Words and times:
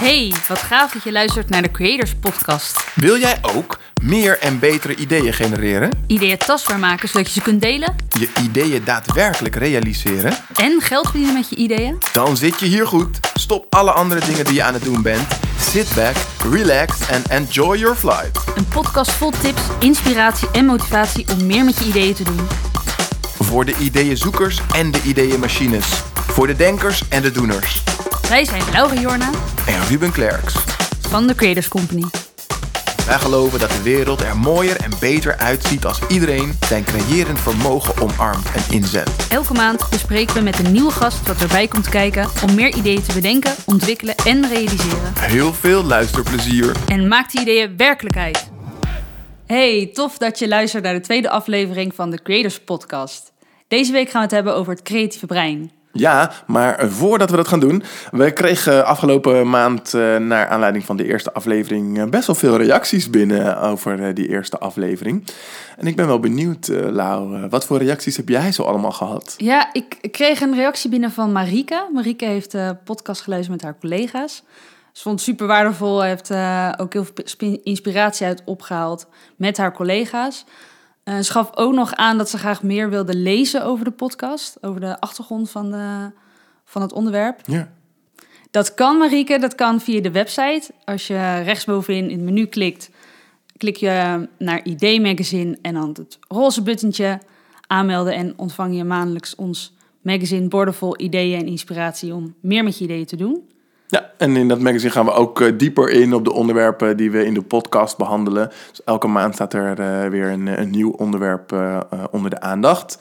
Hey, 0.00 0.32
wat 0.48 0.58
gaaf 0.58 0.92
dat 0.92 1.02
je 1.02 1.12
luistert 1.12 1.48
naar 1.48 1.62
de 1.62 1.70
Creators 1.70 2.14
Podcast. 2.14 2.84
Wil 2.94 3.18
jij 3.18 3.38
ook 3.54 3.78
meer 4.02 4.38
en 4.38 4.58
betere 4.58 4.94
ideeën 4.94 5.32
genereren? 5.32 5.90
Ideeën 6.06 6.36
tastbaar 6.38 6.78
maken 6.78 7.08
zodat 7.08 7.26
je 7.26 7.32
ze 7.32 7.40
kunt 7.40 7.60
delen? 7.60 7.96
Je 8.18 8.28
ideeën 8.42 8.84
daadwerkelijk 8.84 9.54
realiseren? 9.54 10.32
En 10.54 10.80
geld 10.80 11.04
verdienen 11.04 11.34
met 11.34 11.48
je 11.48 11.56
ideeën? 11.56 11.98
Dan 12.12 12.36
zit 12.36 12.60
je 12.60 12.66
hier 12.66 12.86
goed. 12.86 13.18
Stop 13.34 13.74
alle 13.74 13.90
andere 13.90 14.26
dingen 14.26 14.44
die 14.44 14.54
je 14.54 14.62
aan 14.62 14.74
het 14.74 14.84
doen 14.84 15.02
bent. 15.02 15.26
Sit 15.58 15.94
back, 15.94 16.16
relax 16.50 17.10
and 17.10 17.28
enjoy 17.28 17.78
your 17.78 17.96
flight. 17.96 18.38
Een 18.56 18.68
podcast 18.68 19.10
vol 19.10 19.30
tips, 19.30 19.62
inspiratie 19.80 20.48
en 20.52 20.64
motivatie 20.64 21.26
om 21.32 21.46
meer 21.46 21.64
met 21.64 21.78
je 21.78 21.84
ideeën 21.84 22.14
te 22.14 22.24
doen. 22.24 22.48
Voor 23.38 23.64
de 23.64 23.74
ideeënzoekers 23.80 24.60
en 24.74 24.90
de 24.90 25.02
ideeënmachines. 25.02 25.86
Voor 26.14 26.46
de 26.46 26.56
denkers 26.56 27.08
en 27.08 27.22
de 27.22 27.30
doeners. 27.30 27.82
Wij 28.30 28.44
zijn 28.44 28.62
Laura 28.72 29.00
Jorna 29.00 29.30
En 29.66 29.86
Ruben 29.88 30.12
Klerks. 30.12 30.54
van 31.00 31.26
de 31.26 31.34
Creators 31.34 31.68
Company. 31.68 32.04
Wij 33.06 33.18
geloven 33.18 33.58
dat 33.58 33.70
de 33.70 33.82
wereld 33.82 34.20
er 34.20 34.36
mooier 34.36 34.76
en 34.76 34.90
beter 35.00 35.36
uitziet 35.36 35.84
als 35.84 36.00
iedereen 36.08 36.52
zijn 36.66 36.84
creërend 36.84 37.40
vermogen 37.40 38.02
omarmt 38.02 38.52
en 38.52 38.74
inzet. 38.74 39.10
Elke 39.30 39.52
maand 39.52 39.90
bespreken 39.90 40.34
we 40.34 40.40
met 40.40 40.58
een 40.58 40.72
nieuwe 40.72 40.90
gast 40.90 41.26
wat 41.26 41.40
erbij 41.40 41.68
komt 41.68 41.88
kijken 41.88 42.28
om 42.44 42.54
meer 42.54 42.74
ideeën 42.74 43.02
te 43.02 43.12
bedenken, 43.12 43.54
ontwikkelen 43.66 44.14
en 44.14 44.48
realiseren. 44.48 45.12
Heel 45.18 45.52
veel 45.52 45.84
luisterplezier. 45.84 46.76
En 46.88 47.08
maak 47.08 47.30
die 47.30 47.40
ideeën 47.40 47.76
werkelijkheid. 47.76 48.50
Hey, 49.46 49.90
tof 49.92 50.18
dat 50.18 50.38
je 50.38 50.48
luistert 50.48 50.84
naar 50.84 50.94
de 50.94 51.00
tweede 51.00 51.30
aflevering 51.30 51.94
van 51.94 52.10
de 52.10 52.22
Creators 52.22 52.60
Podcast. 52.60 53.32
Deze 53.68 53.92
week 53.92 54.10
gaan 54.10 54.20
we 54.20 54.26
het 54.26 54.34
hebben 54.34 54.54
over 54.54 54.72
het 54.72 54.82
creatieve 54.82 55.26
brein. 55.26 55.78
Ja, 55.92 56.32
maar 56.46 56.88
voordat 56.88 57.30
we 57.30 57.36
dat 57.36 57.48
gaan 57.48 57.60
doen, 57.60 57.82
we 58.10 58.30
kregen 58.30 58.86
afgelopen 58.86 59.50
maand 59.50 59.94
eh, 59.94 60.16
naar 60.16 60.48
aanleiding 60.48 60.84
van 60.84 60.96
de 60.96 61.04
eerste 61.06 61.32
aflevering 61.32 61.98
eh, 61.98 62.04
best 62.08 62.26
wel 62.26 62.36
veel 62.36 62.56
reacties 62.56 63.10
binnen 63.10 63.60
over 63.60 64.02
eh, 64.06 64.14
die 64.14 64.28
eerste 64.28 64.58
aflevering. 64.58 65.24
En 65.78 65.86
ik 65.86 65.96
ben 65.96 66.06
wel 66.06 66.20
benieuwd, 66.20 66.68
Lau, 66.68 67.46
wat 67.48 67.66
voor 67.66 67.78
reacties 67.78 68.16
heb 68.16 68.28
jij 68.28 68.52
zo 68.52 68.62
allemaal 68.62 68.92
gehad? 68.92 69.34
Ja, 69.36 69.68
ik 69.72 70.08
kreeg 70.10 70.40
een 70.40 70.54
reactie 70.54 70.90
binnen 70.90 71.10
van 71.10 71.32
Marike. 71.32 71.88
Marike 71.92 72.24
heeft 72.24 72.50
de 72.52 72.76
podcast 72.84 73.20
geluisterd 73.22 73.56
met 73.56 73.64
haar 73.64 73.80
collega's. 73.80 74.42
Ze 74.92 75.02
vond 75.02 75.14
het 75.14 75.28
super 75.28 75.46
waardevol. 75.46 76.02
Heeft 76.02 76.30
ook 76.80 76.92
heel 76.92 77.04
veel 77.04 77.14
spi- 77.24 77.60
inspiratie 77.62 78.26
uit 78.26 78.42
opgehaald 78.44 79.06
met 79.36 79.56
haar 79.56 79.72
collega's. 79.72 80.44
Eh, 81.02 81.18
ze 81.18 81.32
gaf 81.32 81.56
ook 81.56 81.72
nog 81.72 81.94
aan 81.94 82.18
dat 82.18 82.30
ze 82.30 82.38
graag 82.38 82.62
meer 82.62 82.90
wilde 82.90 83.14
lezen 83.14 83.64
over 83.64 83.84
de 83.84 83.90
podcast. 83.90 84.58
Over 84.60 84.80
de 84.80 85.00
achtergrond 85.00 85.50
van, 85.50 85.70
de, 85.70 86.10
van 86.64 86.82
het 86.82 86.92
onderwerp. 86.92 87.40
Ja. 87.44 87.72
Dat 88.50 88.74
kan, 88.74 88.98
Marieke. 88.98 89.38
Dat 89.38 89.54
kan 89.54 89.80
via 89.80 90.00
de 90.00 90.10
website. 90.10 90.62
Als 90.84 91.06
je 91.06 91.40
rechtsbovenin 91.44 92.10
in 92.10 92.16
het 92.16 92.24
menu 92.24 92.46
klikt, 92.46 92.90
klik 93.56 93.76
je 93.76 94.28
naar 94.38 94.64
ID 94.64 95.02
Magazine 95.02 95.58
en 95.62 95.74
dan 95.74 95.88
het 95.88 96.18
roze 96.28 96.62
buttentje 96.62 97.20
aanmelden 97.66 98.14
en 98.14 98.32
ontvang 98.36 98.76
je 98.76 98.84
maandelijks 98.84 99.34
ons 99.34 99.72
magazine 100.00 100.48
boordevol 100.48 101.00
ideeën 101.00 101.40
en 101.40 101.46
inspiratie 101.46 102.14
om 102.14 102.34
meer 102.40 102.64
met 102.64 102.78
je 102.78 102.84
ideeën 102.84 103.06
te 103.06 103.16
doen. 103.16 103.48
Ja, 103.90 104.10
en 104.18 104.36
in 104.36 104.48
dat 104.48 104.60
magazine 104.60 104.90
gaan 104.90 105.04
we 105.04 105.12
ook 105.12 105.40
eh, 105.40 105.52
dieper 105.56 105.90
in 105.90 106.14
op 106.14 106.24
de 106.24 106.32
onderwerpen 106.32 106.96
die 106.96 107.10
we 107.10 107.24
in 107.24 107.34
de 107.34 107.42
podcast 107.42 107.96
behandelen. 107.96 108.48
Dus 108.70 108.84
elke 108.84 109.06
maand 109.06 109.34
staat 109.34 109.52
er 109.54 109.80
eh, 109.80 110.10
weer 110.10 110.26
een, 110.28 110.60
een 110.60 110.70
nieuw 110.70 110.90
onderwerp 110.90 111.52
eh, 111.52 111.76
eh, 111.76 111.82
onder 112.10 112.30
de 112.30 112.40
aandacht. 112.40 112.98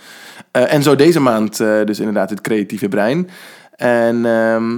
Eh, 0.52 0.73
en 0.73 0.84
zo 0.84 0.96
deze 0.96 1.20
maand 1.20 1.59
eh, 1.59 1.84
dus 1.86 2.00
inderdaad 2.00 2.30
het 2.30 2.42
creatieve 2.42 2.88
brein. 2.88 3.30
En 3.76 4.26
ehm, 4.26 4.78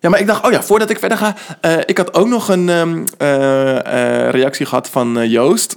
ja, 0.00 0.08
maar 0.08 0.20
ik 0.20 0.26
dacht, 0.26 0.46
oh 0.46 0.52
ja, 0.52 0.62
voordat 0.62 0.90
ik 0.90 0.98
verder 0.98 1.18
ga, 1.18 1.34
eh, 1.60 1.76
ik 1.86 1.98
had 1.98 2.14
ook 2.14 2.28
nog 2.28 2.48
een 2.48 2.68
ehm, 2.68 3.04
eh, 3.18 4.26
eh, 4.26 4.30
reactie 4.30 4.66
gehad 4.66 4.90
van 4.90 5.18
eh, 5.18 5.30
Joost. 5.30 5.76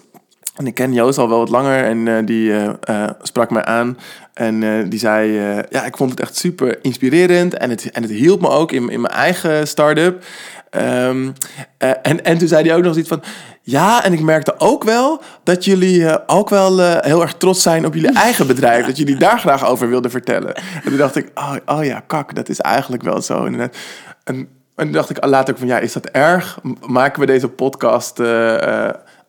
En 0.55 0.67
ik 0.67 0.73
ken 0.73 0.93
Joost 0.93 1.17
al 1.17 1.29
wel 1.29 1.37
wat 1.37 1.49
langer 1.49 1.83
en 1.83 2.07
eh, 2.07 2.25
die 2.25 2.51
eh, 2.53 2.69
eh, 2.81 3.09
sprak 3.21 3.49
mij 3.49 3.65
aan. 3.65 3.97
En 4.33 4.89
die 4.89 4.99
zei, 4.99 5.31
ja, 5.69 5.85
ik 5.85 5.97
vond 5.97 6.09
het 6.09 6.19
echt 6.19 6.35
super 6.35 6.79
inspirerend. 6.81 7.57
En 7.57 7.69
het, 7.69 7.91
en 7.91 8.01
het 8.01 8.11
hielp 8.11 8.41
me 8.41 8.49
ook 8.49 8.71
in, 8.71 8.89
in 8.89 9.01
mijn 9.01 9.13
eigen 9.13 9.67
start-up. 9.67 10.23
Ehm, 10.71 11.29
eh, 11.77 11.89
en, 12.01 12.23
en 12.23 12.37
toen 12.37 12.47
zei 12.47 12.67
hij 12.67 12.77
ook 12.77 12.83
nog 12.83 12.97
iets 12.97 13.07
van... 13.07 13.23
Ja, 13.61 14.03
en 14.03 14.13
ik 14.13 14.21
merkte 14.21 14.59
ook 14.59 14.83
wel 14.83 15.21
dat 15.43 15.65
jullie 15.65 16.27
ook 16.27 16.49
wel 16.49 16.79
heel 17.01 17.21
erg 17.21 17.33
trots 17.33 17.61
zijn 17.61 17.85
op 17.85 17.93
jullie 17.93 18.13
eigen 18.13 18.47
bedrijf. 18.47 18.85
Dat 18.85 18.97
jullie 18.97 19.15
daar 19.15 19.39
graag 19.39 19.65
over 19.65 19.89
wilden 19.89 20.11
vertellen. 20.11 20.55
En 20.55 20.81
toen 20.83 20.97
dacht 20.97 21.15
ik, 21.15 21.31
oh, 21.35 21.55
oh 21.65 21.83
ja, 21.83 22.03
kak, 22.07 22.35
dat 22.35 22.49
is 22.49 22.59
eigenlijk 22.59 23.03
wel 23.03 23.21
zo. 23.21 23.45
inderdaad. 23.45 23.75
En, 24.23 24.35
en 24.35 24.47
toen 24.85 24.91
dacht 24.91 25.09
ik 25.09 25.25
later 25.25 25.53
ook 25.53 25.59
van, 25.59 25.67
ja, 25.67 25.79
is 25.79 25.93
dat 25.93 26.05
erg? 26.05 26.59
Maken 26.87 27.19
we 27.19 27.25
deze 27.25 27.47
podcast 27.47 28.19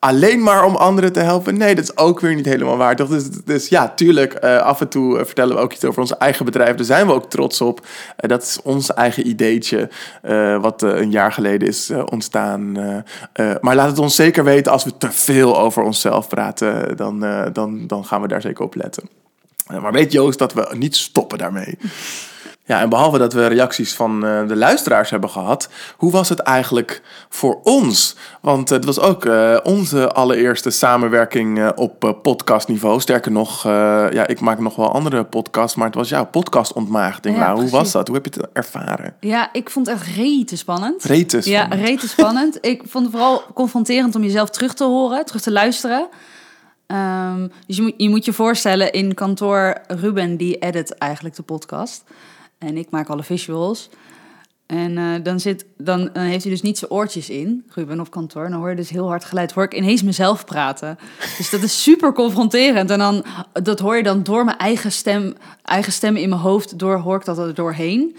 alleen 0.05 0.43
maar 0.43 0.65
om 0.65 0.77
anderen 0.77 1.13
te 1.13 1.21
helpen? 1.21 1.57
Nee, 1.57 1.75
dat 1.75 1.85
is 1.85 1.97
ook 1.97 2.21
weer 2.21 2.35
niet 2.35 2.45
helemaal 2.45 2.77
waar. 2.77 2.97
Toch? 2.97 3.09
Dus, 3.09 3.25
dus 3.45 3.69
ja, 3.69 3.89
tuurlijk, 3.89 4.33
eh, 4.33 4.59
af 4.59 4.81
en 4.81 4.89
toe 4.89 5.19
eh, 5.19 5.25
vertellen 5.25 5.57
we 5.57 5.63
ook 5.63 5.73
iets 5.73 5.85
over 5.85 6.01
ons 6.01 6.17
eigen 6.17 6.45
bedrijf. 6.45 6.77
Daar 6.77 6.85
zijn 6.85 7.07
we 7.07 7.13
ook 7.13 7.31
trots 7.31 7.61
op. 7.61 7.87
Eh, 8.17 8.29
dat 8.29 8.43
is 8.43 8.59
ons 8.63 8.95
eigen 8.95 9.29
ideetje, 9.29 9.89
wat 10.61 10.83
een 10.83 11.11
jaar 11.11 11.33
geleden 11.33 11.69
is 11.69 11.91
ontstaan. 12.11 12.73
Maar 13.61 13.75
laat 13.75 13.89
het 13.89 13.99
ons 13.99 14.15
zeker 14.15 14.45
weten 14.45 14.73
als 14.73 14.85
we 14.85 14.97
te 14.99 15.11
veel 15.11 15.59
over 15.59 15.83
onszelf 15.83 16.29
praten. 16.29 16.97
Dan, 16.97 17.25
dan, 17.53 17.87
dan 17.87 18.05
gaan 18.05 18.23
we 18.23 18.29
daar 18.29 18.41
zeker 18.41 18.65
op 18.65 18.75
letten. 18.75 19.09
Maar 19.67 19.93
weet 19.93 20.13
Joost 20.13 20.39
dat 20.39 20.53
we 20.53 20.75
niet 20.79 20.97
stoppen 20.97 21.39
daarmee. 21.39 21.79
Ja, 22.65 22.81
en 22.81 22.89
behalve 22.89 23.19
dat 23.19 23.33
we 23.33 23.47
reacties 23.47 23.95
van 23.95 24.27
eh, 24.27 24.49
de 24.49 24.57
luisteraars 24.57 25.11
hebben 25.11 25.31
gehad, 25.31 25.69
hoe 25.97 26.13
was 26.13 26.29
het 26.29 26.39
eigenlijk 26.39 27.03
voor 27.29 27.61
ons? 27.63 28.17
Want 28.41 28.71
eh, 28.71 28.77
het 28.77 28.85
was 28.85 29.01
ook 29.01 29.25
eh, 29.25 29.57
onze 29.63 30.13
allereerste 30.13 30.71
samenwerking 30.71 31.71
op 31.75 32.19
podcastniveau. 32.23 33.01
Sterker 33.01 33.33
nog, 33.33 33.63
ja, 33.63 34.27
ik 34.27 34.41
maak 34.41 34.59
nog 34.59 34.77
wel 34.77 34.93
andere 34.93 35.25
podcasts, 35.25 35.77
maar 35.77 35.87
het 35.87 35.95
was 35.95 36.09
jouw 36.09 36.27
podcastontmaagding. 36.27 37.37
Ja, 37.37 37.47
nou, 37.47 37.61
hoe 37.61 37.71
was 37.71 37.93
dat? 37.93 38.07
Hoe 38.07 38.17
heb 38.17 38.35
je 38.35 38.41
het 38.41 38.49
ervaren? 38.53 39.17
Ja, 39.21 39.49
ik 39.53 39.71
vond 39.71 39.87
het 39.87 39.97
echt 39.97 40.17
rete 40.17 40.57
spannend. 40.57 41.05
Rete 41.05 41.41
Ja, 41.45 41.65
spannend. 41.65 41.89
rete 41.89 42.09
spannend. 42.09 42.59
ik 42.61 42.83
vond 42.87 43.05
het 43.05 43.15
vooral 43.15 43.43
confronterend 43.55 44.15
om 44.15 44.23
jezelf 44.23 44.51
terug 44.51 44.75
te 44.75 44.85
horen, 44.85 45.25
terug 45.25 45.43
te 45.43 45.53
luisteren. 45.53 46.09
Ehm, 46.87 47.49
dus 47.67 47.77
je 47.77 47.83
moet, 47.83 47.95
je 47.97 48.09
moet 48.09 48.25
je 48.25 48.33
voorstellen, 48.33 48.93
in 48.93 49.15
kantoor 49.15 49.77
Ruben, 49.87 50.37
die 50.37 50.59
edit 50.59 50.99
eigenlijk 50.99 51.37
de 51.37 51.43
podcast. 51.43 52.05
En 52.67 52.77
ik 52.77 52.91
maak 52.91 53.09
alle 53.09 53.23
visuals. 53.23 53.91
En 54.67 54.99
eh, 54.99 55.05
dan, 55.23 55.41
zit, 55.41 55.67
dan, 55.79 56.11
dan 56.13 56.23
heeft 56.23 56.43
hij 56.43 56.53
dus 56.53 56.63
niet 56.63 56.79
zijn 56.79 56.91
oortjes 56.91 57.31
in, 57.31 57.65
Ruben, 57.69 58.01
op 58.01 58.11
kantoor. 58.11 58.45
En 58.45 58.51
dan 58.51 58.61
hoor 58.61 58.71
je 58.71 58.77
dus 58.77 58.91
heel 58.91 59.09
hard 59.09 59.25
geluid. 59.25 59.53
Hoor 59.53 59.65
ik 59.65 59.75
ineens 59.75 60.03
mezelf 60.03 60.45
praten. 60.45 60.99
Dus 61.37 61.51
dat 61.51 61.63
is 61.63 61.83
super 61.83 62.13
confronterend. 62.13 62.91
En 62.91 62.99
dan, 62.99 63.25
dat 63.53 63.79
hoor 63.79 63.97
je 63.97 64.03
dan 64.03 64.23
door 64.23 64.45
mijn 64.45 64.57
eigen 64.57 64.93
stem, 64.93 65.35
eigen 65.63 65.93
stem 65.93 66.17
in 66.17 66.29
mijn 66.29 66.41
hoofd, 66.41 66.79
door, 66.79 66.99
hoor 66.99 67.17
ik 67.17 67.25
dat 67.25 67.39
er 67.39 67.55
doorheen. 67.55 68.17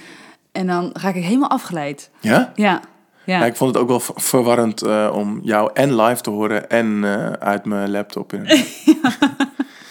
En 0.51 0.67
dan 0.67 0.89
raak 0.93 1.15
ik 1.15 1.23
helemaal 1.23 1.49
afgeleid. 1.49 2.09
Ja? 2.19 2.51
Ja, 2.55 2.81
ja. 3.25 3.39
Ja, 3.39 3.45
ik 3.45 3.56
vond 3.56 3.73
het 3.73 3.84
ook 3.84 3.89
wel 3.89 4.00
ver- 4.00 4.22
verwarrend 4.22 4.81
eh, 4.81 5.11
om 5.13 5.39
jou 5.44 5.69
en 5.73 6.01
live 6.01 6.22
te 6.22 6.29
horen 6.29 6.69
en 6.69 7.03
eh, 7.03 7.31
uit 7.31 7.66
mijn 7.66 7.91
laptop. 7.91 8.34
In. 8.34 8.41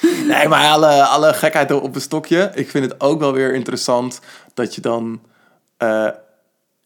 nee, 0.28 0.48
maar 0.48 0.70
alle, 0.70 1.02
alle 1.02 1.34
gekheid 1.34 1.70
op 1.72 1.94
een 1.94 2.00
stokje. 2.00 2.50
Ik 2.54 2.70
vind 2.70 2.84
het 2.84 3.00
ook 3.00 3.20
wel 3.20 3.32
weer 3.32 3.54
interessant 3.54 4.20
dat 4.54 4.74
je 4.74 4.80
dan 4.80 5.20
eh, 5.76 6.08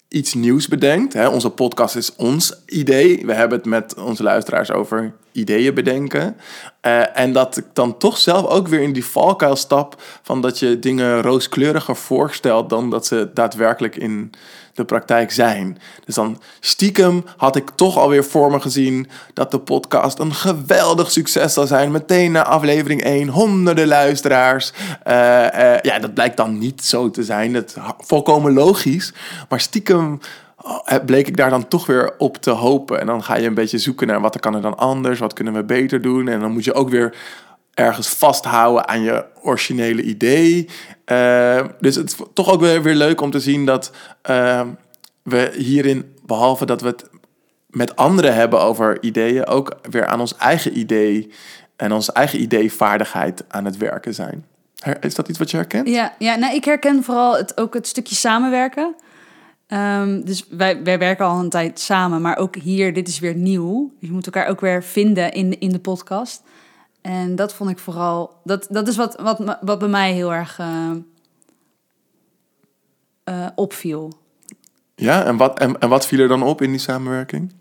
iets 0.08 0.34
nieuws 0.34 0.68
bedenkt. 0.68 1.12
Hè? 1.12 1.28
Onze 1.28 1.50
podcast 1.50 1.96
is 1.96 2.16
ons 2.16 2.62
idee. 2.66 3.26
We 3.26 3.32
hebben 3.32 3.58
het 3.58 3.66
met 3.66 3.94
onze 3.94 4.22
luisteraars 4.22 4.70
over 4.72 5.12
ideeën 5.32 5.74
bedenken. 5.74 6.36
En 7.14 7.32
dat 7.32 7.56
ik 7.56 7.64
dan 7.72 7.98
toch 7.98 8.18
zelf 8.18 8.46
ook 8.46 8.68
weer 8.68 8.80
in 8.80 8.92
die 8.92 9.04
valkuil 9.04 9.56
stap 9.56 10.02
van 10.22 10.40
dat 10.40 10.58
je 10.58 10.78
dingen 10.78 11.22
rooskleuriger 11.22 11.96
voorstelt 11.96 12.70
dan 12.70 12.90
dat 12.90 13.06
ze 13.06 13.30
daadwerkelijk 13.34 13.96
in 13.96 14.30
de 14.76 14.84
praktijk 14.84 15.32
zijn. 15.32 15.78
Dus 16.04 16.14
dan 16.14 16.40
stiekem 16.60 17.24
had 17.36 17.56
ik 17.56 17.70
toch 17.74 17.98
alweer 17.98 18.24
voor 18.24 18.50
me 18.50 18.60
gezien 18.60 19.08
dat 19.32 19.50
de 19.50 19.58
podcast 19.58 20.18
een 20.18 20.34
geweldig 20.34 21.10
succes 21.10 21.52
zal 21.52 21.66
zijn. 21.66 21.90
Meteen 21.90 22.32
na 22.32 22.44
aflevering 22.44 23.02
1, 23.02 23.28
honderden 23.28 23.86
luisteraars. 23.86 24.72
Eh, 25.02 25.74
eh, 25.74 25.80
ja, 25.82 25.98
dat 25.98 26.14
blijkt 26.14 26.36
dan 26.36 26.58
niet 26.58 26.84
zo 26.84 27.10
te 27.10 27.22
zijn. 27.22 27.52
Dat 27.52 27.76
volkomen 27.98 28.52
logisch. 28.52 29.12
Maar 29.48 29.60
stiekem 29.60 30.20
oh, 30.56 31.04
bleek 31.06 31.28
ik 31.28 31.36
daar 31.36 31.50
dan 31.50 31.68
toch 31.68 31.86
weer 31.86 32.14
op 32.18 32.36
te 32.36 32.50
hopen. 32.50 33.00
En 33.00 33.06
dan 33.06 33.24
ga 33.24 33.36
je 33.36 33.46
een 33.46 33.54
beetje 33.54 33.78
zoeken 33.78 34.06
naar 34.06 34.20
wat 34.20 34.40
kan 34.40 34.54
er 34.54 34.62
dan 34.62 34.76
anders, 34.76 35.18
wat 35.18 35.32
kunnen 35.32 35.54
we 35.54 35.64
beter 35.64 36.02
doen. 36.02 36.28
En 36.28 36.40
dan 36.40 36.52
moet 36.52 36.64
je 36.64 36.74
ook 36.74 36.88
weer 36.88 37.14
ergens 37.76 38.08
vasthouden 38.08 38.88
aan 38.88 39.02
je 39.02 39.24
originele 39.42 40.02
idee. 40.02 40.68
Eh, 41.04 41.64
dus 41.80 41.94
het 41.94 42.10
is 42.10 42.16
toch 42.32 42.50
ook 42.52 42.60
weer, 42.60 42.82
weer 42.82 42.94
leuk 42.94 43.20
om 43.20 43.30
te 43.30 43.40
zien 43.40 43.66
dat 43.66 43.90
eh, 44.22 44.60
we 45.22 45.52
hierin, 45.56 46.14
behalve 46.26 46.66
dat 46.66 46.80
we 46.80 46.86
het 46.86 47.04
met 47.66 47.96
anderen 47.96 48.34
hebben 48.34 48.60
over 48.60 49.02
ideeën, 49.02 49.46
ook 49.46 49.76
weer 49.90 50.06
aan 50.06 50.20
ons 50.20 50.36
eigen 50.36 50.78
idee 50.78 51.30
en 51.76 51.92
onze 51.92 52.12
eigen 52.12 52.40
ideevaardigheid 52.40 53.44
aan 53.48 53.64
het 53.64 53.76
werken 53.76 54.14
zijn. 54.14 54.44
Is 55.00 55.14
dat 55.14 55.28
iets 55.28 55.38
wat 55.38 55.50
je 55.50 55.56
herkent? 55.56 55.88
Ja, 55.88 56.14
ja 56.18 56.36
nou, 56.36 56.54
ik 56.54 56.64
herken 56.64 57.02
vooral 57.02 57.36
het, 57.36 57.56
ook 57.56 57.74
het 57.74 57.86
stukje 57.86 58.14
samenwerken. 58.14 58.94
Ehm, 59.66 60.20
dus 60.24 60.46
wij, 60.50 60.82
wij 60.82 60.98
werken 60.98 61.26
al 61.26 61.38
een 61.38 61.50
tijd 61.50 61.80
samen, 61.80 62.20
maar 62.20 62.36
ook 62.36 62.56
hier, 62.56 62.92
dit 62.92 63.08
is 63.08 63.18
weer 63.18 63.34
nieuw. 63.34 63.92
Je 63.98 64.10
moet 64.10 64.26
elkaar 64.26 64.46
ook 64.46 64.60
weer 64.60 64.82
vinden 64.82 65.32
in, 65.32 65.60
in 65.60 65.68
de 65.68 65.78
podcast. 65.78 66.42
En 67.06 67.36
dat 67.36 67.54
vond 67.54 67.70
ik 67.70 67.78
vooral, 67.78 68.40
dat, 68.44 68.66
dat 68.70 68.88
is 68.88 68.96
wat, 68.96 69.16
wat, 69.20 69.58
wat 69.60 69.78
bij 69.78 69.88
mij 69.88 70.12
heel 70.12 70.34
erg 70.34 70.58
eh, 70.58 70.90
eh, 73.24 73.46
opviel. 73.54 74.12
Ja, 74.94 75.24
en 75.24 75.36
wat, 75.36 75.58
en, 75.58 75.78
en 75.78 75.88
wat 75.88 76.06
viel 76.06 76.18
er 76.18 76.28
dan 76.28 76.42
op 76.42 76.62
in 76.62 76.70
die 76.70 76.80
samenwerking? 76.80 77.52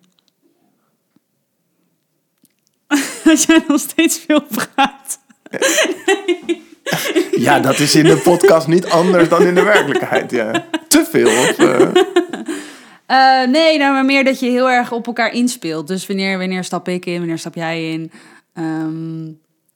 Dat 3.24 3.44
jij 3.44 3.64
nog 3.68 3.80
steeds 3.80 4.18
veel 4.18 4.42
praat. 4.42 5.20
Ja, 7.32 7.60
dat 7.60 7.80
is 7.80 7.96
in 7.96 8.06
de 8.06 8.18
podcast 8.18 8.68
niet 8.68 8.86
anders 8.86 9.30
dan 9.30 9.42
in 9.42 9.56
de 9.56 9.64
werkelijkheid. 9.64 10.32
Ja. 10.32 10.66
Te 10.88 11.06
veel. 11.10 11.28
Of, 11.28 11.56
Eh, 13.06 13.48
nee, 13.48 13.78
nou, 13.78 13.94
maar 13.94 14.06
meer 14.06 14.24
dat 14.24 14.40
je 14.40 14.50
heel 14.50 14.70
erg 14.70 14.92
op 14.92 15.08
elkaar 15.08 15.34
inspeelt. 15.34 15.88
Dus 15.88 16.08
wanneer, 16.08 16.38
wanneer 16.38 16.64
stap 16.64 16.88
ik 16.88 17.06
in, 17.06 17.18
wanneer 17.18 17.38
stap 17.38 17.56
jij 17.56 17.92
in? 17.92 18.12
Ehm, 18.56 19.28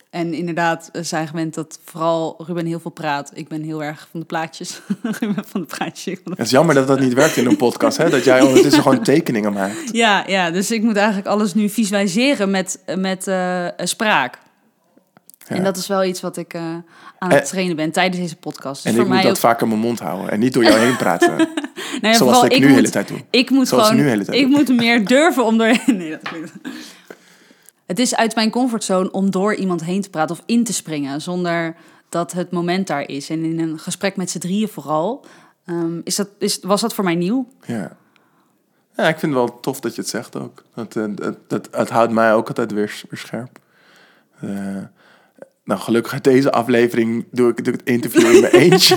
en 0.10 0.34
inderdaad, 0.34 0.90
we 0.92 1.04
zijn 1.04 1.28
gewend 1.28 1.54
dat 1.54 1.80
vooral 1.86 2.44
Ruben 2.48 2.66
heel 2.66 2.80
veel 2.80 2.92
praat. 2.92 3.32
Ik 3.34 3.48
ben 3.48 3.62
heel 3.62 3.84
erg 3.84 4.08
van 4.12 4.20
de 4.20 4.26
plaatjes. 4.26 4.82
Ruben 5.20 5.44
van 5.48 5.62
de 5.62 5.68
plaatjes. 5.78 6.18
het 6.24 6.40
is 6.40 6.50
jammer 6.50 6.76
dat 6.76 6.88
dat 6.88 7.00
niet 7.00 7.14
werkt 7.14 7.38
in 7.38 7.46
een 7.46 7.58
podcast. 7.58 7.98
Hè? 7.98 8.10
Dat 8.10 8.24
jij 8.24 8.42
ondertussen 8.42 8.82
gewoon 8.84 9.04
tekeningen 9.04 9.54
maakt. 9.54 9.76
Ja, 9.96 10.24
ja, 10.28 10.52
dus 10.52 10.72
ik 10.72 10.82
moet 10.82 10.96
eigenlijk 10.96 11.28
alles 11.28 11.54
nu 11.54 11.70
visualiseren 11.70 12.52
met, 12.52 12.80
met 12.98 13.28
eh, 13.28 13.68
spraak. 13.78 14.38
Ja. 15.48 15.56
En 15.56 15.64
dat 15.64 15.78
is 15.78 15.88
wel 15.88 16.04
iets 16.04 16.22
wat 16.22 16.38
ik 16.38 16.54
eh, 16.54 16.62
aan 17.20 17.30
het 17.32 17.42
En- 17.42 17.48
trainen 17.48 17.76
ben 17.76 17.92
tijdens 17.92 18.18
deze 18.22 18.36
podcast. 18.36 18.84
Dus 18.84 18.92
En 18.92 18.92
voor 18.92 19.02
ik 19.02 19.08
moet 19.08 19.16
mij 19.16 19.24
dat 19.26 19.32
ook, 19.32 19.38
vaker 19.38 19.68
mijn 19.68 19.80
mond 19.80 20.00
houden. 20.00 20.32
En 20.32 20.40
niet 20.40 20.54
door 20.54 20.64
jou 20.64 20.80
heen 20.80 20.98
praten. 20.98 21.36
nou 21.38 21.48
ja, 22.02 22.14
zoals 22.14 22.18
vooral 22.18 22.46
ik 22.46 22.52
nu 22.52 22.60
de 22.60 22.66
moet, 22.66 22.76
hele 22.76 22.90
tijd 22.90 23.08
doe. 23.08 23.18
Ik 23.30 23.50
moet 23.50 23.68
Zoals 23.68 23.84
gewoon, 23.88 24.00
nu 24.00 24.06
de 24.08 24.14
hele 24.14 24.26
tijd 24.26 24.38
ik 24.38 24.48
doe. 24.48 24.52
moet 24.58 24.76
meer 24.76 25.06
durven 25.06 25.46
om 25.46 25.58
doorheen. 25.58 25.98
Nee, 25.98 26.10
dat 26.10 26.22
klinkt. 26.22 26.52
Het 27.90 28.00
is 28.00 28.16
uit 28.16 28.36
mijn 28.36 28.50
comfortzone 28.50 29.12
om 29.12 29.32
door 29.32 29.56
iemand 29.56 29.84
heen 29.84 30.02
te 30.02 30.10
praten 30.10 30.36
of 30.36 30.44
in 30.46 30.64
te 30.64 30.74
springen 30.74 31.22
zonder 31.22 31.76
dat 32.10 32.32
het 32.32 32.52
moment 32.52 32.88
daar 32.88 33.08
is. 33.08 33.30
En 33.30 33.44
in 33.44 33.60
een 33.60 33.80
gesprek 33.80 34.16
met 34.16 34.30
z'n 34.30 34.38
drieën 34.40 34.68
vooral, 34.68 35.26
ehm, 35.66 36.00
is 36.04 36.16
dat, 36.16 36.30
is, 36.38 36.60
was 36.62 36.82
dat 36.82 36.94
voor 36.94 37.04
mij 37.04 37.16
nieuw. 37.16 37.48
Ja. 37.66 37.98
ja, 38.96 39.08
ik 39.08 39.20
vind 39.20 39.34
het 39.34 39.42
wel 39.42 39.60
tof 39.60 39.80
dat 39.80 39.96
je 39.96 40.02
het 40.02 40.10
zegt 40.10 40.36
ook. 40.36 40.64
Dat, 40.76 40.96
eh, 40.96 41.04
dat, 41.10 41.38
dat, 41.48 41.70
het 41.72 41.90
houdt 41.90 42.12
mij 42.12 42.34
ook 42.34 42.48
altijd 42.48 42.72
weer, 42.72 43.02
weer 43.10 43.20
scherp. 43.20 43.60
Eh, 44.40 44.50
nou, 45.64 45.80
gelukkig 45.80 46.14
uit 46.14 46.24
deze 46.24 46.52
aflevering 46.52 47.26
doe 47.32 47.50
ik, 47.50 47.64
doe 47.64 47.74
ik 47.74 47.80
het 47.80 47.90
interview 47.90 48.34
in 48.34 48.42
mijn 48.42 48.54
eentje. 48.72 48.96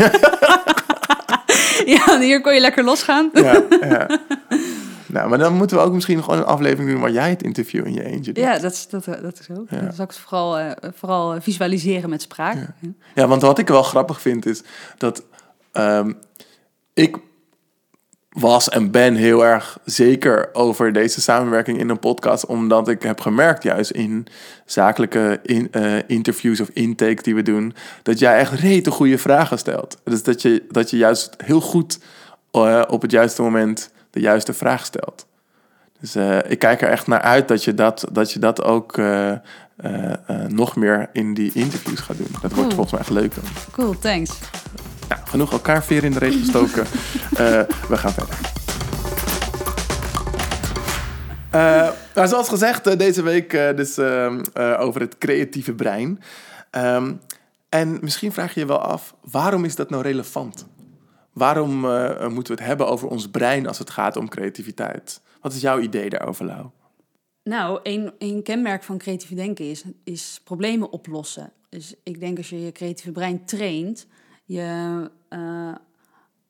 Ja, 1.87 2.19
hier 2.19 2.41
kon 2.41 2.55
je 2.55 2.61
lekker 2.61 2.85
losgaan. 2.85 3.31
ja, 3.33 3.63
ja. 3.81 4.21
Nou, 5.13 5.29
maar 5.29 5.39
dan 5.39 5.55
moeten 5.55 5.77
we 5.77 5.83
ook 5.83 5.93
misschien 5.93 6.23
gewoon 6.23 6.39
een 6.39 6.45
aflevering 6.45 6.91
doen 6.91 7.01
waar 7.01 7.11
jij 7.11 7.31
het 7.31 7.43
interview 7.43 7.87
in 7.87 7.95
je 7.95 8.05
eentje 8.05 8.33
doet. 8.33 8.45
Ja, 8.45 8.59
dat 8.59 8.73
is, 8.73 8.89
dat, 8.89 9.05
dat 9.05 9.41
is 9.41 9.57
ook. 9.59 9.71
Ja. 9.71 9.81
Dat 9.81 9.93
is 9.93 10.01
ook 10.01 10.13
vooral, 10.13 10.59
eh, 10.59 10.71
vooral 10.95 11.41
visualiseren 11.41 12.11
met 12.11 12.23
spraak. 12.23 12.55
Ja. 12.55 12.91
Ja, 13.15 13.27
want 13.27 13.43
wat 13.43 13.59
ik 13.59 13.69
wel 13.69 13.83
grappig 13.83 14.21
vind 14.21 14.47
is 14.47 14.63
dat 14.99 15.25
ehm, 15.73 16.13
ik 16.95 17.17
was 18.29 18.69
en 18.69 18.91
ben 18.91 19.15
heel 19.15 19.45
erg 19.45 19.79
zeker 19.85 20.49
over 20.53 20.93
deze 20.93 21.21
samenwerking 21.21 21.79
in 21.79 21.89
een 21.89 21.99
podcast, 21.99 22.47
omdat 22.47 22.89
ik 22.89 23.03
heb 23.03 23.21
gemerkt 23.21 23.63
juist 23.63 23.91
in 23.91 24.27
zakelijke 24.65 25.41
in, 25.43 25.69
eh, 25.73 25.97
interviews 26.07 26.61
of 26.61 26.69
intakes 26.73 27.23
die 27.23 27.35
we 27.35 27.43
doen, 27.43 27.75
dat 28.03 28.19
jij 28.19 28.39
echt 28.39 28.53
rete 28.53 28.91
goede 28.91 29.19
vragen 29.19 29.59
stelt. 29.59 29.99
Dus 30.05 30.23
dat 30.23 30.43
je, 30.43 30.65
dat 30.71 30.91
je 30.91 30.97
juist 30.97 31.35
heel 31.45 31.61
goed 31.61 31.99
eh, 32.51 32.83
op 32.89 33.03
het 33.03 33.11
juiste 33.11 33.43
moment 33.43 33.91
de 34.13 34.21
juiste 34.21 34.53
vraag 34.53 34.85
stelt. 34.85 35.27
Dus 36.01 36.15
eh, 36.15 36.39
ik 36.49 36.59
kijk 36.59 36.83
er 36.83 36.89
echt 36.89 37.07
naar 37.07 37.21
uit 37.21 37.49
dat 37.49 37.65
je 37.65 37.75
dat, 37.75 38.05
dat, 38.13 38.33
je 38.33 38.39
dat 38.39 38.63
ook 38.63 38.99
eh, 38.99 39.31
eh, 39.31 39.39
nog 40.49 40.77
meer 40.77 41.09
in 41.13 41.35
die 41.35 41.51
interviews 41.55 42.01
gaat 42.01 42.17
doen. 42.17 42.27
Dat 42.31 42.41
wordt 42.41 42.55
Cool. 42.55 42.71
volgens 42.71 42.91
mij 42.91 43.01
echt 43.01 43.11
leuk. 43.11 43.35
Dan. 43.35 43.45
Cool, 43.71 43.99
thanks. 43.99 44.31
Nou, 45.09 45.21
genoeg 45.25 45.53
elkaar 45.53 45.85
veer 45.85 46.05
in 46.05 46.13
de 46.13 46.19
reet 46.19 46.35
gestoken. 46.35 46.87
We 47.89 47.97
gaan 47.97 48.13
verder. 48.13 48.37
Nou, 52.15 52.29
zoals 52.29 52.49
gezegd, 52.49 52.99
deze 52.99 53.23
week 53.23 53.51
dus 53.77 53.99
ehm, 53.99 54.41
eh, 54.53 54.81
over 54.81 55.01
het 55.01 55.19
creatieve 55.19 55.75
brein. 55.75 56.21
Ehm, 56.71 57.13
en 57.69 57.99
misschien 58.01 58.33
vraag 58.33 58.55
je 58.55 58.61
je 58.61 58.67
wel 58.67 58.81
af, 58.81 59.15
waarom 59.31 59.65
is 59.65 59.77
dat 59.77 59.91
nou 59.91 60.03
relevant? 60.03 60.67
Waarom 61.33 61.85
eh, 61.85 62.29
moeten 62.29 62.55
we 62.55 62.59
het 62.61 62.69
hebben 62.69 62.87
over 62.89 63.09
ons 63.09 63.31
brein 63.31 63.67
als 63.67 63.79
het 63.79 63.91
gaat 63.91 64.17
om 64.17 64.29
creativiteit? 64.29 65.21
Wat 65.41 65.53
is 65.53 65.61
jouw 65.61 65.79
idee 65.81 66.09
daarover, 66.11 66.45
Lau? 66.45 66.67
Nou, 67.45 67.81
een, 67.83 68.13
een 68.19 68.43
kenmerk 68.43 68.83
van 68.83 68.99
creatief 68.99 69.35
denken 69.35 69.71
is, 69.71 69.85
is 70.05 70.41
problemen 70.45 70.91
oplossen. 70.93 71.53
Dus 71.69 71.95
ik 72.03 72.21
denk 72.21 72.37
als 72.37 72.49
je 72.51 72.65
je 72.65 72.73
creatieve 72.73 73.13
brein 73.13 73.45
traint, 73.45 74.07
je 74.45 75.11
eh, 75.29 75.75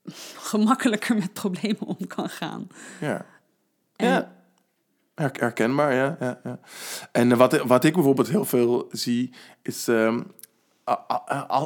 gemakkelijker 0.51 1.17
met 1.17 1.33
problemen 1.33 1.87
om 1.87 2.07
kan 2.07 2.29
gaan. 2.29 2.67
Ja. 3.01 3.27
En- 3.97 4.09
ja. 4.09 4.41
Her- 5.15 5.31
Herkenbaar, 5.41 5.95
ja. 5.95 6.17
ja, 6.21 6.41
ja. 6.45 6.61
En 7.13 7.37
wat, 7.37 7.57
wat 7.63 7.85
ik 7.85 7.95
bijvoorbeeld 7.95 8.29
heel 8.29 8.45
veel 8.45 8.89
zie, 8.91 9.35
is 9.63 9.89
ehm, 9.89 10.23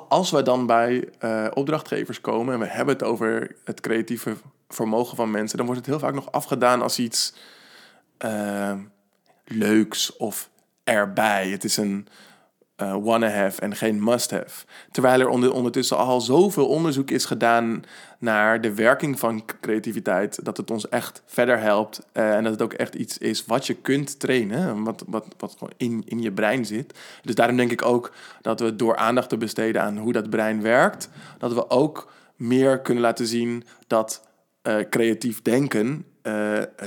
als 0.09 0.31
we 0.31 0.43
dan 0.43 0.67
bij 0.67 1.09
eh, 1.19 1.47
opdrachtgevers 1.55 2.21
komen 2.21 2.55
en 2.55 2.61
we 2.61 2.67
hebben 2.67 2.95
het 2.95 3.03
over 3.05 3.57
het 3.65 3.81
creatieve 3.81 4.37
vermogen 4.69 5.17
van 5.17 5.31
mensen, 5.31 5.57
dan 5.57 5.67
wordt 5.67 5.81
het 5.81 5.91
heel 5.91 5.99
vaak 5.99 6.15
nog 6.15 6.33
afgedaan 6.33 6.83
als 6.83 6.99
iets 6.99 7.35
ehm, 8.19 8.79
leuks 9.45 10.17
of 10.17 10.51
erbij. 10.85 11.49
Het 11.49 11.65
is 11.65 11.77
een 11.77 12.09
eh, 12.77 12.97
wanna-have 13.01 13.61
en 13.61 13.77
geen 13.77 14.05
must-have. 14.05 14.65
Terwijl 14.91 15.21
er 15.21 15.29
onder, 15.29 15.53
ondertussen 15.53 15.97
al 15.97 16.21
zoveel 16.21 16.69
onderzoek 16.69 17.11
is 17.11 17.25
gedaan 17.25 17.83
naar 18.19 18.61
de 18.61 18.75
werking 18.75 19.19
van 19.19 19.45
creativiteit, 19.61 20.45
dat 20.45 20.57
het 20.57 20.71
ons 20.71 20.89
echt 20.89 21.23
verder 21.27 21.61
helpt 21.61 22.07
eh, 22.13 22.37
en 22.37 22.43
dat 22.43 22.53
het 22.53 22.63
ook 22.63 22.73
echt 22.73 22.95
iets 22.95 23.19
is 23.19 23.47
wat 23.47 23.67
je 23.67 23.75
kunt 23.75 24.21
trainen, 24.21 24.85
wat, 24.85 25.05
wat, 25.07 25.27
wat 25.39 25.53
gewoon 25.59 25.75
in, 25.77 26.03
in 26.07 26.23
je 26.23 26.33
brein 26.33 26.65
zit. 26.65 26.99
Dus 27.23 27.35
daarom 27.35 27.57
denk 27.57 27.71
ik 27.71 27.85
ook 27.85 28.13
dat 28.41 28.61
we 28.61 28.77
door 28.77 28.97
aandacht 28.97 29.29
te 29.29 29.37
besteden 29.37 29.83
aan 29.83 29.99
hoe 29.99 30.13
dat 30.13 30.31
brein 30.31 30.63
werkt, 30.63 31.09
dat 31.39 31.53
we 31.53 31.71
ook 31.71 32.13
meer 32.37 32.81
kunnen 32.81 33.03
laten 33.03 33.27
zien 33.27 33.65
dat 33.87 34.29
eh, 34.63 34.77
creatief 34.91 35.43
denken 35.43 36.05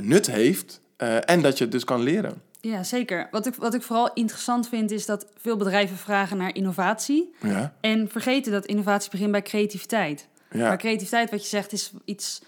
nut 0.02 0.32
heeft 0.32 0.82
en 1.26 1.42
dat 1.42 1.58
je 1.58 1.64
het 1.64 1.74
dus 1.74 1.84
kan 1.84 2.02
leren. 2.02 2.49
Ja, 2.62 2.84
zeker. 2.84 3.28
Wat 3.32 3.46
ik, 3.46 3.56
wat 3.56 3.74
ik 3.74 3.82
vooral 3.82 4.14
interessant 4.14 4.70
vind, 4.70 4.92
is 4.92 5.06
dat 5.06 5.26
veel 5.38 5.58
bedrijven 5.58 5.98
vragen 5.98 6.38
naar 6.38 6.56
innovatie. 6.56 7.36
Ja, 7.42 7.74
En 7.82 8.10
vergeten 8.10 8.52
dat 8.52 8.66
innovatie 8.66 9.12
begint 9.12 9.32
bij 9.32 9.42
creativiteit. 9.42 10.28
ja. 10.52 10.68
Maar 10.68 10.78
creativiteit, 10.78 11.32
wat 11.32 11.42
je 11.42 11.48
zegt, 11.48 11.72
is 11.72 11.92
iets 12.06 12.42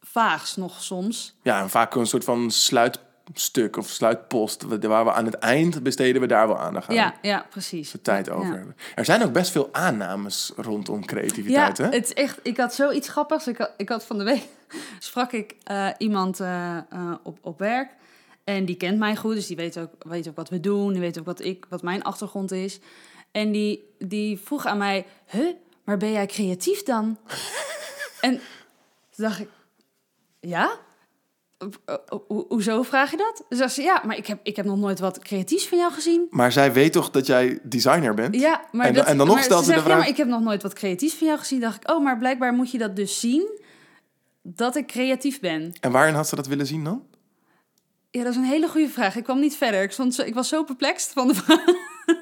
vaags 0.00 0.56
nog 0.56 0.82
soms. 0.82 1.36
Ja, 1.42 1.60
en 1.60 1.70
vaak 1.70 1.94
een 1.94 2.06
soort 2.06 2.24
van 2.24 2.50
sluitstuk 2.50 3.76
of 3.76 3.88
sluitpost. 3.88 4.62
Waar 4.62 5.04
we 5.04 5.12
aan 5.12 5.24
het 5.24 5.34
eind 5.38 5.82
besteden 5.82 6.20
we 6.20 6.26
daar 6.26 6.46
wel 6.46 6.58
aandacht 6.58 6.88
aan. 6.88 6.94
Ja, 6.94 7.14
ja, 7.22 7.46
precies. 7.50 7.90
De 7.90 8.02
tijd 8.02 8.30
over 8.30 8.48
Ja. 8.50 8.54
hebben. 8.56 8.76
Er 8.94 9.04
zijn 9.04 9.22
ook 9.24 9.32
best 9.32 9.50
veel 9.50 9.68
aannames 9.72 10.52
rondom 10.56 11.00
Ja, 11.00 11.06
creativiteit, 11.06 11.78
hè? 11.78 11.84
het 11.84 12.04
is 12.04 12.12
echt. 12.14 12.38
Ik 12.42 12.56
had 12.56 12.74
zoiets 12.74 13.08
grappigs. 13.08 13.46
Ik 13.46 13.56
had, 13.58 13.70
ik 13.76 13.88
had 13.88 14.04
van 14.04 14.18
de 14.18 14.24
week 14.24 14.46
sprak 14.98 15.32
ik 15.32 15.54
eh, 15.64 15.88
iemand 15.98 16.40
eh, 16.40 16.76
eh, 16.76 16.82
op, 17.22 17.38
op 17.42 17.58
werk. 17.58 17.90
En 18.54 18.64
die 18.64 18.76
kent 18.76 18.98
mij 18.98 19.16
goed, 19.16 19.34
dus 19.34 19.46
die 19.46 19.56
weet 19.56 19.78
ook, 19.78 19.90
weet 19.98 20.28
ook 20.28 20.36
wat 20.36 20.48
we 20.48 20.60
doen. 20.60 20.92
Die 20.92 21.00
weet 21.00 21.18
ook 21.18 21.24
wat, 21.24 21.44
ik, 21.44 21.66
wat 21.68 21.82
mijn 21.82 22.02
achtergrond 22.02 22.52
is. 22.52 22.78
En 23.30 23.52
die, 23.52 23.94
die 23.98 24.38
vroeg 24.44 24.66
aan 24.66 24.78
mij: 24.78 25.06
Huh, 25.26 25.54
maar 25.84 25.96
ben 25.96 26.12
jij 26.12 26.26
creatief 26.26 26.82
dan? 26.82 27.18
en 28.20 28.32
toen 29.10 29.24
dacht 29.24 29.40
ik: 29.40 29.48
Ja? 30.40 30.78
Ho- 32.08 32.44
hoezo 32.48 32.82
vraag 32.82 33.10
je 33.10 33.16
dat? 33.16 33.44
Dus 33.48 33.74
ze: 33.74 33.82
Ja, 33.82 34.02
maar 34.06 34.16
ik 34.16 34.26
heb, 34.26 34.40
ik 34.42 34.56
heb 34.56 34.64
nog 34.66 34.78
nooit 34.78 34.98
wat 34.98 35.18
creatiefs 35.18 35.68
van 35.68 35.78
jou 35.78 35.92
gezien. 35.92 36.26
Maar 36.30 36.52
zij 36.52 36.72
weet 36.72 36.92
toch 36.92 37.10
dat 37.10 37.26
jij 37.26 37.58
designer 37.62 38.14
bent? 38.14 38.34
Ja, 38.34 38.64
maar 38.72 38.86
En 38.86 38.92
dan- 38.94 39.02
dat, 39.02 39.12
en 39.12 39.18
dan 39.18 39.26
nog 39.26 39.42
stelt 39.42 39.64
ze 39.64 39.72
de 39.72 39.80
vraag- 39.80 39.88
Ja, 39.92 39.96
maar 39.98 40.08
ik 40.08 40.16
heb 40.16 40.28
nog 40.28 40.40
nooit 40.40 40.62
wat 40.62 40.72
creatiefs 40.72 41.14
van 41.14 41.26
jou 41.26 41.38
gezien. 41.38 41.60
dacht 41.60 41.76
ik, 41.82 41.90
oh, 41.90 42.02
maar 42.04 42.18
blijkbaar 42.18 42.52
moet 42.52 42.70
je 42.70 42.78
dat 42.78 42.96
dus 42.96 43.20
zien 43.20 43.60
dat 44.42 44.76
ik 44.76 44.86
creatief 44.86 45.40
ben. 45.40 45.72
En 45.80 45.90
waarin 45.92 46.14
had 46.14 46.28
ze 46.28 46.36
dat 46.36 46.46
willen 46.46 46.66
zien 46.66 46.84
dan? 46.84 47.06
Ja, 48.16 48.22
dat 48.22 48.32
is 48.32 48.38
een 48.38 48.44
hele 48.44 48.68
goede 48.68 48.88
vraag. 48.88 49.16
Ik 49.16 49.24
kwam 49.24 49.40
niet 49.40 49.56
verder. 49.56 49.82
Ik, 49.82 49.92
stond 49.92 50.14
zo, 50.14 50.22
ik 50.22 50.34
was 50.34 50.48
zo 50.48 50.64
perplext 50.64 51.12
van 51.12 51.28
de 51.28 51.34
vraag. 51.44 51.66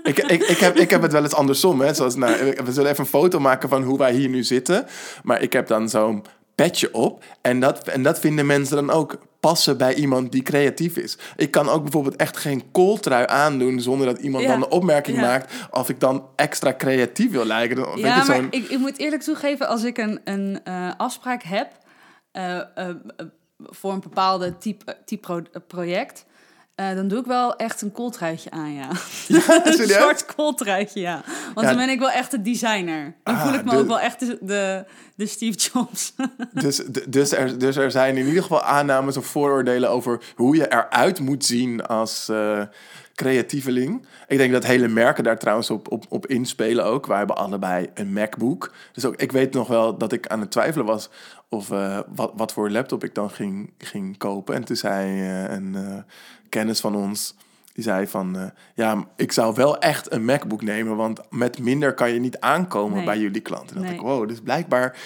ik, 0.02 0.18
ik, 0.18 0.42
ik, 0.42 0.58
heb, 0.58 0.76
ik 0.76 0.90
heb 0.90 1.02
het 1.02 1.12
wel 1.12 1.22
eens 1.22 1.34
andersom. 1.34 1.80
Hè? 1.80 1.94
Zoals, 1.94 2.14
nou, 2.14 2.54
we 2.64 2.72
zullen 2.72 2.90
even 2.90 3.04
een 3.04 3.10
foto 3.10 3.40
maken 3.40 3.68
van 3.68 3.82
hoe 3.82 3.98
wij 3.98 4.12
hier 4.12 4.28
nu 4.28 4.42
zitten. 4.42 4.86
Maar 5.22 5.42
ik 5.42 5.52
heb 5.52 5.66
dan 5.66 5.88
zo'n 5.88 6.24
petje 6.54 6.94
op. 6.94 7.24
En 7.40 7.60
dat, 7.60 7.88
en 7.88 8.02
dat 8.02 8.20
vinden 8.20 8.46
mensen 8.46 8.76
dan 8.76 8.90
ook 8.90 9.18
passen 9.40 9.78
bij 9.78 9.94
iemand 9.94 10.32
die 10.32 10.42
creatief 10.42 10.96
is. 10.96 11.18
Ik 11.36 11.50
kan 11.50 11.68
ook 11.68 11.82
bijvoorbeeld 11.82 12.16
echt 12.16 12.36
geen 12.36 12.70
kooltrui 12.70 13.26
aandoen... 13.26 13.80
zonder 13.80 14.06
dat 14.06 14.18
iemand 14.18 14.44
Ja. 14.44 14.50
dan 14.50 14.60
de 14.60 14.68
opmerking 14.68 15.16
Ja. 15.16 15.22
maakt... 15.22 15.52
of 15.70 15.88
ik 15.88 16.00
dan 16.00 16.26
extra 16.36 16.74
creatief 16.74 17.30
wil 17.30 17.44
lijken. 17.44 17.76
Dan, 17.76 17.98
Ja, 17.98 18.24
maar 18.24 18.40
ik, 18.50 18.68
ik 18.68 18.78
moet 18.78 18.98
eerlijk 18.98 19.22
toegeven, 19.22 19.68
als 19.68 19.82
ik 19.84 19.98
een, 19.98 20.20
een 20.24 20.60
eh, 20.64 20.90
afspraak 20.96 21.42
heb 21.42 21.68
eh, 22.32 22.56
eh, 22.58 22.94
voor 23.70 23.92
een 23.92 24.00
bepaalde 24.00 24.58
type, 24.58 24.96
type 25.04 25.20
pro- 25.26 25.60
project, 25.66 26.24
eh, 26.74 26.94
dan 26.94 27.08
doe 27.08 27.18
ik 27.18 27.26
wel 27.26 27.56
echt 27.56 27.82
een 27.82 27.92
kooltruitje 27.92 28.50
aan, 28.50 28.72
ja. 28.72 28.88
een 29.64 29.88
soort 29.88 30.24
kooltruitje, 30.34 31.00
ja. 31.00 31.22
Want 31.54 31.66
Ja. 31.66 31.72
dan 31.74 31.76
ben 31.76 31.88
ik 31.94 31.98
wel 31.98 32.10
echt 32.10 32.30
de 32.30 32.42
designer. 32.42 33.14
Dan 33.22 33.34
Ah, 33.34 33.42
voel 33.44 33.54
ik 33.54 33.64
me 33.64 33.70
de- 33.70 33.76
ook 33.76 33.86
wel 33.86 34.00
echt 34.00 34.20
de, 34.20 34.38
de, 34.40 34.84
de 35.16 35.26
Steve 35.26 35.58
Jobs. 35.58 36.14
Dus, 36.52 36.76
dus, 37.08 37.32
er, 37.32 37.58
dus 37.58 37.76
er 37.76 37.90
zijn 37.90 38.16
in 38.16 38.26
ieder 38.26 38.42
geval 38.42 38.62
aannames 38.62 39.16
of 39.16 39.26
vooroordelen 39.26 39.90
over 39.90 40.20
hoe 40.36 40.56
je 40.56 40.72
eruit 40.72 41.20
moet 41.20 41.44
zien 41.44 41.86
als 41.86 42.28
eh, 42.28 42.62
creatieveling. 43.14 44.06
Ik 44.28 44.38
denk 44.38 44.52
dat 44.52 44.64
hele 44.64 44.88
merken 44.88 45.24
daar 45.24 45.38
trouwens 45.38 45.70
op, 45.70 45.92
op, 45.92 46.04
op 46.08 46.26
inspelen 46.26 46.84
ook. 46.84 47.06
Wij 47.06 47.18
hebben 47.18 47.36
allebei 47.36 47.90
een 47.94 48.12
MacBook. 48.12 48.72
Dus 48.92 49.04
ook, 49.04 49.16
ik 49.16 49.32
weet 49.32 49.52
nog 49.52 49.68
wel 49.68 49.98
dat 49.98 50.12
ik 50.12 50.26
aan 50.26 50.40
het 50.40 50.50
twijfelen 50.50 50.86
was 50.86 51.10
of 51.48 51.70
eh, 51.70 51.98
wat, 52.14 52.32
wat 52.36 52.52
voor 52.52 52.70
laptop 52.70 53.04
ik 53.04 53.14
dan 53.14 53.30
ging, 53.30 53.72
ging 53.78 54.16
kopen. 54.18 54.54
En 54.54 54.64
toen 54.64 54.76
zei 54.76 55.20
eh, 55.20 55.52
een 55.54 55.74
eh, 55.74 55.98
kennis 56.48 56.80
van 56.80 56.94
ons, 56.96 57.34
die 57.72 57.84
zei 57.84 58.06
van... 58.06 58.52
ja, 58.74 59.04
ik 59.16 59.32
zou 59.32 59.54
wel 59.54 59.78
echt 59.78 60.12
een 60.12 60.24
MacBook 60.24 60.62
nemen, 60.62 60.96
want 60.96 61.20
met 61.30 61.58
minder 61.58 61.94
kan 61.94 62.12
je 62.12 62.20
niet 62.20 62.40
aankomen 62.40 62.96
Nee. 62.96 63.04
bij 63.04 63.18
jullie 63.18 63.40
klanten. 63.40 63.76
En 63.76 63.82
dacht 63.82 63.94
Nee. 63.94 64.00
ik, 64.00 64.06
wow, 64.06 64.28
dus 64.28 64.40
blijkbaar 64.40 64.96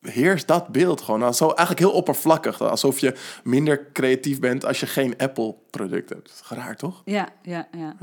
heerst 0.00 0.46
dat 0.46 0.68
beeld 0.68 1.00
gewoon. 1.00 1.20
Nou, 1.20 1.32
zo 1.32 1.46
eigenlijk 1.46 1.78
heel 1.78 1.92
oppervlakkig. 1.92 2.62
Alsof 2.62 2.98
je 2.98 3.14
minder 3.44 3.92
creatief 3.92 4.40
bent 4.40 4.64
als 4.64 4.80
je 4.80 4.86
geen 4.86 5.14
Apple-product 5.16 6.08
hebt. 6.08 6.26
Dat 6.28 6.40
is 6.44 6.56
raar, 6.58 6.76
toch? 6.76 7.02
ja, 7.04 7.28
ja, 7.42 7.68
ja. 7.76 7.96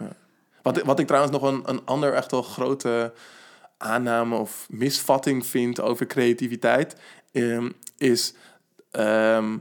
Wat, 0.61 0.81
wat 0.81 0.99
ik 0.99 1.07
trouwens 1.07 1.33
nog 1.33 1.41
een, 1.41 1.61
een 1.65 1.85
ander 1.85 2.13
echt 2.13 2.31
wel 2.31 2.41
grote 2.41 3.13
aanname 3.77 4.35
of 4.35 4.67
misvatting 4.69 5.45
vind 5.45 5.81
over 5.81 6.05
creativiteit... 6.05 6.95
ehm, 7.31 7.69
is 7.97 8.33
ehm, 8.91 9.57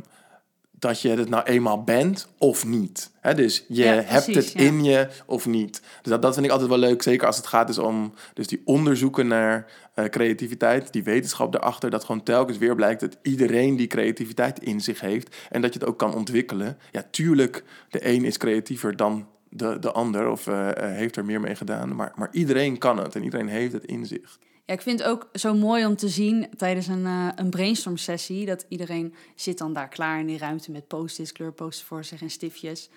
dat 0.79 1.01
je 1.01 1.09
het 1.09 1.29
nou 1.29 1.45
eenmaal 1.45 1.83
bent 1.85 2.29
of 2.39 2.67
niet. 2.67 3.11
Hè, 3.21 3.35
dus 3.35 3.65
je 3.69 3.85
Ja, 3.85 4.03
hebt 4.05 4.35
het 4.35 4.53
ja. 4.53 4.61
in 4.61 4.85
je 4.85 5.09
of 5.27 5.47
niet. 5.47 5.81
Dus 6.03 6.13
dat, 6.13 6.23
dat 6.23 6.35
vind 6.35 6.47
ik 6.47 6.53
altijd 6.53 6.71
wel 6.71 6.79
leuk, 6.79 7.03
zeker 7.03 7.27
als 7.27 7.37
het 7.37 7.47
gaat 7.47 7.67
dus 7.67 7.79
om 7.79 8.15
dus 8.35 8.47
die 8.47 8.63
onderzoeken 8.65 9.27
naar 9.27 9.67
eh, 9.95 10.05
creativiteit, 10.05 10.93
die 10.93 11.03
wetenschap 11.05 11.53
daarachter, 11.53 11.91
dat 11.91 12.05
gewoon 12.05 12.23
telkens 12.23 12.59
weer 12.59 12.75
blijkt 12.75 13.01
dat 13.01 13.17
iedereen 13.23 13.77
die 13.77 13.87
creativiteit 13.87 14.61
in 14.61 14.81
zich 14.81 15.01
heeft 15.01 15.37
en 15.51 15.63
dat 15.63 15.73
je 15.73 15.79
het 15.79 15.89
ook 15.89 15.99
kan 15.99 16.15
ontwikkelen. 16.15 16.79
Ja, 16.93 17.05
tuurlijk, 17.11 17.65
de 17.91 18.07
een 18.07 18.25
is 18.25 18.37
creatiever 18.37 18.97
dan 18.97 19.27
de, 19.49 19.79
de 19.79 19.93
ander 19.93 20.29
of 20.31 20.47
eh, 20.47 20.69
eh, 20.69 20.97
heeft 20.97 21.17
er 21.17 21.25
meer 21.25 21.41
mee 21.41 21.55
gedaan, 21.55 21.97
maar, 21.97 22.13
maar 22.15 22.29
iedereen 22.33 22.79
kan 22.79 22.99
het 22.99 23.15
en 23.15 23.23
iedereen 23.25 23.49
heeft 23.49 23.73
het 23.73 23.85
in 23.85 24.07
zich. 24.07 24.39
Ja, 24.67 24.75
ik 24.75 24.81
vind 24.81 24.99
het 24.99 25.09
ook 25.09 25.29
zo 25.33 25.55
mooi 25.55 25.87
om 25.87 25.97
te 25.97 26.09
zien 26.09 26.49
tijdens 26.57 26.87
een, 26.87 27.07
eh, 27.07 27.29
een 27.35 27.51
brainstorm 27.51 27.97
sessie... 27.97 28.47
dat 28.47 28.67
iedereen 28.69 29.15
zit 29.35 29.59
dan 29.59 29.73
daar 29.73 29.89
klaar 29.89 30.21
in 30.21 30.27
die 30.27 30.39
ruimte 30.39 30.71
met 30.71 30.87
post-its, 30.87 31.33
kleurposters 31.33 31.89
voor 31.89 32.05
zich 32.05 32.21
en 32.21 32.31
stiftjes. 32.31 32.91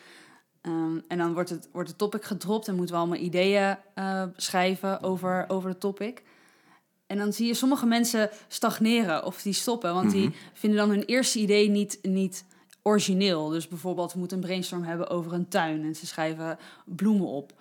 Ehm, 0.61 0.99
en 1.07 1.17
dan 1.17 1.33
wordt 1.33 1.49
het, 1.49 1.69
wordt 1.71 1.89
het 1.89 1.97
topic 1.97 2.23
gedropt 2.23 2.67
en 2.67 2.75
moeten 2.75 2.95
we 2.95 3.01
allemaal 3.01 3.19
ideeën 3.19 3.77
eh, 3.93 4.23
schrijven 4.35 5.01
over, 5.01 5.45
over 5.47 5.69
het 5.69 5.79
topic. 5.79 6.23
En 7.07 7.17
dan 7.17 7.33
zie 7.33 7.47
je 7.47 7.53
sommige 7.53 7.85
mensen 7.85 8.29
stagneren 8.47 9.25
of 9.25 9.41
die 9.41 9.53
stoppen, 9.53 9.93
want 9.93 10.11
die 10.11 10.31
vinden 10.53 10.79
dan 10.79 10.89
hun 10.89 11.03
eerste 11.03 11.39
idee 11.39 11.69
niet, 11.69 11.99
niet 12.01 12.45
origineel. 12.81 13.49
Dus 13.49 13.67
bijvoorbeeld, 13.67 14.13
we 14.13 14.19
moeten 14.19 14.37
een 14.37 14.43
brainstorm 14.43 14.83
hebben 14.83 15.09
over 15.09 15.33
een 15.33 15.47
tuin 15.47 15.83
en 15.83 15.95
ze 15.95 16.05
schrijven 16.05 16.57
bloemen 16.85 17.27
op. 17.27 17.53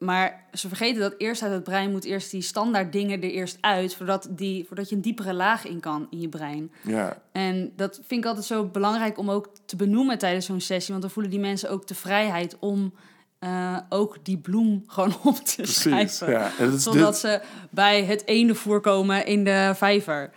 Maar 0.00 0.44
ze 0.52 0.68
vergeten 0.68 1.00
dat 1.00 1.14
eerst 1.18 1.42
uit 1.42 1.52
het 1.52 1.64
brein 1.64 1.90
moet 1.90 2.04
eerst 2.04 2.30
die 2.30 2.42
standaard 2.42 2.92
dingen 2.92 3.22
er 3.22 3.30
eerst 3.30 3.58
uit, 3.60 3.94
voordat, 3.94 4.28
die, 4.30 4.64
voordat 4.66 4.88
je 4.88 4.94
een 4.94 5.00
diepere 5.02 5.34
laag 5.34 5.66
in 5.66 5.80
kan 5.80 6.06
in 6.10 6.20
je 6.20 6.28
brein. 6.28 6.72
Ja, 6.82 7.16
En 7.32 7.72
dat 7.76 8.00
vind 8.06 8.20
ik 8.22 8.26
altijd 8.28 8.46
zo 8.46 8.64
belangrijk 8.64 9.18
om 9.18 9.30
ook 9.30 9.48
te 9.64 9.76
benoemen 9.76 10.18
tijdens 10.18 10.46
zo'n 10.46 10.60
sessie, 10.60 10.90
want 10.90 11.02
dan 11.02 11.10
voelen 11.12 11.30
die 11.32 11.40
mensen 11.40 11.70
ook 11.70 11.86
de 11.86 11.94
vrijheid 11.94 12.56
om 12.60 12.94
eh, 13.38 13.76
ook 13.88 14.16
die 14.22 14.38
bloem 14.38 14.82
gewoon 14.86 15.14
op 15.24 15.36
te 15.36 15.54
precies. 15.56 15.78
schrijven. 16.16 16.30
Ja, 16.30 16.50
Zodat 16.76 17.06
dit- 17.12 17.16
ze 17.16 17.40
bij 17.70 18.04
het 18.04 18.26
ene 18.26 18.54
voorkomen 18.54 19.26
in 19.26 19.44
de 19.44 19.72
vijver. 19.74 20.30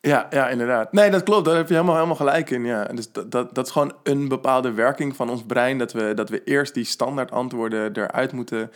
Ja, 0.00 0.26
ja, 0.30 0.48
inderdaad. 0.48 0.92
Nee, 0.92 1.10
dat 1.10 1.22
klopt. 1.22 1.44
Daar 1.44 1.56
heb 1.56 1.68
je 1.68 1.74
helemaal, 1.74 1.94
helemaal 1.94 2.16
gelijk 2.16 2.50
in. 2.50 2.64
Ja. 2.64 2.84
Dus 2.84 3.12
dat, 3.12 3.30
dat, 3.30 3.54
dat 3.54 3.66
is 3.66 3.72
gewoon 3.72 3.92
een 4.02 4.28
bepaalde 4.28 4.72
werking 4.72 5.16
van 5.16 5.30
ons 5.30 5.42
brein. 5.44 5.78
Dat 5.78 5.92
we, 5.92 6.12
dat 6.14 6.28
we 6.30 6.44
eerst 6.44 6.74
die 6.74 6.84
standaard 6.84 7.30
antwoorden 7.30 7.96
eruit 7.96 8.32
moeten 8.32 8.70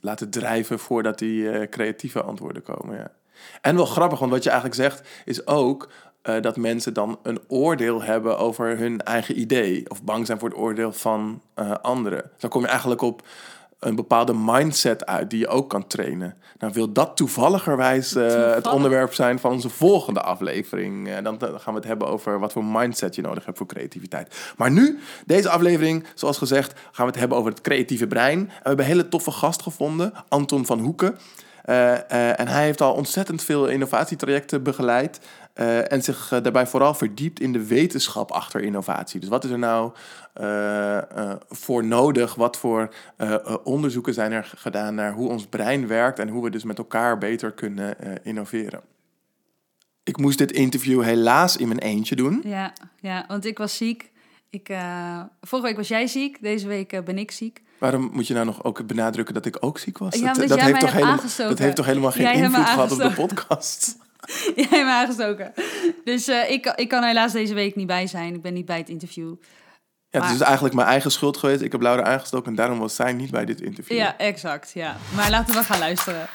laten 0.00 0.30
drijven 0.30 0.78
voordat 0.78 1.18
die 1.18 1.50
eh, 1.50 1.68
creatieve 1.68 2.22
antwoorden 2.22 2.62
komen. 2.62 2.96
Ja. 2.96 3.10
En 3.60 3.76
wel 3.76 3.86
grappig, 3.86 4.18
want 4.18 4.30
wat 4.30 4.42
je 4.42 4.50
eigenlijk 4.50 4.80
zegt 4.80 5.08
is 5.24 5.46
ook 5.46 5.88
eh, 6.22 6.40
dat 6.40 6.56
mensen 6.56 6.94
dan 6.94 7.18
een 7.22 7.40
oordeel 7.48 8.02
hebben 8.02 8.38
over 8.38 8.78
hun 8.78 9.00
eigen 9.00 9.40
idee. 9.40 9.90
Of 9.90 10.02
bang 10.02 10.26
zijn 10.26 10.38
voor 10.38 10.48
het 10.48 10.58
oordeel 10.58 10.92
van 10.92 11.42
eh, 11.54 11.70
anderen. 11.70 12.30
Dan 12.38 12.50
kom 12.50 12.62
je 12.62 12.68
eigenlijk 12.68 13.02
op 13.02 13.22
een 13.80 13.94
bepaalde 13.94 14.34
mindset 14.34 15.06
uit 15.06 15.30
die 15.30 15.38
je 15.38 15.48
ook 15.48 15.68
kan 15.68 15.86
trainen. 15.86 16.36
Nou 16.58 16.72
wil 16.72 16.92
dat 16.92 17.16
toevalligerwijs 17.16 18.14
eh, 18.14 18.22
het 18.22 18.32
Toevallig. 18.32 18.72
onderwerp 18.72 19.14
zijn 19.14 19.38
van 19.38 19.52
onze 19.52 19.68
volgende 19.68 20.20
aflevering. 20.20 21.08
Eh, 21.08 21.22
dan, 21.22 21.38
dan 21.38 21.60
gaan 21.60 21.72
we 21.72 21.78
het 21.78 21.88
hebben 21.88 22.08
over 22.08 22.38
wat 22.38 22.52
voor 22.52 22.64
mindset 22.64 23.14
je 23.14 23.22
nodig 23.22 23.44
hebt 23.44 23.58
voor 23.58 23.66
creativiteit. 23.66 24.52
Maar 24.56 24.70
nu, 24.70 24.98
deze 25.26 25.50
aflevering, 25.50 26.04
zoals 26.14 26.38
gezegd, 26.38 26.72
gaan 26.72 27.04
we 27.04 27.10
het 27.10 27.20
hebben 27.20 27.38
over 27.38 27.50
het 27.50 27.60
creatieve 27.60 28.06
brein. 28.06 28.38
En 28.38 28.46
we 28.46 28.52
hebben 28.62 28.84
een 28.84 28.90
hele 28.90 29.08
toffe 29.08 29.30
gast 29.30 29.62
gevonden, 29.62 30.12
Anton 30.28 30.66
van 30.66 30.78
Hoeken. 30.78 31.18
Eh, 31.64 32.40
en 32.40 32.48
hij 32.48 32.64
heeft 32.64 32.80
al 32.80 32.92
ontzettend 32.92 33.42
veel 33.42 33.66
innovatietrajecten 33.66 34.62
begeleid. 34.62 35.20
en 35.88 36.02
zich 36.02 36.28
daarbij 36.28 36.66
vooral 36.66 36.94
verdiept 36.94 37.40
in 37.40 37.52
de 37.52 37.66
wetenschap 37.66 38.30
achter 38.30 38.60
innovatie. 38.60 39.20
Dus 39.20 39.28
wat 39.28 39.44
is 39.44 39.50
er 39.50 39.58
nou 39.58 39.92
voor 41.48 41.84
nodig? 41.84 42.34
Wat 42.34 42.56
voor 42.56 42.94
eh, 43.16 43.34
eh, 43.34 43.56
onderzoeken 43.64 44.14
zijn 44.14 44.32
er 44.32 44.52
gedaan 44.56 44.94
naar 44.94 45.12
hoe 45.12 45.28
ons 45.28 45.46
brein 45.46 45.86
werkt 45.86 46.18
en 46.18 46.28
hoe 46.28 46.42
we 46.42 46.50
dus 46.50 46.64
met 46.64 46.78
elkaar 46.78 47.18
beter 47.18 47.52
kunnen 47.52 47.98
eh, 47.98 48.12
innoveren? 48.22 48.80
Ik 50.04 50.16
moest 50.16 50.38
dit 50.38 50.52
interview 50.52 51.02
helaas 51.02 51.56
in 51.56 51.68
mijn 51.68 51.80
eentje 51.80 52.16
doen. 52.16 52.40
Ja, 52.44 52.72
ja 53.00 53.24
want 53.28 53.44
ik 53.44 53.58
was 53.58 53.76
ziek. 53.76 54.10
Ik, 54.50 54.68
eh, 54.68 55.20
vorige 55.40 55.68
week 55.68 55.76
was 55.76 55.88
jij 55.88 56.06
ziek, 56.06 56.42
deze 56.42 56.66
week 56.66 56.92
eh, 56.92 57.02
ben 57.02 57.18
ik 57.18 57.30
ziek. 57.30 57.62
Waarom 57.78 58.10
moet 58.12 58.26
je 58.26 58.34
nou 58.34 58.46
nog 58.46 58.64
ook 58.64 58.86
benadrukken 58.86 59.34
dat 59.34 59.46
ik 59.46 59.56
ook 59.60 59.78
ziek 59.78 59.98
was? 59.98 60.14
Ja, 60.14 60.32
dat, 60.32 60.48
dat 60.48 60.60
heeft 60.60 60.80
toch 60.80 60.92
helemaal, 60.92 61.20
dat 61.36 61.58
heeft 61.58 61.76
toch 61.76 61.86
helemaal 61.86 62.10
geen 62.10 62.22
Jij 62.22 62.34
invloed 62.34 62.64
gehad 62.64 62.92
op 62.92 62.98
de 62.98 63.10
podcast? 63.10 63.96
Jij 64.56 64.66
hebt 64.70 64.84
me 64.84 64.90
aangestoken. 64.90 65.52
Dus 66.04 66.28
eh, 66.28 66.50
ik, 66.50 66.72
ik 66.76 66.88
kan 66.88 67.02
helaas 67.02 67.32
deze 67.32 67.54
week 67.54 67.76
niet 67.76 67.86
bij 67.86 68.06
zijn. 68.06 68.34
Ik 68.34 68.42
ben 68.42 68.54
niet 68.54 68.64
bij 68.64 68.78
het 68.78 68.88
interview. 68.88 69.34
Ja, 70.10 70.20
het 70.20 70.30
is 70.30 70.38
dus 70.38 70.46
eigenlijk 70.46 70.74
mijn 70.74 70.88
eigen 70.88 71.10
schuld 71.10 71.36
geweest. 71.36 71.60
Ik 71.60 71.72
heb 71.72 71.80
Laura 71.80 72.02
aangestoken 72.02 72.50
en 72.50 72.54
daarom 72.54 72.78
was 72.78 72.94
zij 72.94 73.12
niet 73.12 73.30
bij 73.30 73.44
dit 73.44 73.60
interview. 73.60 73.96
Ja, 73.96 74.18
exact. 74.18 74.70
Ja. 74.74 74.96
Maar 75.14 75.30
laten 75.30 75.54
we 75.54 75.62
gaan 75.62 75.78
luisteren. 75.78 76.28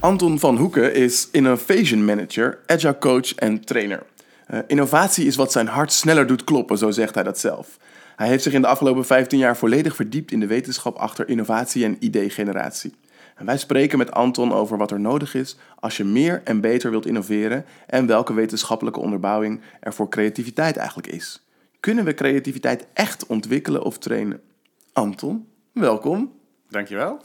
Anton 0.00 0.38
van 0.38 0.56
Hoeken 0.56 0.94
is 0.94 1.28
Innovation 1.32 2.04
Manager, 2.04 2.58
Agile 2.66 2.98
Coach 2.98 3.34
en 3.34 3.64
trainer. 3.64 4.02
Eh, 4.46 4.58
innovatie 4.66 5.26
is 5.26 5.36
wat 5.36 5.52
zijn 5.52 5.66
hart 5.66 5.92
sneller 5.92 6.26
doet 6.26 6.44
kloppen, 6.44 6.78
zo 6.78 6.90
zegt 6.90 7.14
hij 7.14 7.24
dat 7.24 7.38
zelf. 7.38 7.78
Hij 8.16 8.28
heeft 8.28 8.42
zich 8.42 8.52
in 8.52 8.60
de 8.60 8.66
afgelopen 8.66 9.04
15 9.06 9.38
jaar 9.38 9.56
volledig 9.56 9.96
verdiept 9.96 10.32
in 10.32 10.40
de 10.40 10.46
wetenschap 10.46 10.96
achter 10.96 11.28
innovatie 11.28 11.84
en 11.84 11.96
idee-generatie. 12.00 12.94
En 13.36 13.46
wij 13.46 13.58
spreken 13.58 13.98
met 13.98 14.12
Anton 14.12 14.52
over 14.52 14.78
wat 14.78 14.90
er 14.90 15.00
nodig 15.00 15.34
is 15.34 15.56
als 15.78 15.96
je 15.96 16.04
meer 16.04 16.40
en 16.44 16.60
beter 16.60 16.90
wilt 16.90 17.06
innoveren 17.06 17.64
en 17.86 18.06
welke 18.06 18.32
wetenschappelijke 18.32 19.00
onderbouwing 19.00 19.60
er 19.80 19.94
voor 19.94 20.08
creativiteit 20.08 20.76
eigenlijk 20.76 21.08
is. 21.08 21.42
Kunnen 21.80 22.04
we 22.04 22.14
creativiteit 22.14 22.86
echt 22.92 23.26
ontwikkelen 23.26 23.82
of 23.82 23.98
trainen? 23.98 24.40
Anton, 24.92 25.46
welkom. 25.72 26.32
Dankjewel. 26.68 27.22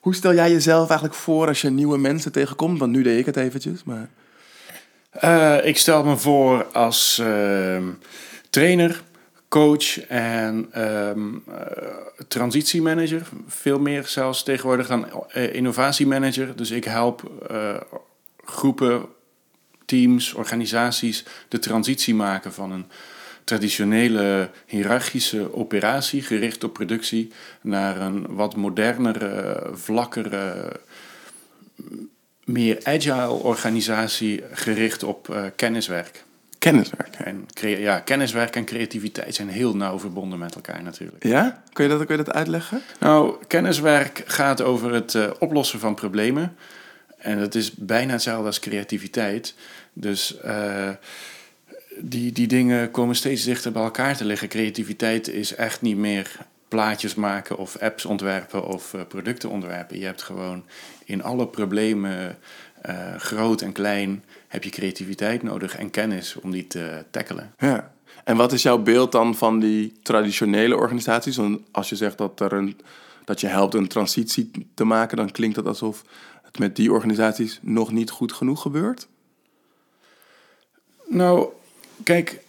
Hoe 0.00 0.14
stel 0.14 0.34
jij 0.34 0.50
jezelf 0.50 0.88
eigenlijk 0.88 1.18
voor 1.18 1.46
als 1.46 1.60
je 1.60 1.70
nieuwe 1.70 1.98
mensen 1.98 2.32
tegenkomt? 2.32 2.78
Want 2.78 2.92
nu 2.92 3.02
deed 3.02 3.18
ik 3.18 3.26
het 3.26 3.36
eventjes, 3.36 3.84
maar... 3.84 4.08
Eh, 5.10 5.64
ik 5.64 5.76
stel 5.76 6.04
me 6.04 6.16
voor 6.16 6.64
als 6.64 7.18
ehm, 7.18 7.84
trainer, 8.50 9.02
coach 9.48 10.06
en 10.06 10.68
eh, 10.70 11.10
transitiemanager. 12.28 13.28
Veel 13.46 13.78
meer 13.78 14.06
zelfs 14.06 14.42
tegenwoordig 14.42 14.86
dan 14.86 15.26
eh, 15.28 15.54
innovatiemanager. 15.54 16.56
Dus 16.56 16.70
ik 16.70 16.84
help 16.84 17.30
groepen, 18.44 19.06
teams, 19.84 20.34
organisaties 20.34 21.24
de 21.48 21.58
transitie 21.58 22.14
maken 22.14 22.52
van 22.52 22.72
een 22.72 22.86
traditionele 23.48 24.50
hiërarchische 24.66 25.54
operatie 25.54 26.22
gericht 26.22 26.64
op 26.64 26.72
productie 26.72 27.32
naar 27.60 28.00
een 28.00 28.26
wat 28.28 28.56
modernere, 28.56 29.62
vlakkere, 29.72 30.72
meer 32.44 32.78
agile 32.82 33.30
organisatie 33.30 34.42
gericht 34.52 35.02
op 35.02 35.30
eh, 35.30 35.44
kenniswerk. 35.56 36.24
Kenniswerk. 36.58 37.14
En 37.14 37.46
ja, 37.60 38.00
kenniswerk 38.00 38.56
en 38.56 38.64
creativiteit 38.64 39.34
zijn 39.34 39.48
heel 39.48 39.76
nauw 39.76 39.98
verbonden 39.98 40.38
met 40.38 40.54
elkaar 40.54 40.82
natuurlijk. 40.82 41.24
Ja? 41.24 41.62
Kun 41.72 41.84
je 41.84 41.90
dat, 41.90 42.06
kun 42.06 42.16
je 42.16 42.24
dat 42.24 42.34
uitleggen? 42.34 42.82
Nou, 43.00 43.34
kenniswerk 43.46 44.22
gaat 44.26 44.62
over 44.62 44.92
het 44.92 45.14
eh, 45.14 45.30
oplossen 45.38 45.80
van 45.80 45.94
problemen. 45.94 46.56
En 47.18 47.38
dat 47.38 47.54
is 47.54 47.72
bijna 47.72 48.12
hetzelfde 48.12 48.46
als 48.46 48.60
creativiteit. 48.60 49.54
Dus 49.92 50.40
eh, 50.40 50.90
die, 52.00 52.32
die 52.32 52.46
dingen 52.46 52.90
komen 52.90 53.16
steeds 53.16 53.44
dichter 53.44 53.72
bij 53.72 53.82
elkaar 53.82 54.16
te 54.16 54.24
liggen. 54.24 54.48
Creativiteit 54.48 55.28
is 55.28 55.54
echt 55.54 55.80
niet 55.80 55.96
meer 55.96 56.36
plaatjes 56.68 57.14
maken 57.14 57.58
of 57.58 57.78
apps 57.78 58.04
ontwerpen 58.04 58.66
of 58.66 58.94
uh, 58.94 59.00
producten 59.08 59.50
ontwerpen. 59.50 59.98
Je 59.98 60.04
hebt 60.04 60.22
gewoon 60.22 60.64
in 61.04 61.22
alle 61.22 61.46
problemen, 61.46 62.38
uh, 62.86 63.14
groot 63.16 63.60
en 63.60 63.72
klein, 63.72 64.24
heb 64.48 64.64
je 64.64 64.70
creativiteit 64.70 65.42
nodig 65.42 65.76
en 65.76 65.90
kennis 65.90 66.36
om 66.40 66.50
die 66.50 66.66
te 66.66 67.04
tackelen. 67.10 67.54
Ja. 67.58 67.92
En 68.24 68.36
wat 68.36 68.52
is 68.52 68.62
jouw 68.62 68.78
beeld 68.78 69.12
dan 69.12 69.34
van 69.34 69.58
die 69.58 69.92
traditionele 70.02 70.76
organisaties? 70.76 71.36
Want 71.36 71.60
als 71.70 71.88
je 71.88 71.96
zegt 71.96 72.18
dat, 72.18 72.40
er 72.40 72.52
een, 72.52 72.80
dat 73.24 73.40
je 73.40 73.46
helpt 73.46 73.74
een 73.74 73.88
transitie 73.88 74.50
te 74.74 74.84
maken, 74.84 75.16
dan 75.16 75.30
klinkt 75.30 75.54
dat 75.54 75.66
alsof 75.66 76.04
het 76.42 76.58
met 76.58 76.76
die 76.76 76.92
organisaties 76.92 77.58
nog 77.62 77.92
niet 77.92 78.10
goed 78.10 78.32
genoeg 78.32 78.62
gebeurt? 78.62 79.08
Nou, 81.06 81.48
kijk, 82.02 82.40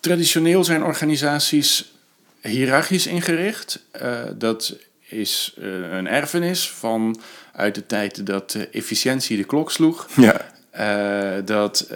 traditioneel 0.00 0.64
zijn 0.64 0.82
organisaties 0.82 1.92
hiërarchisch 2.40 3.06
ingericht. 3.06 3.84
Uh, 4.02 4.20
dat 4.34 4.76
is 5.08 5.54
uh, 5.58 5.96
een 5.96 6.06
erfenis 6.06 6.70
van 6.70 7.20
uit 7.52 7.74
de 7.74 7.86
tijd 7.86 8.26
dat 8.26 8.54
efficiëntie 8.72 9.36
de 9.36 9.44
klok 9.44 9.70
sloeg. 9.70 10.08
Ja. 10.16 10.52
Uh, 10.78 11.44
dat 11.44 11.90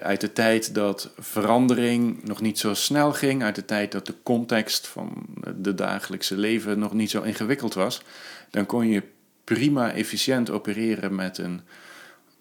uit 0.00 0.20
de 0.20 0.32
tijd 0.32 0.74
dat 0.74 1.10
verandering 1.18 2.24
nog 2.24 2.40
niet 2.40 2.58
zo 2.58 2.74
snel 2.74 3.12
ging, 3.12 3.42
uit 3.42 3.54
de 3.54 3.64
tijd 3.64 3.92
dat 3.92 4.06
de 4.06 4.14
context 4.22 4.86
van 4.86 5.26
de 5.56 5.74
dagelijkse 5.74 6.36
leven 6.36 6.78
nog 6.78 6.92
niet 6.92 7.10
zo 7.10 7.22
ingewikkeld 7.22 7.74
was, 7.74 8.02
dan 8.50 8.66
kon 8.66 8.88
je 8.88 9.02
prima 9.44 9.92
efficiënt 9.92 10.50
opereren 10.50 11.14
met 11.14 11.38
een 11.38 11.60